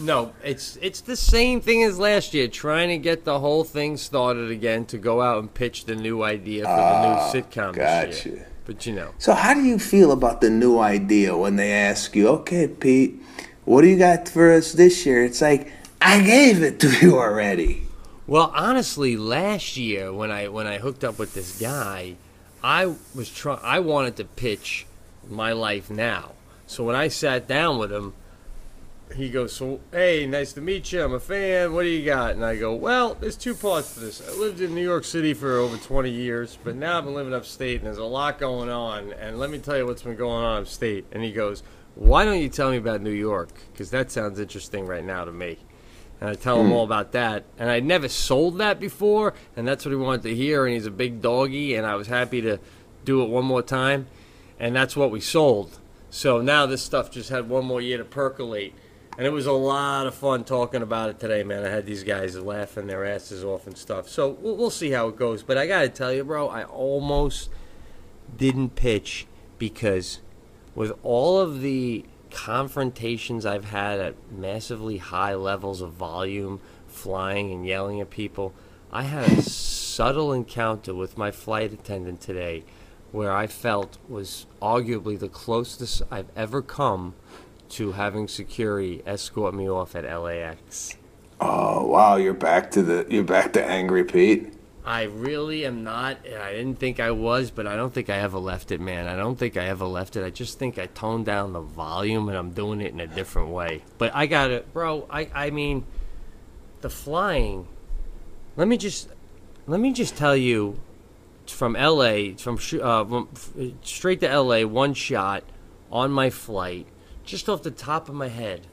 [0.00, 2.48] No, it's it's the same thing as last year.
[2.48, 6.22] Trying to get the whole thing started again to go out and pitch the new
[6.22, 8.28] idea for the new ah, sitcom this gotcha.
[8.30, 8.48] year.
[8.64, 12.14] But you know, So, how do you feel about the new idea when they ask
[12.14, 13.20] you, okay, Pete,
[13.64, 15.24] what do you got for us this year?
[15.24, 17.82] It's like, I gave it to you already.
[18.26, 22.14] well, honestly, last year when I when I hooked up with this guy,
[22.62, 23.60] I was trying.
[23.62, 24.86] I wanted to pitch
[25.28, 26.32] my life now.
[26.66, 28.14] So when I sat down with him,
[29.14, 31.02] he goes, "So hey, nice to meet you.
[31.02, 31.72] I'm a fan.
[31.72, 34.26] What do you got?" And I go, "Well, there's two parts to this.
[34.26, 37.34] I lived in New York City for over 20 years, but now I've been living
[37.34, 39.12] upstate, and there's a lot going on.
[39.12, 41.62] And let me tell you what's been going on upstate." And he goes,
[41.94, 43.50] "Why don't you tell me about New York?
[43.72, 45.58] Because that sounds interesting right now to me."
[46.20, 46.72] And I tell him hmm.
[46.72, 47.44] all about that.
[47.58, 50.66] And I'd never sold that before, and that's what he wanted to hear.
[50.66, 52.58] And he's a big doggy, and I was happy to
[53.04, 54.06] do it one more time.
[54.58, 55.78] And that's what we sold.
[56.10, 58.74] So now this stuff just had one more year to percolate.
[59.20, 61.62] And it was a lot of fun talking about it today, man.
[61.62, 64.08] I had these guys laughing their asses off and stuff.
[64.08, 65.42] So we'll, we'll see how it goes.
[65.42, 67.50] But I got to tell you, bro, I almost
[68.34, 69.26] didn't pitch
[69.58, 70.20] because
[70.74, 77.66] with all of the confrontations I've had at massively high levels of volume, flying and
[77.66, 78.54] yelling at people,
[78.90, 82.64] I had a subtle encounter with my flight attendant today
[83.12, 87.16] where I felt was arguably the closest I've ever come
[87.70, 90.96] to having security escort me off at LAX.
[91.40, 94.54] Oh wow, you're back to the you're back to angry Pete.
[94.84, 96.18] I really am not.
[96.26, 99.06] I didn't think I was, but I don't think I ever left it, man.
[99.06, 100.24] I don't think I ever left it.
[100.24, 103.48] I just think I toned down the volume and I'm doing it in a different
[103.48, 103.82] way.
[103.98, 105.06] But I got it, bro.
[105.10, 105.84] I I mean,
[106.80, 107.68] the flying.
[108.56, 109.08] Let me just
[109.66, 110.80] let me just tell you,
[111.46, 112.34] from L.A.
[112.34, 113.22] from uh,
[113.82, 114.64] straight to L.A.
[114.64, 115.44] One shot
[115.90, 116.86] on my flight,
[117.30, 118.66] just off the top of my head,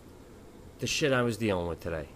[0.80, 2.08] the shit I was dealing with today,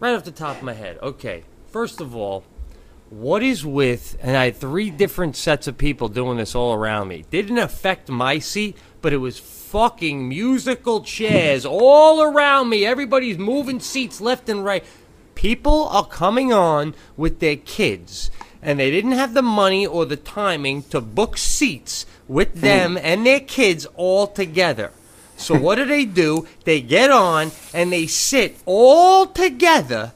[0.00, 0.98] right off the top of my head.
[1.00, 2.44] Okay, first of all,
[3.10, 7.08] what is with and I had three different sets of people doing this all around
[7.08, 7.24] me.
[7.30, 12.84] Didn't affect my seat, but it was fucking musical chairs all around me.
[12.84, 14.84] Everybody's moving seats left and right.
[15.36, 18.30] People are coming on with their kids
[18.60, 22.60] and they didn't have the money or the timing to book seats with hmm.
[22.60, 24.90] them and their kids all together.
[25.36, 26.46] So what do they do?
[26.64, 30.12] They get on and they sit all together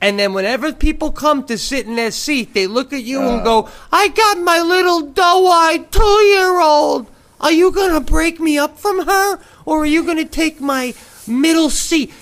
[0.00, 3.40] and then whenever people come to sit in their seat, they look at you and
[3.40, 3.44] uh.
[3.44, 7.06] go, I got my little doe-eyed two-year-old.
[7.40, 9.38] Are you going to break me up from her?
[9.66, 10.94] Or are you going to take my
[11.26, 12.12] middle seat?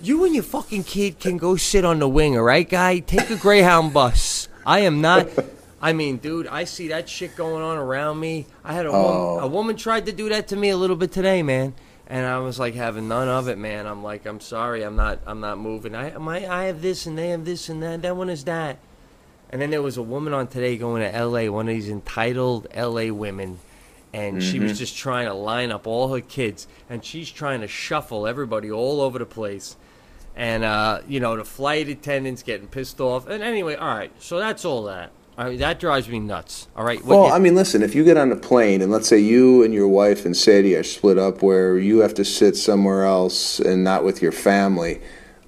[0.00, 3.00] You and your fucking kid can go sit on the wing, all right, guy?
[3.00, 4.48] Take a Greyhound bus.
[4.64, 5.28] I am not...
[5.80, 8.46] I mean, dude, I see that shit going on around me.
[8.64, 11.12] I had a woman, a woman tried to do that to me a little bit
[11.12, 11.74] today, man,
[12.06, 13.86] and I was like having none of it, man.
[13.86, 15.94] I'm like, I'm sorry, I'm not, I'm not moving.
[15.94, 18.02] I, my, I have this and they have this and that.
[18.02, 18.78] That one is that.
[19.50, 21.48] And then there was a woman on today going to L.A.
[21.50, 23.10] One of these entitled L.A.
[23.10, 23.58] women,
[24.12, 27.68] and she was just trying to line up all her kids, and she's trying to
[27.68, 29.76] shuffle everybody all over the place.
[30.34, 33.28] And uh, you know the flight attendants getting pissed off.
[33.28, 34.10] And anyway, all right.
[34.18, 35.10] So that's all that.
[35.38, 36.66] I mean, that drives me nuts.
[36.74, 37.04] All right.
[37.04, 39.62] What Well, I mean, listen, if you get on a plane and let's say you
[39.62, 43.60] and your wife and Sadie are split up where you have to sit somewhere else
[43.60, 45.00] and not with your family,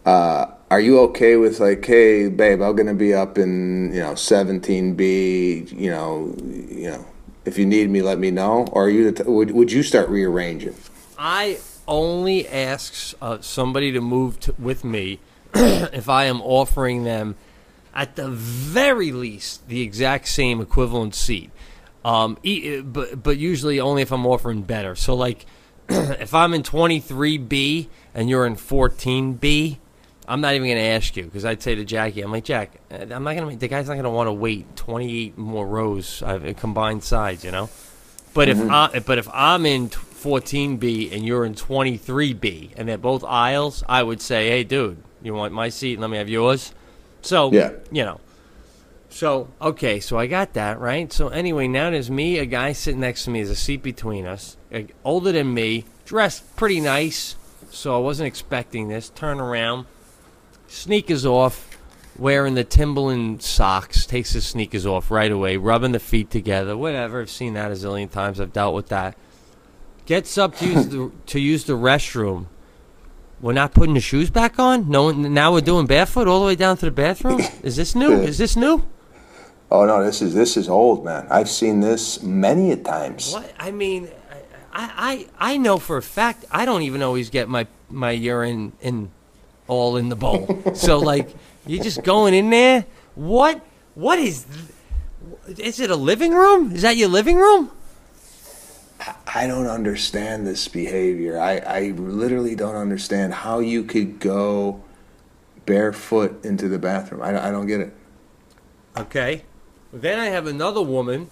[0.05, 4.13] uh, are you okay with like, hey, babe, I'm gonna be up in you know
[4.13, 7.07] 17B, you know, you know,
[7.47, 10.75] if you need me, let me know, or are you would would you start rearranging?
[11.19, 15.21] I only ask uh, somebody to move to, with me
[15.55, 17.37] if I am offering them,
[17.99, 21.51] at the very least, the exact same equivalent seat.
[22.05, 24.95] Um, e- but but usually only if I'm offering better.
[24.95, 25.47] So like,
[25.89, 29.79] if I'm in 23B and you're in 14B,
[30.29, 32.81] I'm not even going to ask you because I'd say to Jackie, I'm like Jack,
[32.93, 33.57] uh, I'm not going to.
[33.57, 37.51] The guy's not going to want to wait 28 more rows uh, combined sides, you
[37.51, 37.69] know.
[38.33, 43.25] But if I but if I'm in 14B and you're in 23B and they're both
[43.25, 46.73] aisles, I would say, hey, dude, you want my seat and let me have yours.
[47.23, 47.73] So Yeah.
[47.91, 48.21] you know.
[49.11, 51.13] So okay, so I got that right.
[51.13, 54.27] So anyway, now there's me, a guy sitting next to me, there's a seat between
[54.27, 54.57] us,
[55.05, 57.35] older than me, dressed pretty nice,
[57.71, 59.09] so I wasn't expecting this.
[59.11, 59.87] Turn around,
[60.69, 61.79] sneakers off,
[62.19, 64.05] wearing the Timberland socks.
[64.07, 66.77] Takes his sneakers off right away, rubbing the feet together.
[66.77, 67.23] Whatever.
[67.23, 68.41] I've seen that a zillion times.
[68.41, 69.17] I've dealt with that.
[70.07, 72.47] Gets up to use the to use the restroom.
[73.41, 74.89] We're not putting the shoes back on.
[74.89, 77.41] No, now we're doing barefoot all the way down to the bathroom.
[77.63, 78.13] Is this new?
[78.21, 78.85] Is this new?
[79.71, 81.27] Oh no, this is this is old, man.
[81.31, 83.33] I've seen this many a times.
[83.33, 84.09] What I mean,
[84.73, 88.73] I, I I know for a fact I don't even always get my my urine
[88.81, 89.11] in
[89.69, 90.63] all in the bowl.
[90.75, 91.29] so like
[91.67, 92.87] you're just going in there.
[93.15, 93.61] What
[93.95, 94.47] what is?
[95.47, 96.73] th- Is it a living room?
[96.73, 97.71] Is that your living room?
[99.27, 101.39] I don't understand this behavior.
[101.39, 104.83] I, I literally don't understand how you could go
[105.67, 107.23] barefoot into the bathroom.
[107.23, 107.95] I, don't- I don't get it.
[108.97, 109.45] Okay.
[109.93, 111.31] Then I have another woman.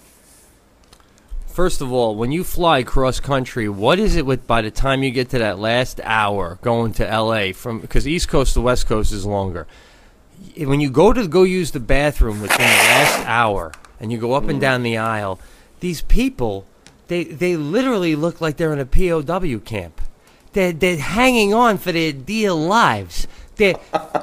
[1.46, 5.02] First of all, when you fly cross country, what is it with by the time
[5.02, 8.86] you get to that last hour going to LA from because East Coast to West
[8.86, 9.66] Coast is longer.
[10.58, 14.34] When you go to go use the bathroom within the last hour and you go
[14.34, 14.60] up and mm-hmm.
[14.60, 15.40] down the aisle,
[15.80, 16.66] these people
[17.08, 20.00] they they literally look like they're in a POW camp.
[20.52, 23.26] They're, they're hanging on for their dear lives.
[23.56, 23.74] They're,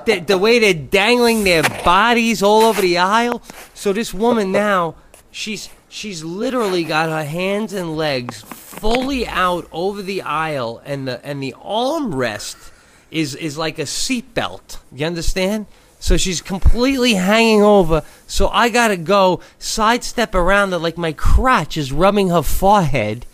[0.05, 3.41] they the way they're dangling their bodies all over the aisle.
[3.73, 4.95] So this woman now,
[5.31, 11.25] she's she's literally got her hands and legs fully out over the aisle, and the
[11.25, 12.71] and the armrest
[13.11, 14.79] is is like a seatbelt.
[14.91, 15.67] You understand?
[16.03, 18.03] So she's completely hanging over.
[18.27, 23.25] So I gotta go sidestep around her like my crotch is rubbing her forehead.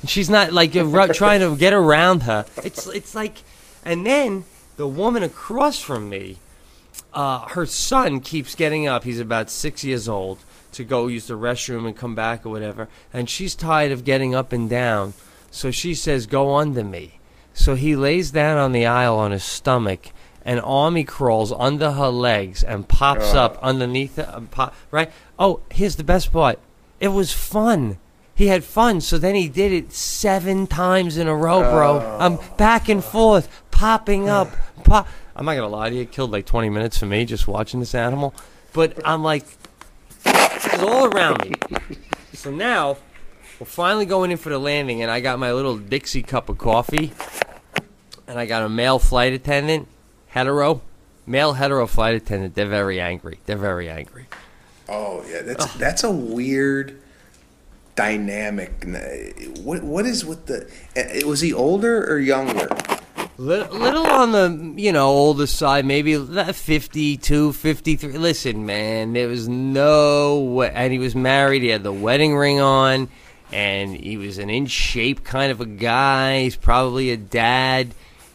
[0.00, 2.46] And she's not like ru- trying to get around her.
[2.64, 3.42] It's it's like,
[3.84, 4.44] and then
[4.76, 6.38] the woman across from me,
[7.12, 9.04] uh, her son keeps getting up.
[9.04, 10.38] He's about six years old
[10.72, 12.88] to go use the restroom and come back or whatever.
[13.12, 15.12] And she's tired of getting up and down,
[15.50, 17.20] so she says, "Go under me."
[17.52, 20.08] So he lays down on the aisle on his stomach,
[20.44, 24.18] and army crawls under her legs and pops up underneath.
[24.18, 25.10] And pop, right?
[25.38, 26.58] Oh, here's the best part.
[27.00, 27.98] It was fun.
[28.34, 32.00] He had fun, so then he did it seven times in a row, bro.
[32.18, 34.50] I'm um, back and forth, popping up.
[34.84, 35.08] Pop.
[35.36, 36.02] I'm not gonna lie to you.
[36.02, 38.34] It killed like 20 minutes for me just watching this animal,
[38.72, 39.44] but I'm like,
[40.24, 41.54] it's all around me.
[42.32, 42.96] So now
[43.58, 46.58] we're finally going in for the landing, and I got my little Dixie cup of
[46.58, 47.12] coffee,
[48.26, 49.88] and I got a male flight attendant,
[50.34, 50.82] hetero,
[51.26, 52.54] male hetero flight attendant.
[52.56, 53.38] They're very angry.
[53.46, 54.26] They're very angry.
[54.88, 57.00] Oh yeah, that's that's a weird
[57.94, 58.84] dynamic.
[59.62, 60.68] What what is with the?
[60.96, 62.68] uh, Was he older or younger?
[63.36, 68.12] Little, little on the, you know, older side, maybe 52, 53.
[68.12, 70.70] Listen, man, there was no way.
[70.72, 71.62] And he was married.
[71.62, 73.08] He had the wedding ring on.
[73.50, 76.42] And he was an in shape kind of a guy.
[76.42, 77.92] He's probably a dad.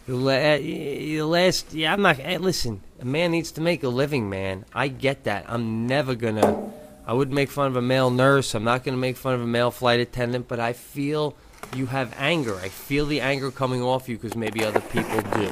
[0.09, 4.65] The last, yeah, I'm not, hey, listen, a man needs to make a living, man.
[4.73, 5.45] I get that.
[5.47, 6.71] I'm never going to,
[7.05, 8.55] I wouldn't make fun of a male nurse.
[8.55, 11.35] I'm not going to make fun of a male flight attendant, but I feel
[11.75, 12.55] you have anger.
[12.55, 15.51] I feel the anger coming off you because maybe other people do.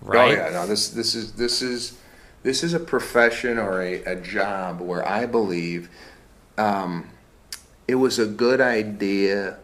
[0.00, 0.38] Right?
[0.38, 0.66] Oh yeah, no.
[0.68, 1.98] This this is this is
[2.44, 5.90] this is a profession or a, a job where I believe
[6.56, 7.10] um,
[7.88, 9.58] it was a good idea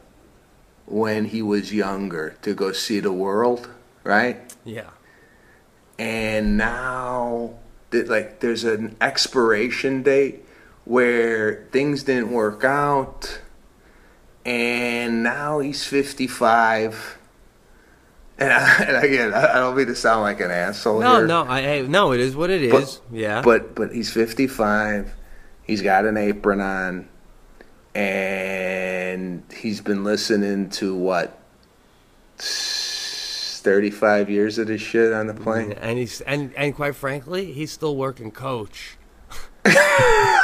[0.87, 3.69] when he was younger to go see the world,
[4.07, 4.55] right?
[4.65, 4.91] Yeah.
[5.99, 7.55] and now
[7.93, 10.45] like there's an expiration date
[10.85, 13.41] where things didn't work out
[14.45, 17.19] and now he's 55
[18.39, 21.27] and, I, and again I, I don't mean to sound like an asshole No, here
[21.27, 22.73] no, I, hey, no, it is what it is.
[22.73, 23.41] but, yeah.
[23.43, 25.15] but but he's 55
[25.65, 27.09] he's got an apron on
[27.95, 31.39] and he's been listening to what
[33.67, 37.53] 35 years of this shit on the mm, plane and he's and and quite frankly,
[37.53, 38.97] he's still working coach.
[39.65, 40.41] the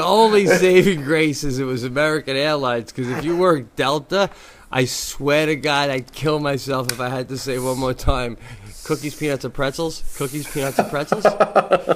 [0.00, 4.30] only saving grace is it was American Airlines because if you work Delta,
[4.70, 8.36] I swear to God, I'd kill myself if I had to say one more time.
[8.84, 10.04] Cookies, peanuts, and pretzels.
[10.16, 11.24] Cookies, peanuts, and pretzels.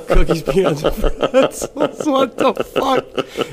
[0.09, 1.68] Cookies, peanuts, and pretzels.
[2.06, 3.05] What the fuck?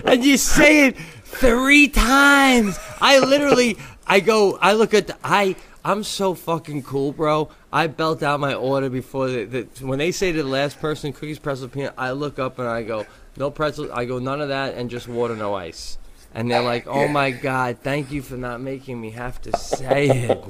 [0.06, 0.98] And you say it
[1.36, 2.80] three times.
[3.02, 7.50] I literally, I go, I look at the, I, I'm so fucking cool, bro.
[7.72, 11.14] I belt out my order before the, the when they say to the last person,
[11.14, 11.94] cookies, pretzel, peanut.
[11.98, 13.06] I look up and I go,
[13.38, 13.92] no pretzel.
[13.94, 15.98] I go, none of that, and just water, no ice.
[16.34, 20.10] And they're like, "Oh my God, thank you for not making me have to say
[20.10, 20.44] it."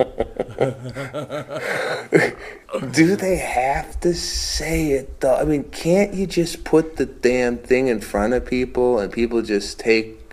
[2.91, 5.35] Do they have to say it though?
[5.35, 9.43] I mean, can't you just put the damn thing in front of people and people
[9.43, 10.24] just take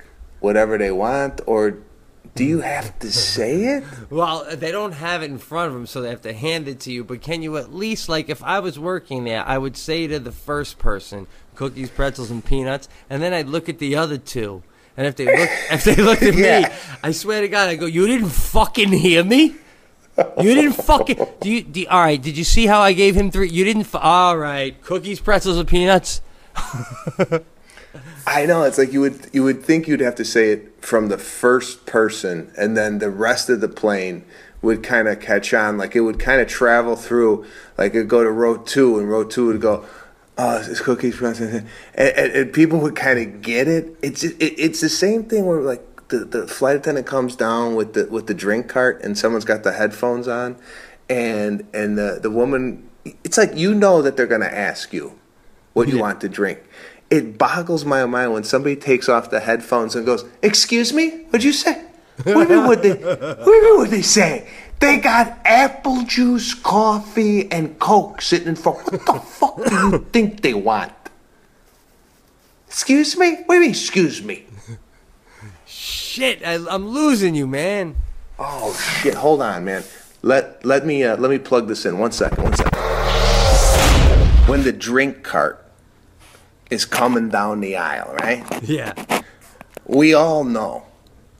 [0.42, 1.78] whatever they want, or
[2.34, 3.84] Do you have to say it?
[4.08, 6.80] Well, they don't have it in front of them, so they have to hand it
[6.80, 7.04] to you.
[7.04, 10.18] But can you at least, like, if I was working there, I would say to
[10.18, 14.62] the first person, cookies, pretzels, and peanuts, and then I'd look at the other two.
[14.96, 16.64] And if they look, if they looked at me,
[17.02, 19.56] I swear to God, I go, "You didn't fucking hear me.
[20.18, 21.18] You didn't fucking.
[21.40, 21.62] Do you?
[21.62, 22.20] Do, all right.
[22.20, 23.48] Did you see how I gave him three?
[23.48, 23.88] You didn't.
[23.94, 24.78] All right.
[24.82, 26.20] Cookies, pretzels, and peanuts.
[28.26, 31.08] I know it's like you would you would think you'd have to say it from
[31.08, 34.24] the first person, and then the rest of the plane
[34.60, 35.76] would kind of catch on.
[35.76, 37.44] Like it would kind of travel through.
[37.76, 39.84] Like it'd go to row two, and row two would go.
[40.38, 43.96] Oh, it's cookies, pretzels," and, and, and people would kind of get it.
[44.02, 47.94] It's it, it's the same thing where like the, the flight attendant comes down with
[47.94, 50.56] the with the drink cart, and someone's got the headphones on,
[51.10, 52.88] and and the the woman.
[53.24, 55.18] It's like you know that they're gonna ask you
[55.72, 56.60] what you want to drink.
[57.12, 61.44] It boggles my mind when somebody takes off the headphones and goes, "Excuse me, what'd
[61.44, 61.84] you say?
[62.24, 62.94] What do you mean what they?
[62.94, 64.48] What do you mean what they say?
[64.80, 68.90] They got apple juice, coffee, and coke sitting in front.
[68.90, 70.94] What the fuck do you think they want?
[72.66, 73.42] Excuse me?
[73.44, 73.70] What do you mean?
[73.70, 74.46] Excuse me?
[75.66, 77.94] Shit, I, I'm losing you, man.
[78.38, 79.12] Oh shit!
[79.14, 79.84] Hold on, man.
[80.22, 81.98] Let let me uh, let me plug this in.
[81.98, 82.42] One second.
[82.42, 82.78] One second.
[84.48, 85.61] When the drink cart
[86.72, 88.42] is coming down the aisle, right?
[88.62, 88.94] Yeah.
[89.84, 90.84] we all know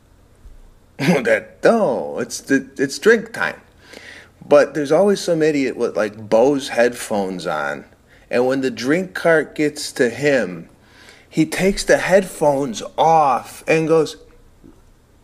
[0.99, 3.61] that no, it's the it's drink time.
[4.47, 7.87] But there's always some idiot with like Bose headphones on,
[8.31, 10.69] and when the drink cart gets to him,
[11.29, 14.17] he takes the headphones off and goes,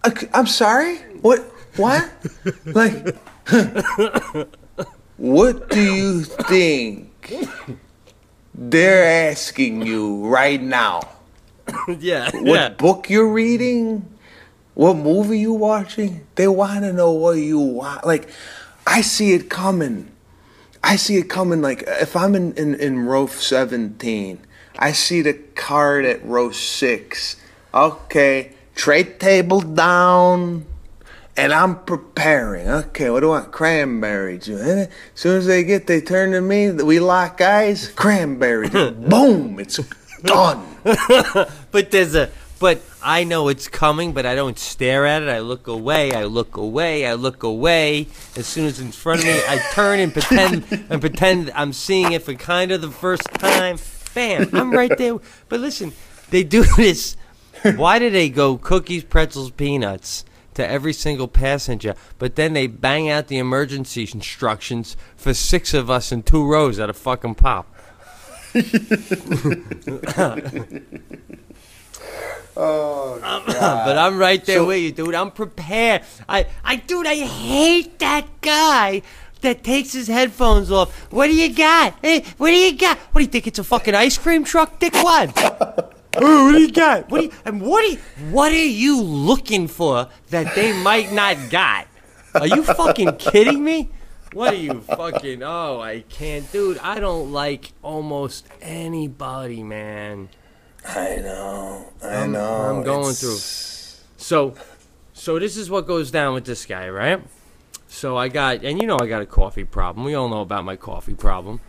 [0.05, 1.41] "I- "I'm sorry, what?
[1.77, 2.09] What?
[2.65, 3.15] like,
[5.19, 7.35] what do you think
[8.59, 11.01] they're asking you right now?"
[11.99, 12.31] yeah.
[12.33, 12.69] what yeah.
[12.71, 14.05] book you're reading,
[14.75, 16.27] what movie you watching.
[16.35, 18.07] They want to know what you want.
[18.07, 18.29] Like,
[18.87, 20.11] I see it coming.
[20.83, 21.61] I see it coming.
[21.61, 24.41] Like, if I'm in, in, in row 17,
[24.79, 27.37] I see the card at row 6.
[27.75, 30.67] Okay, trade table down.
[31.39, 32.69] And I'm preparing.
[32.69, 33.53] Okay, what do I want?
[33.53, 34.61] Cranberry juice.
[34.61, 36.73] As soon as they get, they turn to me.
[36.73, 37.91] We lock eyes.
[37.91, 38.91] Cranberry juice.
[39.09, 39.61] Boom!
[39.61, 39.79] It's
[40.25, 40.67] done.
[41.71, 45.29] But there's a but I know it's coming, but I don't stare at it.
[45.29, 46.13] I look away.
[46.13, 47.07] I look away.
[47.07, 48.09] I look away.
[48.35, 51.73] As soon as it's in front of me, I turn and pretend and pretend I'm
[51.73, 53.79] seeing it for kind of the first time.
[54.13, 54.51] Bam!
[54.55, 55.19] I'm right there.
[55.49, 55.93] But listen,
[56.31, 57.17] they do this.
[57.77, 60.25] Why do they go cookies, pretzels, peanuts
[60.59, 61.95] to every single passenger?
[62.19, 66.79] But then they bang out the emergency instructions for six of us in two rows
[66.79, 67.73] at a fucking pop.
[72.61, 75.15] Oh, but I'm right there with you, dude.
[75.15, 76.03] I'm prepared.
[76.29, 79.03] I, I, dude, I hate that guy
[79.43, 80.93] that takes his headphones off.
[81.13, 81.95] What do you got?
[82.03, 82.99] Hey, what do you got?
[82.99, 83.47] What do you think?
[83.47, 84.95] It's a fucking ice cream truck, Dick?
[84.95, 85.95] What?
[86.17, 87.11] Oh, what do you got?
[87.11, 87.99] What do you, and what are you,
[88.31, 91.87] what are you looking for that they might not got?
[92.35, 93.91] Are you fucking kidding me?
[94.33, 95.43] What are you fucking?
[95.43, 96.79] Oh, I can't, dude.
[96.79, 100.29] I don't like almost anybody, man.
[100.87, 101.93] I know.
[102.03, 102.45] I I'm- know.
[102.45, 104.05] I'm going It's- through.
[104.17, 104.55] So,
[105.13, 107.23] so this is what goes down with this guy, right?
[107.89, 110.05] So I got, and you know I got a coffee problem.
[110.05, 111.61] We all know about my coffee problem.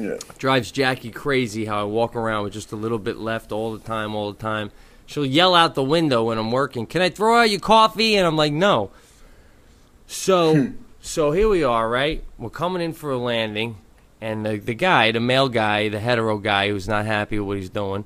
[0.00, 0.16] Yeah.
[0.38, 3.78] Drives Jackie crazy how I walk around with just a little bit left all the
[3.78, 4.70] time, all the time.
[5.06, 8.26] She'll yell out the window when I'm working, "Can I throw out your coffee?" And
[8.26, 8.90] I'm like, "No."
[10.06, 12.22] So, so here we are, right?
[12.38, 13.76] We're coming in for a landing,
[14.20, 17.56] and the the guy, the male guy, the hetero guy who's not happy with what
[17.58, 18.04] he's doing,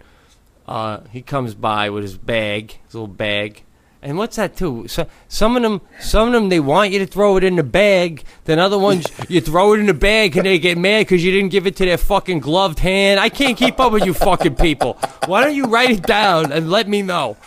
[0.66, 3.62] uh, he comes by with his bag, his little bag.
[4.05, 4.86] And what's that too?
[4.86, 7.62] So, some of them, some of them, they want you to throw it in the
[7.62, 8.22] bag.
[8.44, 11.32] Then other ones, you throw it in the bag and they get mad because you
[11.32, 13.18] didn't give it to their fucking gloved hand.
[13.18, 14.98] I can't keep up with you fucking people.
[15.24, 17.39] Why don't you write it down and let me know?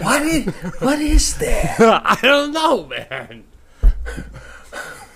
[0.00, 0.46] What is,
[0.80, 1.80] what is that?
[2.04, 3.44] I don't know, man.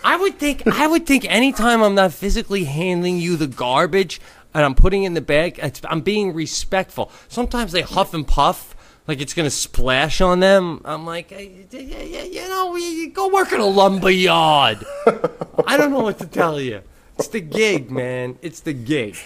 [0.03, 4.21] I would think I would think anytime I'm not physically handing you the garbage
[4.53, 7.13] and I'm putting it in the bag, it's, I'm being respectful.
[7.29, 8.74] Sometimes they huff and puff
[9.07, 10.81] like it's gonna splash on them.
[10.85, 14.85] I'm like, "Hey, y- y- y- you know, you- go work in a lumber yard.
[15.67, 16.83] I don't know what to tell you.
[17.19, 18.39] It's the gig, man.
[18.43, 19.17] It's the gig.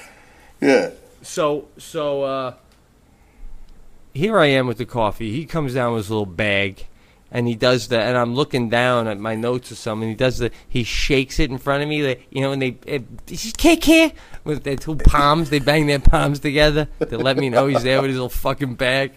[0.60, 0.90] Yeah.
[1.22, 2.54] So so uh
[4.14, 5.32] here I am with the coffee.
[5.32, 6.86] He comes down with his little bag
[7.30, 10.08] and he does the and I'm looking down at my notes or something.
[10.08, 12.78] He does the he shakes it in front of me, like, you know, and they
[12.86, 14.12] it, he's kick here
[14.44, 15.50] with their two palms.
[15.50, 18.74] They bang their palms together to let me know he's there with his little fucking
[18.74, 19.12] bag.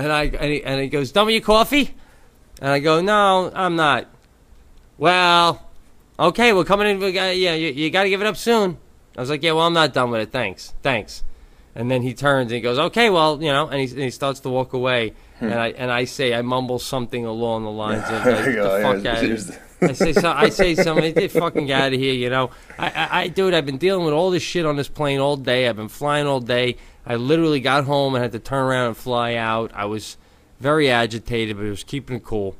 [0.00, 1.94] And I and he, and he goes, "Done with your coffee?"
[2.60, 4.06] And I go, no, I'm not.
[4.98, 5.66] Well,
[6.18, 6.98] okay, we're coming in.
[6.98, 8.76] We got, yeah, you, you got to give it up soon.
[9.16, 10.30] I was like, yeah, well, I'm not done with it.
[10.30, 11.24] Thanks, thanks.
[11.74, 14.10] And then he turns and he goes, okay, well, you know, and he, and he
[14.10, 15.14] starts to walk away.
[15.40, 19.06] And I and I say, I mumble something along the lines of, like, the fuck
[19.06, 22.30] out of I say, so, I say something, get fucking get out of here, you
[22.30, 22.50] know.
[22.78, 25.36] I, I, I, dude, I've been dealing with all this shit on this plane all
[25.36, 25.68] day.
[25.68, 26.76] I've been flying all day.
[27.06, 29.70] I literally got home and had to turn around and fly out.
[29.74, 30.16] I was
[30.58, 32.56] very agitated, but I was keeping it cool.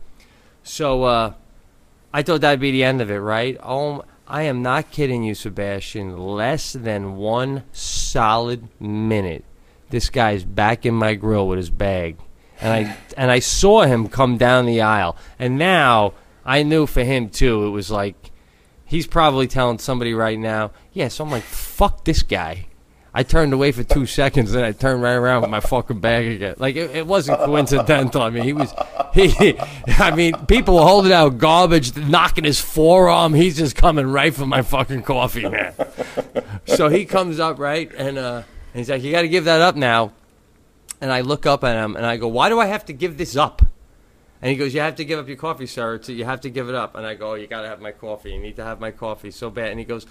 [0.63, 1.35] So, uh,
[2.13, 3.57] I thought that'd be the end of it, right?
[3.63, 6.17] Oh, I am not kidding you, Sebastian.
[6.17, 9.45] Less than one solid minute,
[9.91, 12.17] this guy's back in my grill with his bag,
[12.61, 16.15] and I and I saw him come down the aisle, and now
[16.45, 17.67] I knew for him too.
[17.67, 18.31] It was like
[18.85, 20.73] he's probably telling somebody right now.
[20.93, 22.67] Yeah, so I'm like, fuck this guy.
[23.13, 26.27] I turned away for two seconds, and I turned right around with my fucking bag
[26.27, 26.55] again.
[26.59, 28.23] Like it, it wasn't coincidental.
[28.23, 28.73] I mean, he was
[29.13, 29.59] he.
[29.89, 33.35] I mean, people were holding out garbage, knocking his forearm.
[33.35, 35.75] He's just coming right for my fucking coffee, man.
[36.67, 38.43] so he comes up right, and uh,
[38.75, 40.13] and he's like, "You got to give that up now."
[41.01, 43.19] And I look up at him, and I go, "Why do I have to give
[43.19, 43.63] this up?"
[44.43, 45.97] And he goes, "You have to give up your coffee, sir.
[45.97, 47.81] It's, you have to give it up." And I go, oh, "You got to have
[47.81, 48.33] my coffee.
[48.33, 50.07] You need to have my coffee so bad." And he goes,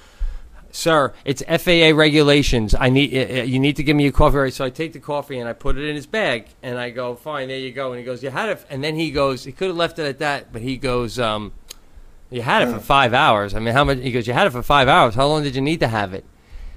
[0.72, 2.76] "Sir, it's FAA regulations.
[2.80, 4.54] I need uh, uh, you need to give me your coffee." Right?
[4.54, 7.16] So I take the coffee and I put it in his bag, and I go,
[7.16, 9.52] "Fine, there you go." And he goes, "You had it." And then he goes, he
[9.52, 11.52] could have left it at that, but he goes, um,
[12.30, 13.98] "You had it for five hours." I mean, how much?
[13.98, 15.16] He goes, "You had it for five hours.
[15.16, 16.24] How long did you need to have it?"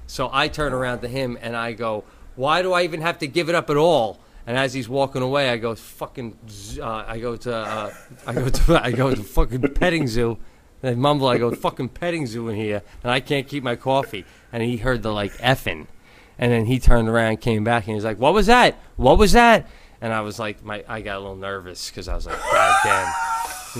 [0.07, 2.03] So I turn around to him and I go,
[2.35, 5.21] "Why do I even have to give it up at all?" And as he's walking
[5.21, 6.37] away, I go, "Fucking!"
[6.81, 7.93] Uh, I go to, uh,
[8.27, 10.37] I go to, I go to fucking petting zoo.
[10.81, 13.75] And I mumble, I go, "Fucking petting zoo in here," and I can't keep my
[13.75, 14.25] coffee.
[14.51, 15.87] And he heard the like effing,
[16.37, 18.77] and then he turned around, came back, and he's like, "What was that?
[18.97, 19.67] What was that?"
[20.01, 22.75] And I was like, my, I got a little nervous because I was like, "God
[22.83, 23.13] damn."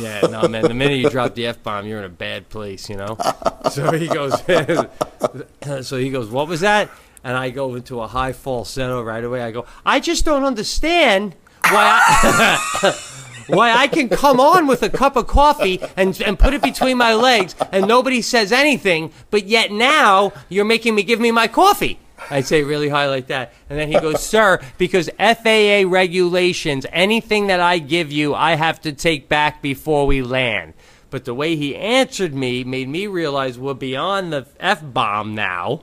[0.01, 0.63] Yeah, no, man.
[0.63, 3.17] The minute you drop the f bomb, you're in a bad place, you know.
[3.69, 4.33] So he goes,
[5.87, 6.89] so he goes, "What was that?"
[7.23, 9.41] And I go into a high falsetto right away.
[9.41, 11.35] I go, "I just don't understand
[11.69, 12.99] why I,
[13.47, 16.97] why I can come on with a cup of coffee and and put it between
[16.97, 21.47] my legs and nobody says anything, but yet now you're making me give me my
[21.47, 23.53] coffee." I say really high like that.
[23.69, 28.81] And then he goes, Sir, because FAA regulations, anything that I give you, I have
[28.81, 30.73] to take back before we land.
[31.09, 35.81] But the way he answered me made me realize we're beyond the F bomb now.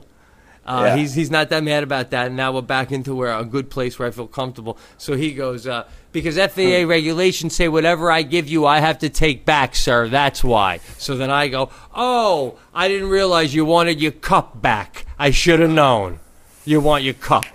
[0.65, 0.95] Uh, Yeah.
[0.97, 3.69] He's he's not that mad about that, and now we're back into where a good
[3.69, 4.77] place where I feel comfortable.
[4.97, 9.09] So he goes, uh, because FAA regulations say whatever I give you, I have to
[9.09, 10.07] take back, sir.
[10.07, 10.79] That's why.
[10.97, 15.05] So then I go, oh, I didn't realize you wanted your cup back.
[15.17, 16.19] I should have known.
[16.63, 17.45] You want your cup.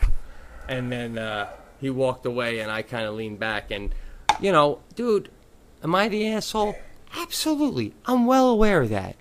[0.69, 1.49] And then uh,
[1.81, 3.95] he walked away, and I kind of leaned back, and
[4.41, 5.31] you know, dude,
[5.85, 6.75] am I the asshole?
[7.17, 7.95] Absolutely.
[8.07, 9.15] I'm well aware of that.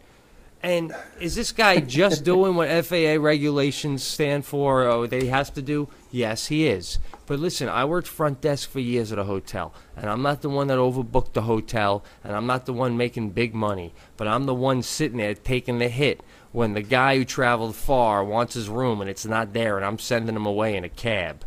[0.66, 5.52] And is this guy just doing what FAA regulations stand for or that he has
[5.52, 5.90] to do?
[6.10, 6.98] Yes, he is.
[7.28, 10.50] But listen, I worked front desk for years at a hotel, and I'm not the
[10.50, 14.48] one that overbooked the hotel, and I'm not the one making big money, but I'm
[14.48, 16.22] the one sitting there taking the hit
[16.52, 20.00] when the guy who traveled far wants his room and it's not there, and I'm
[20.00, 21.46] sending him away in a cab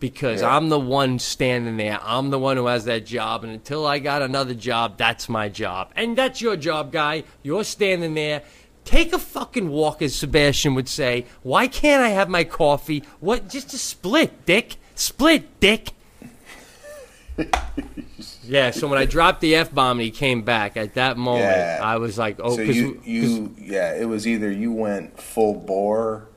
[0.00, 1.98] because I'm the one standing there.
[2.02, 5.48] I'm the one who has that job, and until I got another job, that's my
[5.48, 5.92] job.
[5.96, 7.24] And that's your job, guy.
[7.42, 8.42] You're standing there.
[8.84, 11.26] Take a fucking walk, as Sebastian would say.
[11.42, 13.02] Why can't I have my coffee?
[13.20, 13.48] What?
[13.48, 14.76] Just a split, dick.
[14.94, 15.90] Split, dick.
[18.44, 18.70] yeah.
[18.70, 21.80] So when I dropped the f bomb and he came back, at that moment, Yeah.
[21.82, 26.28] I was like, oh, so you, you, yeah, it was either you went full bore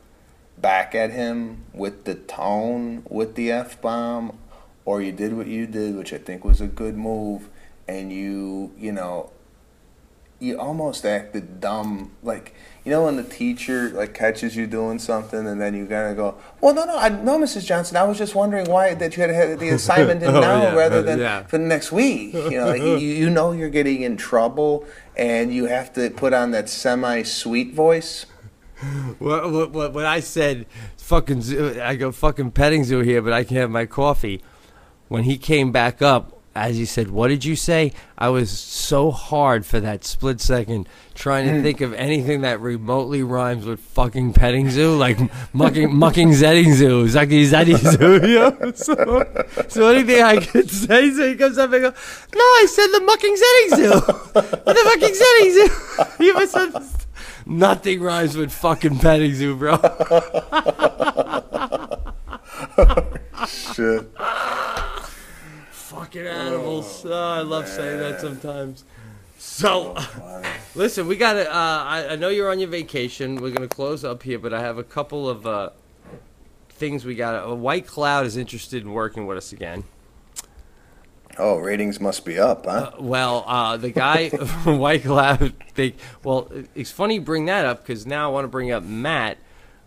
[0.62, 4.38] back at him with the tone with the f bomb,
[4.86, 7.50] or you did what you did, which I think was a good move,
[7.88, 9.32] and you, you know,
[10.40, 15.48] you almost acted dumb, like you know when the teacher like catches you doing something,
[15.48, 17.66] and then you gotta go, well, no, no, I, no, Mrs.
[17.66, 20.64] Johnson, I was just wondering why that you had had the assignment in Oh, now
[20.64, 21.44] yeah, rather uh, than yeah.
[21.44, 22.34] for the next week.
[22.34, 24.86] You know, like, you, you know you're getting in trouble,
[25.16, 28.26] and you have to put on that semi-sweet voice.
[29.20, 30.66] What, what, what, when I said
[30.98, 34.42] fucking zoo, I go fucking petting zoo here, but I can have my coffee.
[35.08, 39.12] When he came back up, as he said, "What did you say?" I was so
[39.12, 41.64] hard for that split second, trying to mm.
[41.64, 45.18] think of anything that remotely rhymes with fucking petting zoo, like
[45.54, 48.28] mucking mucking zetting zoo, zucky zetty zoo.
[48.28, 48.72] You know?
[48.74, 52.88] so, so anything I could say, so he comes up and goes, "No, I said
[52.88, 53.90] the mucking zetting zoo,
[54.66, 57.02] the fucking zetting zoo." you misunderstood.
[57.46, 59.78] Nothing rhymes with fucking petting zoo, bro.
[63.48, 64.12] Shit.
[65.72, 67.06] Fucking animals.
[67.06, 68.84] Oh, I love saying that sometimes.
[69.38, 69.98] So,
[70.76, 71.50] listen, we got to.
[71.50, 73.38] Uh, I, I know you're on your vacation.
[73.38, 75.72] We're gonna close up here, but I have a couple of uh,
[76.70, 77.50] things we got.
[77.50, 79.84] A White Cloud is interested in working with us again.
[81.38, 82.92] Oh, ratings must be up, huh?
[83.00, 87.82] Well, uh, the guy from White Cloud, they well, it's funny you bring that up
[87.82, 89.38] because now I want to bring up Matt.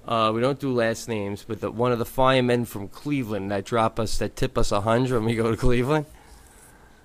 [0.06, 3.64] Uh, we don't do last names, but the, one of the firemen from Cleveland that
[3.64, 6.06] drop us, that tip us a hundred when we go to Cleveland.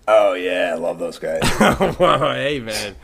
[0.08, 1.42] oh yeah, I love those guys.
[2.00, 2.96] well, hey man,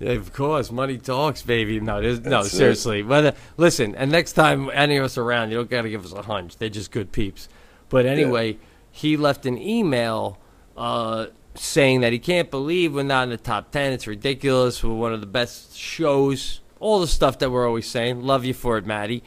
[0.00, 1.80] of course, money talks, baby.
[1.80, 2.56] No, no, That's it.
[2.56, 3.02] seriously.
[3.02, 6.12] But uh, listen, and next time any of us around, you don't gotta give us
[6.12, 6.56] a hunch.
[6.58, 7.48] They're just good peeps.
[7.88, 8.58] But anyway,
[8.90, 10.38] he left an email
[10.76, 13.92] uh, saying that he can't believe we're not in the top ten.
[13.92, 14.82] It's ridiculous.
[14.82, 16.60] We're one of the best shows.
[16.80, 18.22] All the stuff that we're always saying.
[18.22, 19.22] Love you for it, Maddie.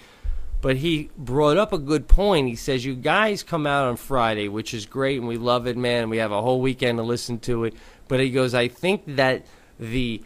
[0.61, 2.47] But he brought up a good point.
[2.47, 5.77] He says, You guys come out on Friday, which is great, and we love it,
[5.77, 6.09] man.
[6.09, 7.75] We have a whole weekend to listen to it.
[8.07, 9.45] But he goes, I think that
[9.79, 10.23] the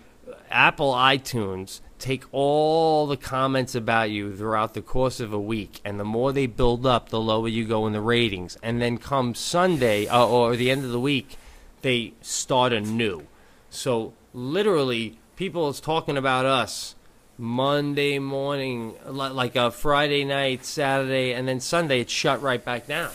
[0.49, 5.99] Apple iTunes take all the comments about you throughout the course of a week, and
[5.99, 8.57] the more they build up, the lower you go in the ratings.
[8.63, 11.38] And then come Sunday uh, or the end of the week,
[11.81, 13.27] they start anew.
[13.69, 16.95] So literally, people is talking about us
[17.38, 23.11] Monday morning, like a Friday night, Saturday, and then Sunday it's shut right back down.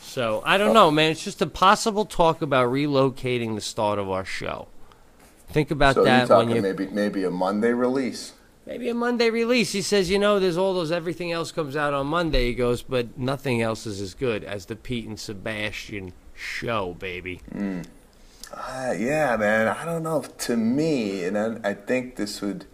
[0.00, 1.10] So I don't know, man.
[1.10, 4.68] It's just impossible talk about relocating the start of our show.
[5.48, 8.32] Think about so you're that when talking you maybe maybe a Monday release.
[8.66, 9.72] maybe a Monday release.
[9.72, 12.48] He says, you know, there's all those everything else comes out on Monday.
[12.48, 17.40] He goes, but nothing else is as good as the Pete and Sebastian show, baby.
[18.52, 19.68] Uh, yeah, man.
[19.68, 20.22] I don't know.
[20.22, 22.66] To me, and I, I think this would.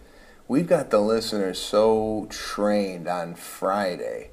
[0.47, 4.29] We've got the listeners so trained on Friday.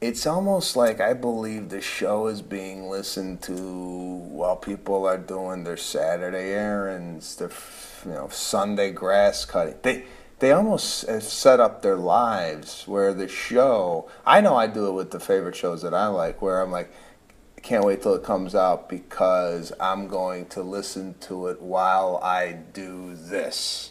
[0.00, 5.64] It's almost like I believe the show is being listened to while people are doing
[5.64, 7.50] their Saturday errands, their
[8.04, 9.74] you know Sunday grass cutting.
[9.82, 10.04] They
[10.38, 14.08] they almost have set up their lives where the show.
[14.24, 16.92] I know I do it with the favorite shows that I like, where I'm like,
[17.56, 22.18] I can't wait till it comes out because I'm going to listen to it while
[22.22, 23.90] I do this.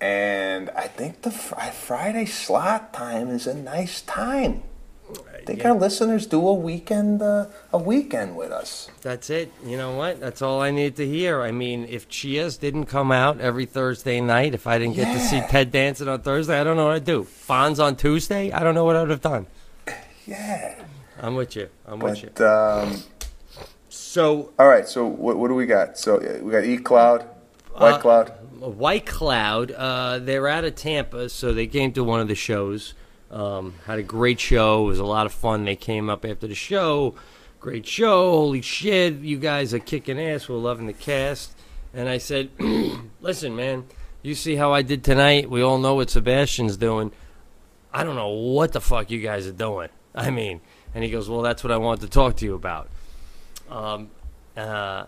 [0.00, 4.64] And I think the fr- Friday slot time is a nice time.
[5.46, 8.88] Think our listeners do a weekend uh, a weekend with us.
[9.00, 9.50] That's it.
[9.64, 10.20] You know what?
[10.20, 11.40] That's all I need to hear.
[11.42, 15.18] I mean, if Cheers didn't come out every Thursday night, if I didn't get to
[15.18, 17.24] see Ted Danson on Thursday, I don't know what I'd do.
[17.24, 19.46] Fonz on Tuesday, I don't know what I would have done.
[20.26, 20.74] Yeah.
[21.20, 21.68] I'm with you.
[21.86, 22.44] I'm with you.
[22.46, 23.02] Um,
[23.88, 25.98] So, all right, so what, what do we got?
[25.98, 27.22] So we got E Cloud,
[27.74, 28.28] White Uh, Cloud.
[28.60, 32.94] White Cloud, uh, they're out of Tampa, so they came to one of the shows.
[33.30, 34.84] Um, had a great show.
[34.84, 35.64] It was a lot of fun.
[35.64, 37.14] They came up after the show.
[37.60, 38.30] Great show.
[38.32, 39.14] Holy shit.
[39.14, 40.48] You guys are kicking ass.
[40.48, 41.56] We're loving the cast.
[41.94, 42.50] And I said,
[43.20, 43.86] listen, man,
[44.22, 45.50] you see how I did tonight?
[45.50, 47.12] We all know what Sebastian's doing.
[47.92, 49.88] I don't know what the fuck you guys are doing.
[50.14, 50.60] I mean,
[50.94, 52.88] and he goes, well, that's what I wanted to talk to you about.
[53.68, 54.10] Um,
[54.56, 55.06] uh,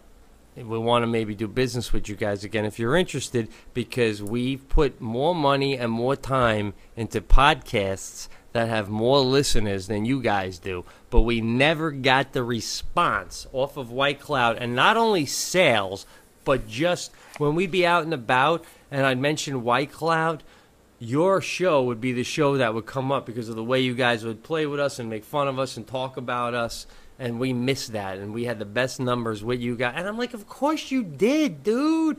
[0.56, 4.68] we want to maybe do business with you guys again if you're interested because we've
[4.68, 10.58] put more money and more time into podcasts that have more listeners than you guys
[10.58, 10.84] do.
[11.08, 14.58] But we never got the response off of white cloud.
[14.58, 16.04] And not only sales
[16.44, 20.42] but just when we'd be out and about and i'd mention white cloud
[20.98, 23.94] your show would be the show that would come up because of the way you
[23.94, 26.86] guys would play with us and make fun of us and talk about us
[27.18, 29.94] and we missed that and we had the best numbers with you guys.
[29.96, 32.18] And i'm like of course you did dude.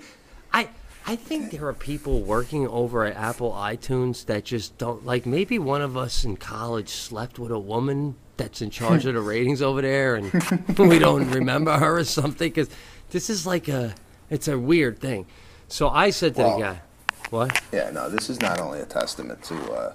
[0.52, 0.70] I
[1.06, 5.60] i think there are people working over at apple itunes that just don't like maybe
[5.60, 9.61] one of us in college slept with a woman that's in charge of the ratings
[9.61, 10.32] over there and
[10.80, 12.70] we don't remember her or something because
[13.11, 13.94] this is like a
[14.30, 15.26] it's a weird thing.
[15.68, 16.82] So i said to Well, the guy
[17.30, 17.61] what?
[17.72, 19.94] Yeah, no, this is not only a testament to uh,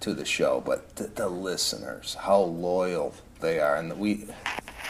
[0.00, 4.26] to the show, but the, the listeners, how loyal they are, and we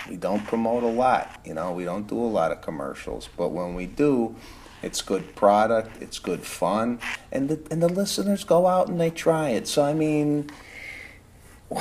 [0.08, 1.40] we don't promote a lot.
[1.44, 4.36] You know, we don't do a lot of commercials, but when we do,
[4.82, 7.00] it's good product, it's good fun,
[7.32, 9.68] and the and the listeners go out and they try it.
[9.68, 10.50] So I mean.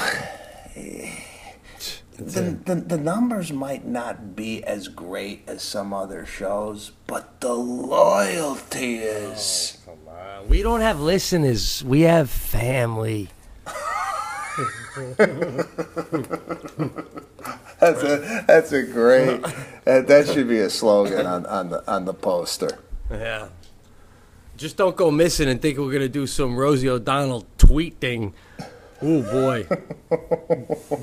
[2.18, 7.54] The, the, the numbers might not be as great as some other shows, but the
[7.54, 9.80] loyalty is.
[9.86, 11.84] Uh, we don't have listeners.
[11.84, 13.30] We have family.
[17.80, 19.42] That's a that's a great.
[19.84, 22.80] That, that should be a slogan on, on the on the poster.
[23.12, 23.50] Yeah.
[24.58, 28.34] Just don't go missing and think we're gonna do some Rosie O'Donnell tweet thing.
[29.02, 29.68] Oh boy.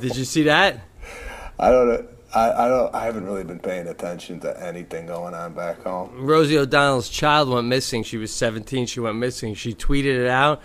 [0.00, 0.80] Did you see that?
[1.58, 2.08] I don't know.
[2.34, 2.94] I, I don't.
[2.94, 6.24] I haven't really been paying attention to anything going on back home.
[6.24, 8.02] Rosie O'Donnell's child went missing.
[8.02, 8.86] She was 17.
[8.86, 9.54] She went missing.
[9.54, 10.62] She tweeted it out.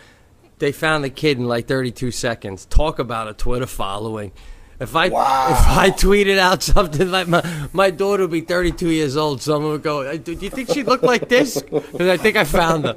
[0.59, 2.65] They found the kid in like 32 seconds.
[2.65, 4.31] Talk about a Twitter following.
[4.79, 5.47] If I Wow.
[5.51, 7.41] if I tweeted out something like my
[7.73, 11.03] my daughter would be 32 years old, someone would go, "Do you think she looked
[11.03, 12.93] like this?" Because I think I found her.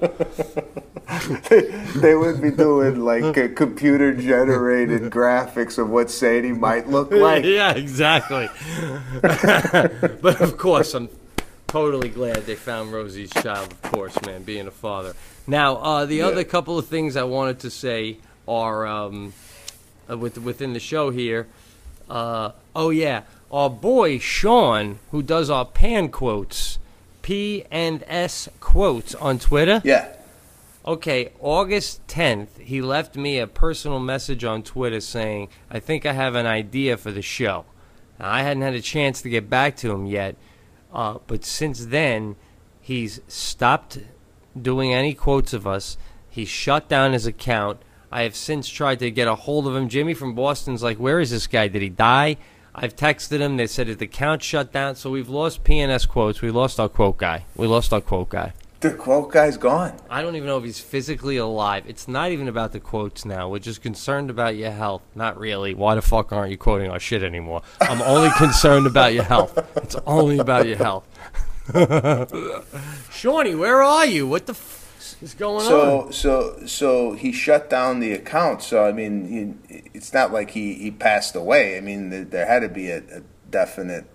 [1.96, 7.44] they would be doing like uh, computer generated graphics of what Sadie might look like.
[7.58, 8.48] yeah, exactly.
[9.22, 11.08] but of course, I'm
[11.66, 13.72] totally glad they found Rosie's child.
[13.72, 15.14] Of course, man, being a father.
[15.50, 19.32] Now, uh, the other couple of things I wanted to say are um,
[20.08, 21.48] uh, with, within the show here.
[22.08, 26.78] Uh, oh yeah, our boy Sean, who does our pan quotes,
[27.22, 29.82] P and S quotes on Twitter.
[29.82, 30.14] Yeah.
[30.86, 36.12] Okay, August 10th, he left me a personal message on Twitter saying, I think I
[36.12, 37.64] have an idea for the show.
[38.20, 40.36] Now, I hadn't had a chance to get back to him yet,
[40.94, 42.36] uh, but since then,
[42.80, 43.98] he's stopped
[44.60, 45.96] doing any quotes of us.
[46.28, 47.82] He shut down his account.
[48.12, 49.88] I have since tried to get a hold of him.
[49.88, 51.68] Jimmy from Boston's like, Where is this guy?
[51.68, 52.36] Did he die?
[52.74, 53.56] I've texted him.
[53.56, 54.94] They said his account shut down.
[54.94, 56.40] So we've lost PNS quotes.
[56.40, 57.44] We lost our quote guy.
[57.56, 58.52] We lost our quote guy.
[58.80, 59.92] The quote guy's gone.
[60.08, 61.84] I don't even know if he's physically alive.
[61.86, 63.50] It's not even about the quotes now.
[63.50, 65.02] We're just concerned about your health.
[65.14, 65.74] Not really.
[65.74, 67.60] Why the fuck aren't you quoting our shit anymore?
[67.82, 69.58] I'm only concerned about your health.
[69.76, 71.06] It's only about your health.
[73.10, 74.26] Shawnee, where are you?
[74.26, 76.12] What the f- is going So on?
[76.12, 78.62] so so he shut down the account.
[78.62, 81.76] So I mean, he, it's not like he, he passed away.
[81.76, 84.06] I mean, th- there had to be a, a definite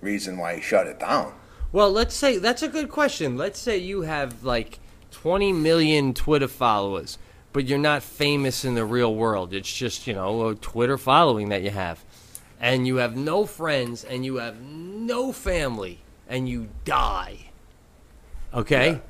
[0.00, 1.34] reason why he shut it down.
[1.72, 3.36] Well, let's say that's a good question.
[3.36, 4.78] Let's say you have like
[5.12, 7.16] 20 million Twitter followers,
[7.52, 9.54] but you're not famous in the real world.
[9.54, 12.04] It's just, you know, a Twitter following that you have.
[12.60, 16.00] And you have no friends and you have no family
[16.30, 17.50] and you die.
[18.54, 19.00] Okay?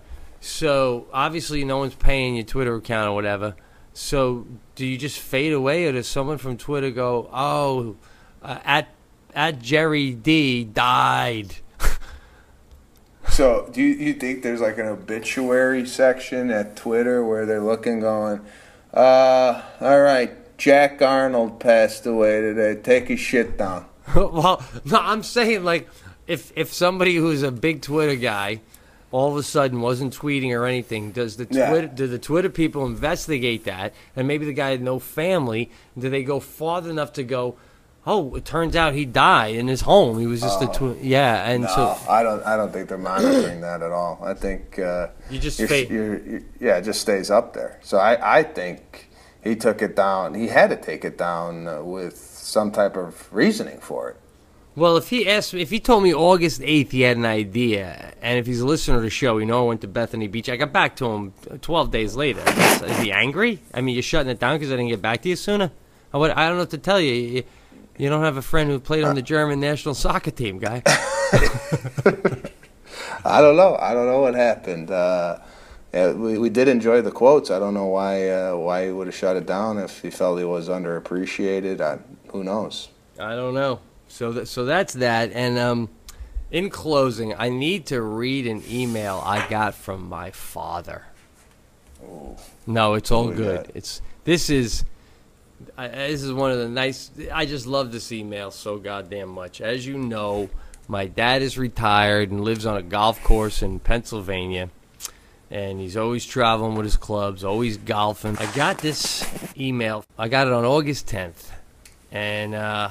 [0.41, 3.55] So, obviously no one's paying your Twitter account or whatever.
[3.93, 7.97] So, do you just fade away or does someone from Twitter go, "Oh,
[8.43, 8.89] uh, at
[9.35, 11.57] at Jerry D died."
[13.29, 18.01] So do you, you think there's like an obituary section at Twitter where they're looking,
[18.01, 18.41] going,
[18.93, 22.81] uh, all right, Jack Arnold passed away today.
[22.81, 23.87] Take his shit down.
[24.15, 25.89] well, no, I'm saying like
[26.31, 28.61] if if somebody who's a big Twitter guy
[29.13, 31.69] all of a sudden wasn't tweeting or anything, does the Yeah.
[31.71, 33.93] Twitter do the Twitter people investigate that?
[34.15, 35.71] And maybe the guy had no family.
[35.99, 37.57] Do they go far enough to go?
[38.07, 40.19] Oh, it turns out he died in his home.
[40.21, 42.43] He was just a twi- yeah, and No, so I don't.
[42.47, 44.21] I don't think they're monitoring that at all.
[44.23, 47.79] I think uh, You just you're- you're- you're- yeah, it just stays up there.
[47.83, 49.09] So I, I think
[49.43, 50.35] he took it down.
[50.35, 54.17] He had to take it down uh, with some type of reasoning for it.
[54.77, 58.39] Well, if he asked if he told me August 8th he had an idea, and
[58.39, 60.49] if he's a listener to the show, you know I went to Bethany Beach.
[60.49, 62.43] I got back to him 12 days later.
[62.47, 63.61] Is he angry?
[63.75, 65.73] I mean, you're shutting it down because I didn't get back to you sooner?
[66.13, 67.13] I, would, I don't know what to tell you.
[67.13, 67.43] you.
[67.99, 70.83] You don't have a friend who played on the German national soccer team, guy.
[73.25, 73.77] I don't know.
[73.79, 74.91] I don't know what happened.
[74.91, 75.39] Uh,
[75.93, 77.51] yeah, we, we did enjoy the quotes.
[77.51, 80.39] I don't know why uh, why he would have shut it down if he felt
[80.39, 81.81] he was underappreciated.
[81.81, 81.99] I,
[82.31, 82.89] who knows?
[83.19, 83.81] I don't know.
[84.11, 85.33] So that, so that's that.
[85.33, 85.89] And um,
[86.51, 91.05] in closing, I need to read an email I got from my father.
[92.67, 93.71] No, it's all good.
[93.75, 94.85] It's this is
[95.77, 97.11] I, this is one of the nice.
[97.33, 99.61] I just love this email so goddamn much.
[99.61, 100.49] As you know,
[100.89, 104.71] my dad is retired and lives on a golf course in Pennsylvania.
[105.53, 108.39] And he's always traveling with his clubs, always golfing.
[108.39, 109.29] I got this
[109.59, 110.05] email.
[110.17, 111.51] I got it on August 10th.
[112.13, 112.91] And uh,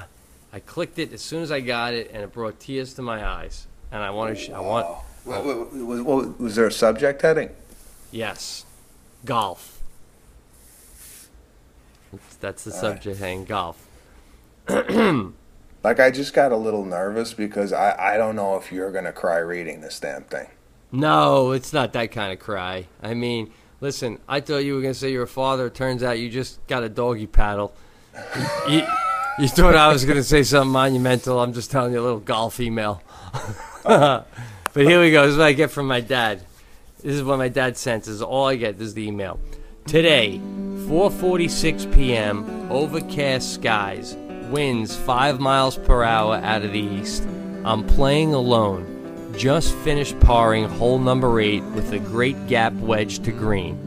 [0.51, 3.25] I clicked it as soon as I got it, and it brought tears to my
[3.25, 3.67] eyes.
[3.91, 4.41] And I want to.
[4.43, 4.87] Sh- I want.
[5.25, 7.49] Was, there a subject heading?
[8.11, 8.65] Yes,
[9.25, 9.79] golf.
[12.11, 13.45] That's, that's the subject heading.
[13.45, 13.85] Golf.
[15.81, 19.13] Like I just got a little nervous because I, I don't know if you're gonna
[19.13, 20.47] cry reading this damn thing.
[20.91, 22.87] No, it's not that kind of cry.
[23.01, 25.67] I mean, listen, I thought you were going to say you're a father.
[25.67, 27.73] It turns out you just got a doggy paddle.
[28.67, 28.81] you,
[29.39, 31.39] you thought I was going to say something monumental.
[31.39, 33.01] I'm just telling you a little golf email.
[33.83, 34.25] but
[34.73, 35.23] here we go.
[35.23, 36.41] This is what I get from my dad.
[37.01, 38.03] This is what my dad sent.
[38.03, 38.77] This is all I get.
[38.77, 39.39] This is the email.
[39.85, 42.69] Today, 4:46 p.m.
[42.69, 44.17] Overcast skies.
[44.51, 47.23] Winds 5 miles per hour out of the east.
[47.63, 48.97] I'm playing alone.
[49.37, 53.77] Just finished parring hole number 8 with a great gap wedge to green.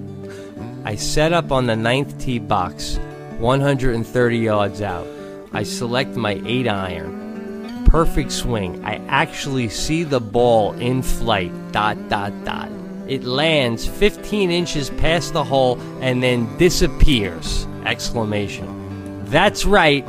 [0.85, 2.99] I set up on the ninth tee box,
[3.39, 5.07] 130 yards out.
[5.53, 7.85] I select my 8 iron.
[7.87, 8.83] perfect swing.
[8.87, 11.53] I actually see the ball in flight.
[11.73, 12.71] Dot dot dot.
[13.07, 17.67] It lands 15 inches past the hole and then disappears!
[17.85, 19.25] Exclamation.
[19.27, 20.07] That's right.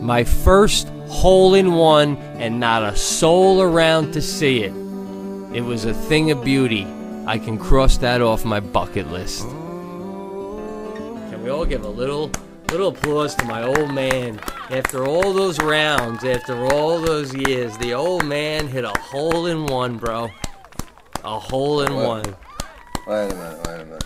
[0.00, 4.72] My first hole in one and not a soul around to see it.
[5.56, 6.86] It was a thing of beauty.
[7.26, 9.42] I can cross that off my bucket list.
[11.30, 12.30] Can we all give a little
[12.70, 14.40] little applause to my old man?
[14.70, 19.66] After all those rounds, after all those years, the old man hit a hole in
[19.66, 20.30] one, bro.
[21.22, 22.06] A hole in What?
[22.06, 22.24] one.
[23.06, 24.04] Wait a minute, wait a minute.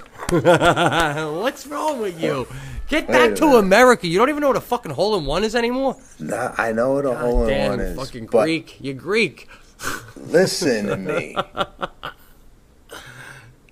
[1.41, 2.47] What's wrong with you?
[2.89, 3.59] Get back to minute.
[3.59, 4.07] America.
[4.09, 5.97] You don't even know what a fucking hole in one is anymore?
[6.19, 7.97] Nah, I know what a hole in one is.
[7.97, 8.77] fucking Greek.
[8.81, 9.49] You're Greek.
[10.17, 11.37] listen to me.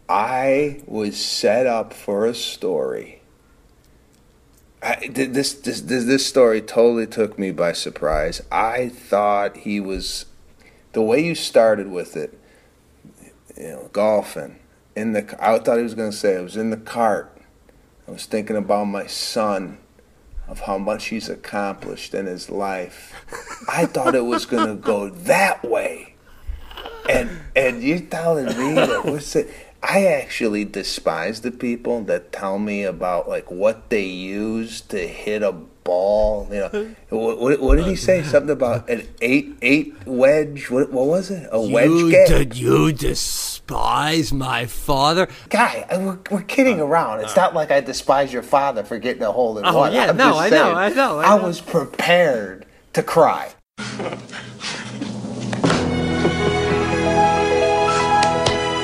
[0.08, 3.15] I was set up for a story.
[4.86, 8.40] I, this, this this this story totally took me by surprise.
[8.52, 10.26] I thought he was
[10.92, 12.38] the way you started with it.
[13.56, 14.60] You know, golfing
[14.94, 15.36] in the.
[15.44, 17.36] I thought he was going to say I was in the cart.
[18.06, 19.78] I was thinking about my son,
[20.46, 23.12] of how much he's accomplished in his life.
[23.68, 26.14] I thought it was going to go that way
[27.08, 29.50] and and you telling me that what's it?
[29.88, 35.44] I actually despise the people that tell me about like what they use to hit
[35.44, 36.48] a ball.
[36.50, 38.24] You know, what, what, what did he say?
[38.24, 40.70] Something about an eight eight wedge.
[40.70, 41.48] What, what was it?
[41.52, 42.26] A wedge you, game?
[42.26, 45.28] did you despise my father?
[45.50, 47.20] Guy, I- we're, we're kidding uh, around.
[47.20, 47.42] It's uh.
[47.42, 49.92] not like I despise your father for getting a hole in Oh, one.
[49.92, 51.44] yeah, I'm no, I know, I know, I know.
[51.46, 53.52] was prepared to cry.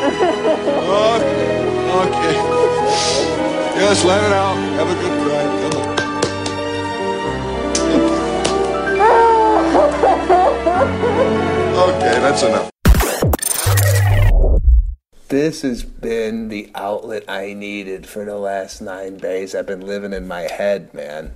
[0.02, 1.62] Okay.
[2.02, 2.34] okay.
[3.78, 4.56] Yes, let it out.
[4.74, 5.44] Have a good cry.
[5.62, 5.92] Come on.
[11.78, 12.70] Okay, that's enough.
[15.28, 19.54] This has been the outlet I needed for the last nine days.
[19.54, 21.34] I've been living in my head, man.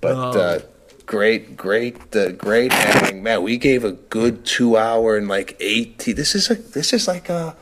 [0.00, 0.60] But uh,
[1.06, 3.42] great, great, uh, great hang, man.
[3.42, 6.12] We gave a good two hour and like eighty.
[6.12, 7.56] This is a, this is like a,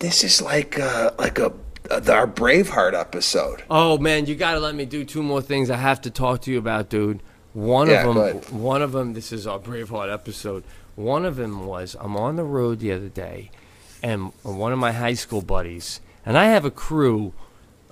[0.00, 1.52] this is like a, like a,
[1.90, 3.62] our Braveheart episode.
[3.70, 6.50] Oh man, you gotta let me do two more things I have to talk to
[6.52, 7.22] you about, dude.
[7.52, 9.12] One Yeah, of them, one of them.
[9.14, 10.64] This is our Braveheart episode.
[10.96, 13.50] One of them was I'm on the road the other day,
[14.02, 17.32] and one of my high school buddies, and I have a crew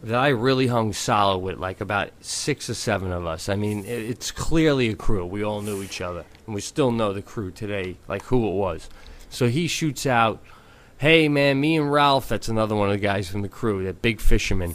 [0.02, 3.48] that I really hung solid with, like about six or seven of us.
[3.48, 5.26] I mean, it, it's clearly a crew.
[5.26, 8.54] We all knew each other, and we still know the crew today, like who it
[8.54, 8.88] was.
[9.28, 10.40] So he shoots out,
[10.98, 14.02] "Hey man, me and Ralph, that's another one of the guys from the crew, that
[14.02, 14.74] big fisherman."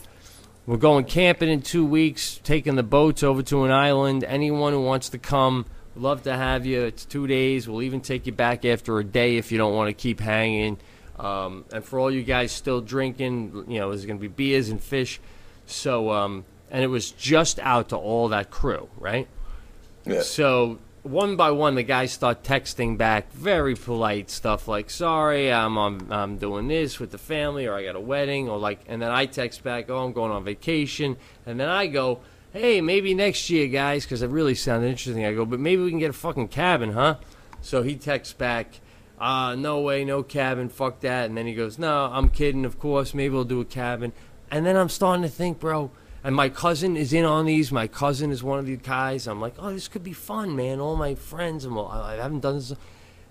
[0.65, 4.23] We're going camping in two weeks, taking the boats over to an island.
[4.23, 6.83] Anyone who wants to come, love to have you.
[6.83, 7.67] It's two days.
[7.67, 10.77] We'll even take you back after a day if you don't want to keep hanging.
[11.19, 14.69] Um, and for all you guys still drinking, you know, there's going to be beers
[14.69, 15.19] and fish.
[15.65, 19.27] So, um, and it was just out to all that crew, right?
[20.05, 20.21] Yeah.
[20.21, 25.77] So one by one, the guys start texting back very polite stuff like "Sorry, I'm
[25.77, 29.01] I'm, I'm doing this with the family, or I got a wedding, or like," and
[29.01, 32.21] then I text back, "Oh, I'm going on vacation," and then I go,
[32.53, 35.25] "Hey, maybe next year, guys," because it really sounded interesting.
[35.25, 37.15] I go, "But maybe we can get a fucking cabin, huh?"
[37.61, 38.81] So he texts back,
[39.19, 41.27] uh, no way, no cabin, fuck that.
[41.27, 44.11] And then he goes, no, I'm kidding, of course, maybe we'll do a cabin.
[44.51, 45.89] And then I'm starting to think, bro,
[46.23, 47.71] and my cousin is in on these.
[47.71, 49.27] My cousin is one of the guys.
[49.27, 50.79] I'm like, oh, this could be fun, man.
[50.79, 52.73] All my friends, and I haven't done this.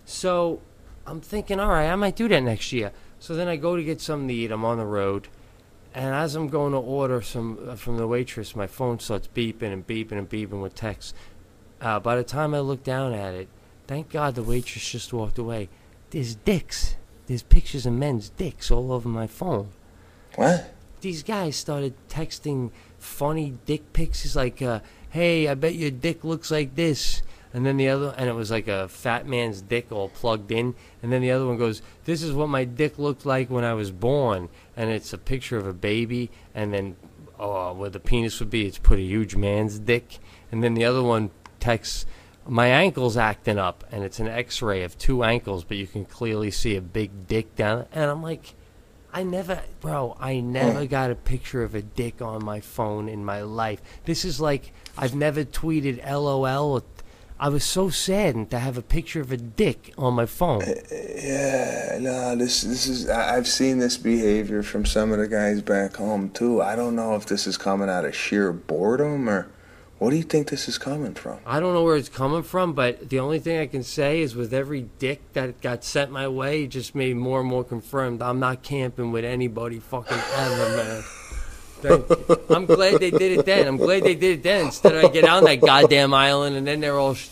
[0.04, 0.60] So
[1.06, 2.92] I'm thinking, all right, I might do that next year.
[3.18, 4.50] So then I go to get something to eat.
[4.50, 5.28] I'm on the road.
[5.94, 9.72] And as I'm going to order some uh, from the waitress, my phone starts beeping
[9.72, 11.14] and beeping and beeping with texts.
[11.80, 13.48] Uh, by the time I look down at it,
[13.86, 15.68] thank God the waitress just walked away.
[16.10, 16.96] There's dicks.
[17.26, 19.70] There's pictures of men's dicks all over my phone.
[20.36, 20.71] What?
[21.02, 24.24] These guys started texting funny dick pics.
[24.24, 24.80] It's like, uh,
[25.10, 27.22] hey, I bet your dick looks like this.
[27.52, 30.76] And then the other, and it was like a fat man's dick all plugged in.
[31.02, 33.74] And then the other one goes, this is what my dick looked like when I
[33.74, 34.48] was born.
[34.76, 36.30] And it's a picture of a baby.
[36.54, 36.96] And then
[37.36, 40.20] uh, where the penis would be, it's put a huge man's dick.
[40.52, 42.06] And then the other one texts,
[42.46, 43.82] my ankle's acting up.
[43.90, 47.26] And it's an x ray of two ankles, but you can clearly see a big
[47.26, 47.86] dick down.
[47.90, 48.54] And I'm like,
[49.12, 50.88] I never, bro, I never mm.
[50.88, 53.82] got a picture of a dick on my phone in my life.
[54.06, 56.72] This is like, I've never tweeted LOL.
[56.72, 56.82] Or,
[57.38, 60.62] I was so saddened to have a picture of a dick on my phone.
[60.62, 65.18] Eh, eh, yeah, no, this this is I- I've seen this behavior from some of
[65.18, 66.62] the guys back home too.
[66.62, 69.48] I don't know if this is coming out of sheer boredom or
[70.02, 71.38] What do you think this is coming from?
[71.46, 74.34] I don't know where it's coming from, but the only thing I can say is
[74.34, 78.20] with every dick that got sent my way, it just made more and more confirmed
[78.20, 81.02] I'm not camping with anybody fucking ever, man.
[81.82, 82.40] Thank you.
[82.50, 83.68] I'm glad they did it then.
[83.68, 86.66] I'm glad they did it then instead of I get on that goddamn island and
[86.66, 87.14] then they're all.
[87.14, 87.28] Sh-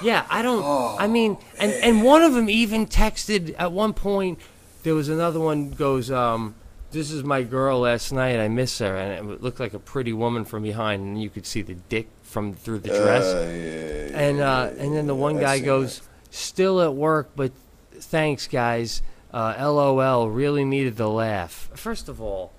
[0.00, 0.62] yeah, I don't.
[1.00, 4.38] I mean, and and one of them even texted at one point.
[4.84, 6.54] There was another one goes, um,
[6.94, 8.38] "This is my girl last night.
[8.38, 11.44] I miss her," and it looked like a pretty woman from behind, and you could
[11.44, 13.24] see the dick from through the dress.
[14.14, 16.00] and uh, and then the one guy goes,
[16.30, 17.52] "Still at work, but
[17.92, 19.02] thanks, guys.
[19.32, 20.30] Uh, LOL.
[20.30, 22.52] Really needed the laugh." First of all,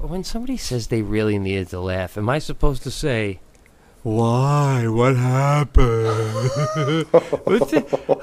[0.00, 3.40] when somebody says they really needed to laugh, am I supposed to say?
[4.02, 4.86] Why?
[4.88, 7.04] What happened?
[7.44, 7.72] What's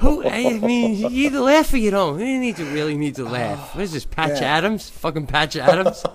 [0.00, 0.24] who?
[0.28, 2.18] I mean, you either laugh or you don't.
[2.18, 3.58] You need to really need to laugh.
[3.74, 4.56] Oh, what is this, Patch Yeah.
[4.58, 4.90] Adams?
[4.90, 6.04] Fucking Patch Adams?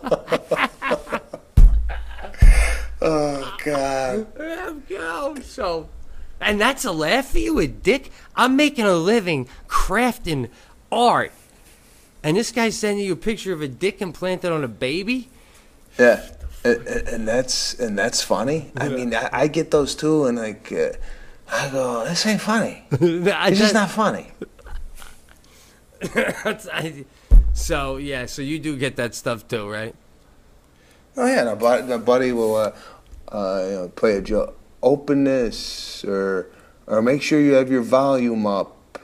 [3.05, 4.27] Oh God.
[4.39, 5.89] I'm So,
[6.39, 8.11] and that's a laugh for you, a dick.
[8.33, 10.49] I'm making a living crafting
[10.89, 11.33] art,
[12.23, 15.29] and this guy's sending you a picture of a dick implanted on a baby.
[15.99, 16.25] Yeah,
[16.63, 18.71] and, and that's and that's funny.
[18.77, 20.93] I mean, I, I get those too, and like, uh,
[21.51, 22.85] I go, this ain't funny.
[22.91, 24.31] It's just not funny.
[26.15, 27.05] I-
[27.53, 29.93] so yeah, so you do get that stuff too, right?
[31.15, 32.71] Oh yeah, my buddy, my buddy will uh,
[33.31, 34.57] uh, you know, play a joke.
[34.81, 36.49] Open this, or
[36.87, 38.97] or make sure you have your volume up,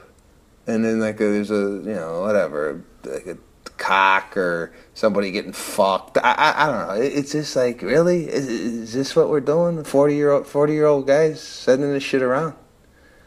[0.66, 1.54] and then like a, there's a
[1.84, 3.38] you know whatever like a
[3.80, 6.18] cock or somebody getting fucked.
[6.18, 7.02] I I, I don't know.
[7.02, 9.82] It's just like really is, is this what we're doing?
[9.82, 12.54] Forty year old forty year old guys sending this shit around.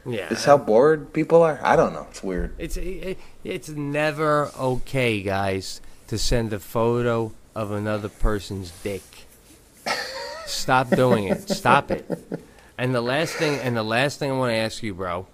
[0.06, 0.30] Yeah.
[0.30, 1.60] This how bored people are.
[1.64, 2.08] I don't know.
[2.10, 2.56] It's weird.
[2.58, 9.04] It's it, it's never okay, guys, to send a photo of another person's dick.
[10.46, 11.50] Stop doing it.
[11.50, 12.06] Stop it.
[12.78, 15.28] And the last thing, and the last thing I want to ask you, bro.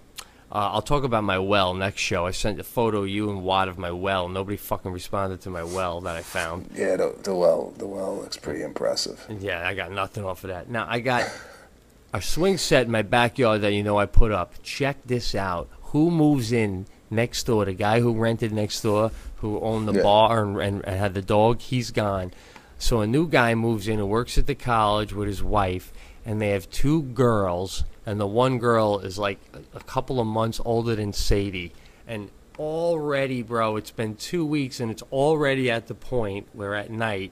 [0.52, 2.26] Uh, I'll talk about my well next show.
[2.26, 4.28] I sent a photo you and Watt of my well.
[4.28, 6.70] Nobody fucking responded to my well that I found.
[6.74, 9.24] Yeah, the, the well the well looks pretty impressive.
[9.40, 10.68] Yeah, I got nothing off of that.
[10.68, 11.30] Now I got
[12.12, 14.54] a swing set in my backyard that you know I put up.
[14.64, 15.68] Check this out.
[15.92, 17.64] Who moves in next door?
[17.64, 20.02] The guy who rented next door, who owned the Yeah.
[20.02, 22.32] bar and, and, and had the dog, he's gone.
[22.78, 25.92] So a new guy moves in who works at the college with his wife,
[26.26, 29.38] and they have two girls, and the one girl is like
[29.72, 31.72] a, couple of months older than Sadie.
[32.08, 32.28] And
[32.58, 37.30] already, bro, it's been two weeks, and it's already at the point where at night,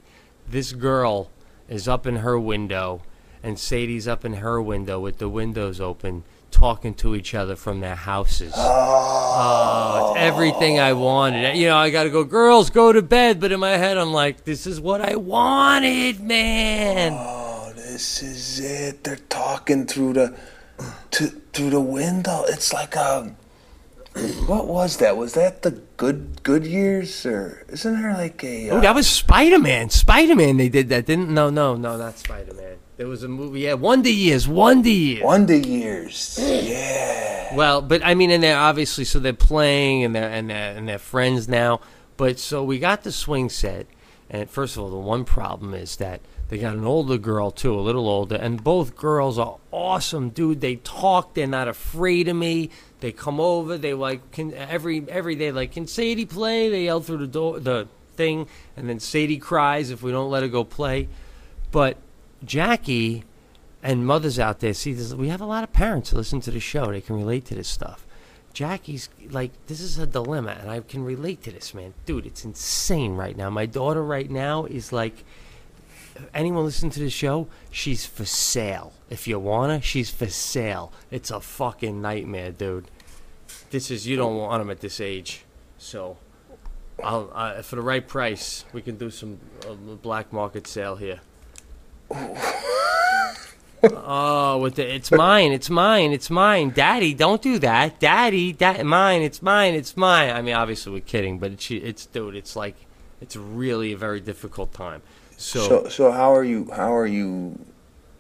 [0.49, 1.31] this girl
[1.69, 3.03] is up in her window,
[3.43, 6.23] and Sadie's up in her window with the windows open,
[6.53, 8.55] talking to each other from their houses.
[9.41, 10.11] Oh.
[10.11, 11.57] oh, it's everything I wanted.
[11.57, 13.39] You know, I got to go, girls, go to bed.
[13.39, 17.13] But in my head, I'm like, this is what I wanted, man.
[17.15, 19.05] Oh, this is it.
[19.05, 20.37] They're talking through the
[21.13, 22.45] to, through the window.
[22.49, 23.37] It's like um,
[24.47, 25.17] what was that?
[25.17, 28.71] Was that the good good years or isn't there like a?
[28.71, 29.91] Oh, uh, that was Spider Man.
[29.91, 31.31] Spider Man, they did that, didn't?
[31.31, 32.77] No, no, no, not Spider Man.
[32.97, 35.23] There was a movie, yeah, Wonder Years, Wonder Years.
[35.23, 36.37] Wonder Years.
[36.41, 37.55] Yeah.
[37.55, 40.89] Well, but I mean, and they're obviously so they're playing and they're and they're and
[40.89, 41.81] they're friends now.
[42.17, 43.87] But so we got the swing set,
[44.29, 47.75] and first of all, the one problem is that they got an older girl too,
[47.75, 50.61] a little older, and both girls are awesome, dude.
[50.61, 52.71] They talk, they're not afraid of me.
[53.01, 56.69] They come over, they like can every every day like can Sadie play?
[56.69, 60.43] They yell through the door the thing, and then Sadie cries if we don't let
[60.43, 61.09] her go play.
[61.71, 61.99] But
[62.45, 63.25] Jackie
[63.83, 65.15] and mothers out there see this.
[65.15, 66.91] We have a lot of parents listen to the show.
[66.91, 68.07] They can relate to this stuff.
[68.53, 71.95] Jackie's like, this is a dilemma, and I can relate to this, man.
[72.07, 73.51] Dude, it's insane right now.
[73.51, 75.25] My daughter right now is like,
[76.35, 77.49] anyone listen to the show?
[77.71, 78.93] She's for sale.
[79.11, 80.93] If you want her, she's for sale.
[81.11, 82.91] It's a fucking nightmare, dude.
[83.71, 85.45] This is you don't want them at this age.
[85.79, 86.17] So,
[87.03, 89.39] I'll uh, for the right price, we can do some
[89.69, 91.21] uh, black market sale here.
[93.83, 97.15] Oh, with the it's mine, it's mine, it's mine, Daddy.
[97.15, 98.51] Don't do that, Daddy.
[98.53, 100.31] That mine, it's mine, it's mine.
[100.31, 102.75] I mean, obviously we're kidding, but it's it's dude, it's like
[103.21, 105.03] it's really a very difficult time.
[105.39, 107.59] So, So so how are you how are you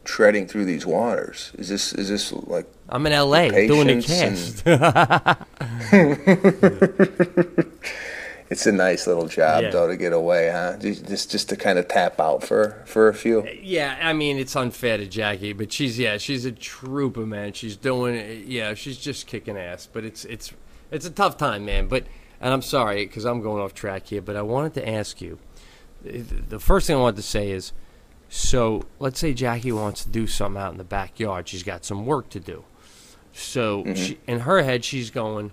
[0.05, 1.53] treading through these waters?
[1.59, 4.65] Is this is this like I'm in LA doing a cast.
[8.51, 9.71] It's a nice little job Yeah.
[9.71, 10.77] though to get away, huh?
[10.79, 13.47] Just just, just to kind of tap out for for a few.
[13.63, 17.53] yeah, I mean it's unfair to Jackie, but she's yeah, she's a trooper, man.
[17.53, 18.47] She's doing it.
[18.47, 19.87] Yeah, she's just kicking ass.
[19.93, 20.53] But it's it's
[20.91, 21.89] it's a tough time, man.
[21.89, 22.05] But
[22.41, 25.39] and I'm sorry because I'm going off track here, but I wanted to ask you.
[26.03, 27.73] The first thing I want to say is
[28.29, 31.49] So let's say Jackie wants to do something out in the backyard.
[31.49, 32.65] She's got some work to do.
[33.33, 33.95] So mm-hmm.
[33.95, 35.53] she, in her head, she's going,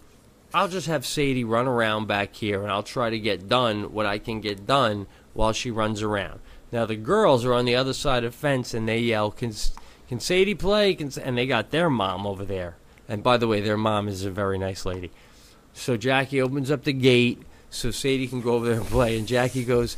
[0.53, 4.05] I'll just have Sadie run around back here and I'll try to get done what
[4.05, 6.39] I can get done while she runs around.
[6.71, 9.53] Now the girls are on the other side of the fence and they yell, "Can
[10.07, 12.77] can Sadie play?" Can, and they got their mom over there.
[13.07, 15.11] And by the way, their mom is a very nice lady.
[15.73, 19.17] So Jackie opens up the gate so Sadie can go over there and play.
[19.17, 19.97] And Jackie goes,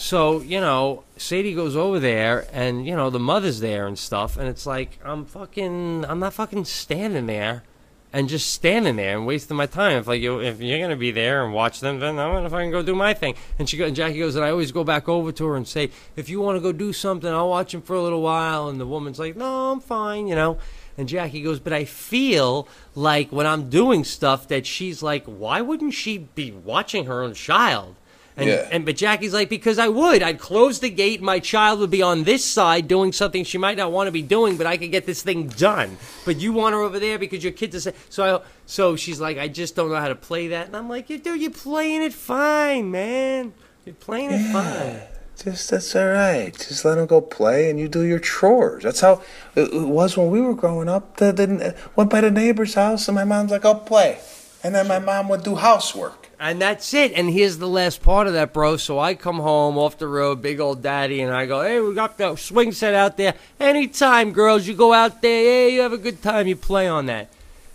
[0.00, 4.36] so you know, Sadie goes over there, and you know the mother's there and stuff,
[4.36, 7.64] and it's like I'm fucking, I'm not fucking standing there,
[8.12, 9.98] and just standing there and wasting my time.
[9.98, 12.70] If like you, if you're gonna be there and watch them, then I'm gonna fucking
[12.70, 13.34] go do my thing.
[13.58, 15.66] And she go, and Jackie goes, and I always go back over to her and
[15.66, 18.68] say, if you want to go do something, I'll watch him for a little while.
[18.68, 20.58] And the woman's like, no, I'm fine, you know.
[20.96, 25.60] And Jackie goes, but I feel like when I'm doing stuff that she's like, why
[25.60, 27.96] wouldn't she be watching her own child?
[28.38, 28.68] And, Yeah.
[28.70, 30.22] and but Jackie's like, because I would.
[30.22, 31.20] I'd close the gate.
[31.20, 34.22] My child would be on this side doing something she might not want to be
[34.22, 35.96] doing, but I could get this thing done.
[36.24, 38.36] But you want her over there because your kids are sa- so.
[38.36, 40.66] I, so she's like, I just don't know how to play that.
[40.68, 43.52] And I'm like, you dude, you're playing it fine, man.
[43.84, 45.00] You're playing it fine.
[45.42, 46.52] Just that's all right.
[46.52, 48.82] Just let them go play, and you do your chores.
[48.82, 49.22] That's how
[49.54, 51.16] it, it was when we were growing up.
[51.18, 54.18] The, the went by the neighbor's house, and my mom's like, "I'll play,"
[54.64, 56.17] and then my mom would do housework.
[56.40, 57.12] And that's it.
[57.14, 58.76] And here's the last part of that, bro.
[58.76, 61.94] So I come home off the road, big old daddy, and I go, hey, we
[61.94, 63.34] got the swing set out there.
[63.58, 67.06] Anytime, girls, you go out there, hey, you have a good time, you play on
[67.06, 67.28] that.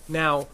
[0.07, 0.47] Now,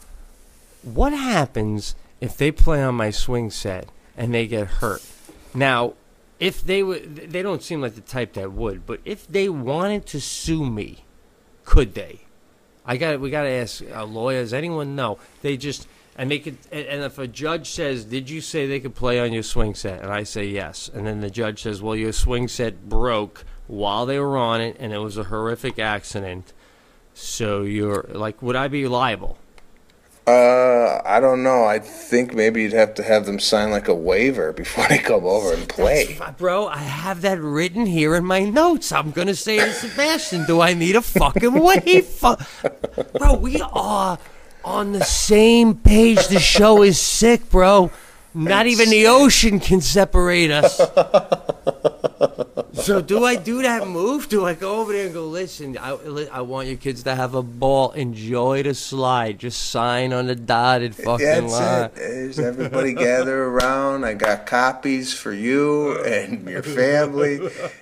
[0.81, 5.05] what happens if they play on my swing set and they get hurt?
[5.53, 5.93] Now,
[6.39, 10.05] if they would, they don't seem like the type that would, but if they wanted
[10.07, 11.03] to sue me,
[11.65, 12.21] could they?
[12.85, 14.41] I got we got to ask uh, a lawyer.
[14.41, 15.19] Does Anyone know?
[15.41, 15.87] They just
[16.17, 16.39] and they
[16.71, 19.75] and, and if a judge says, "Did you say they could play on your swing
[19.75, 23.45] set?" and I say yes, and then the judge says, "Well, your swing set broke
[23.67, 26.53] while they were on it, and it was a horrific accident."
[27.19, 29.37] So you're like, would I be liable?
[30.29, 31.63] Uh, I don't know.
[31.65, 35.25] I think maybe you'd have to have them sign like a waiver before they come
[35.25, 36.13] over and play.
[36.19, 38.91] That's- bro, I have that written here in my notes.
[38.91, 42.37] I'm gonna say to Sebastian, do I need a fucking waiver?
[43.17, 44.19] bro, we are
[44.63, 46.27] on the same page.
[46.27, 47.89] The show is sick, bro.
[48.35, 50.79] Not even the ocean can separate us.
[52.73, 54.29] So do I do that move?
[54.29, 55.91] Do I go over there and go, listen, I,
[56.31, 60.35] I want your kids to have a ball, enjoy the slide, just sign on the
[60.35, 61.83] dotted fucking That's line.
[61.85, 61.95] it.
[61.95, 64.05] There's everybody gather around.
[64.05, 67.39] I got copies for you and your family.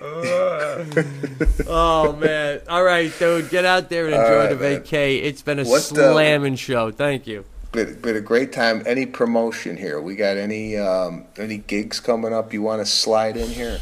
[1.68, 2.60] oh man!
[2.68, 4.80] All right, dude, get out there and enjoy right, the man.
[4.82, 5.22] vacay.
[5.22, 6.90] It's been a What the- slamming show.
[6.90, 7.44] Thank you.
[7.72, 8.82] Been, been a great time.
[8.86, 10.00] Any promotion here?
[10.00, 12.52] We got any um, any gigs coming up?
[12.54, 13.78] You want to slide in here?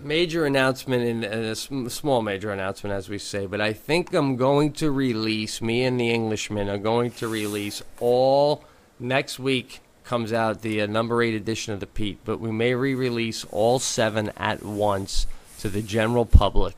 [0.00, 3.46] Major announcement and a small major announcement, as we say.
[3.46, 5.60] But I think I'm going to release.
[5.60, 8.64] Me and the Englishman are going to release all
[9.00, 9.80] next week.
[10.04, 13.78] Comes out the uh, number eight edition of the Pete, but we may re-release all
[13.78, 15.26] seven at once
[15.58, 16.76] to the general public.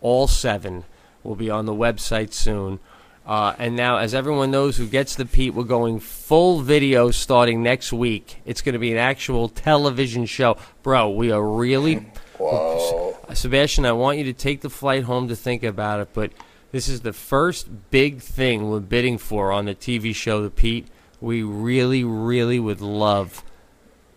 [0.00, 0.84] All seven
[1.22, 2.78] will be on the website soon.
[3.26, 7.60] Uh, and now, as everyone knows who gets the Pete, we're going full video starting
[7.60, 8.40] next week.
[8.44, 10.56] It's going to be an actual television show.
[10.84, 12.06] Bro, we are really.
[12.38, 13.16] Whoa.
[13.34, 16.30] Sebastian, I want you to take the flight home to think about it, but
[16.70, 20.86] this is the first big thing we're bidding for on the TV show, The Pete.
[21.20, 23.42] We really, really would love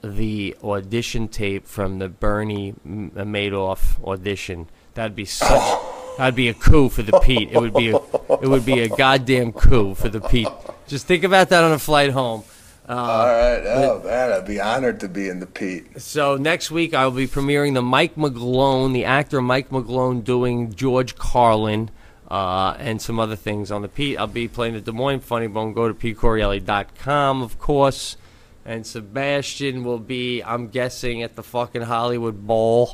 [0.03, 4.67] the audition tape from the Bernie Madoff audition.
[4.93, 5.97] That'd be such.
[6.19, 7.49] That'd be a coup for the Pete.
[7.49, 7.95] It would be a.
[7.95, 10.49] It would be a goddamn coup for the Pete.
[10.85, 12.43] Just think about that on a flight home.
[12.89, 13.61] Uh, All right.
[13.65, 16.01] Oh man, I'd be honored to be in the Pete.
[16.01, 20.75] so next week I will be premiering the Mike McGlone, the actor Mike McGlone doing
[20.75, 21.89] George Carlin,
[22.29, 24.19] uh, and some other things on the Pete.
[24.19, 25.71] I'll be playing the Des Moines Funny Bone.
[25.71, 28.17] Go to PeteCorreale.com, of course.
[28.65, 32.93] And Sebastian will be, I'm guessing, at the fucking Hollywood Bowl.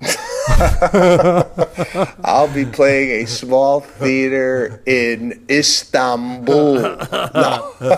[2.24, 6.74] I'll be playing a small theater in Istanbul.
[6.80, 7.74] No.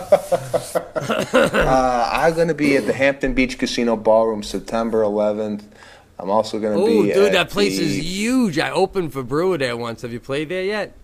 [1.33, 5.63] uh, I'm going to be at the Hampton Beach Casino Ballroom September 11th.
[6.19, 8.59] I'm also going to be Oh, dude, at that place the- is huge.
[8.59, 10.03] I opened for Breuer there once.
[10.03, 10.95] Have you played there yet?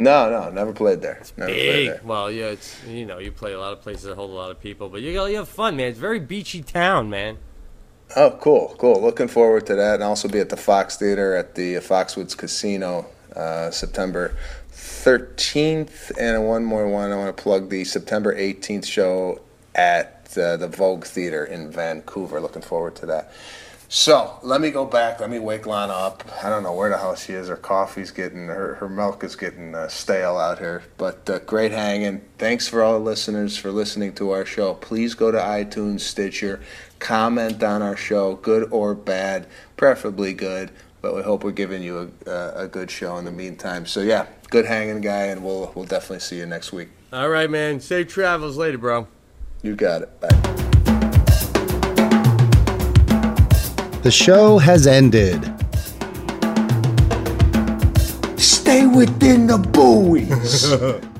[0.00, 1.20] No, no, never played there.
[1.36, 1.88] Never played Big.
[1.88, 2.00] there.
[2.04, 4.52] Well, yeah, it's you know you play a lot of places that hold a lot
[4.52, 5.88] of people, but you you have fun, man.
[5.88, 7.38] It's a very beachy town, man.
[8.16, 9.02] Oh, cool, cool.
[9.02, 9.94] Looking forward to that.
[9.94, 13.06] And also be at the Fox Theater at the Foxwoods Casino
[13.36, 14.36] uh, September
[14.72, 16.12] 13th.
[16.18, 19.40] And one more one, I want to plug the September 18th show
[19.74, 22.40] at uh, the Vogue Theater in Vancouver.
[22.40, 23.32] Looking forward to that.
[23.90, 25.18] So let me go back.
[25.18, 26.22] Let me wake Lana up.
[26.44, 27.48] I don't know where the hell she is.
[27.48, 30.82] Her coffee's getting her her milk is getting uh, stale out here.
[30.98, 32.20] But uh, great hanging.
[32.36, 34.74] Thanks for all the listeners for listening to our show.
[34.74, 36.60] Please go to iTunes, Stitcher,
[36.98, 39.46] comment on our show, good or bad,
[39.76, 40.70] preferably good.
[41.00, 43.86] But we hope we're giving you a, a, a good show in the meantime.
[43.86, 46.88] So yeah, good hanging guy, and we'll we'll definitely see you next week.
[47.12, 47.80] All right, man.
[47.80, 49.06] Safe travels later, bro.
[49.62, 50.20] You got it.
[50.20, 50.28] Bye.
[54.02, 55.42] The show has ended.
[58.38, 60.72] Stay within the buoys.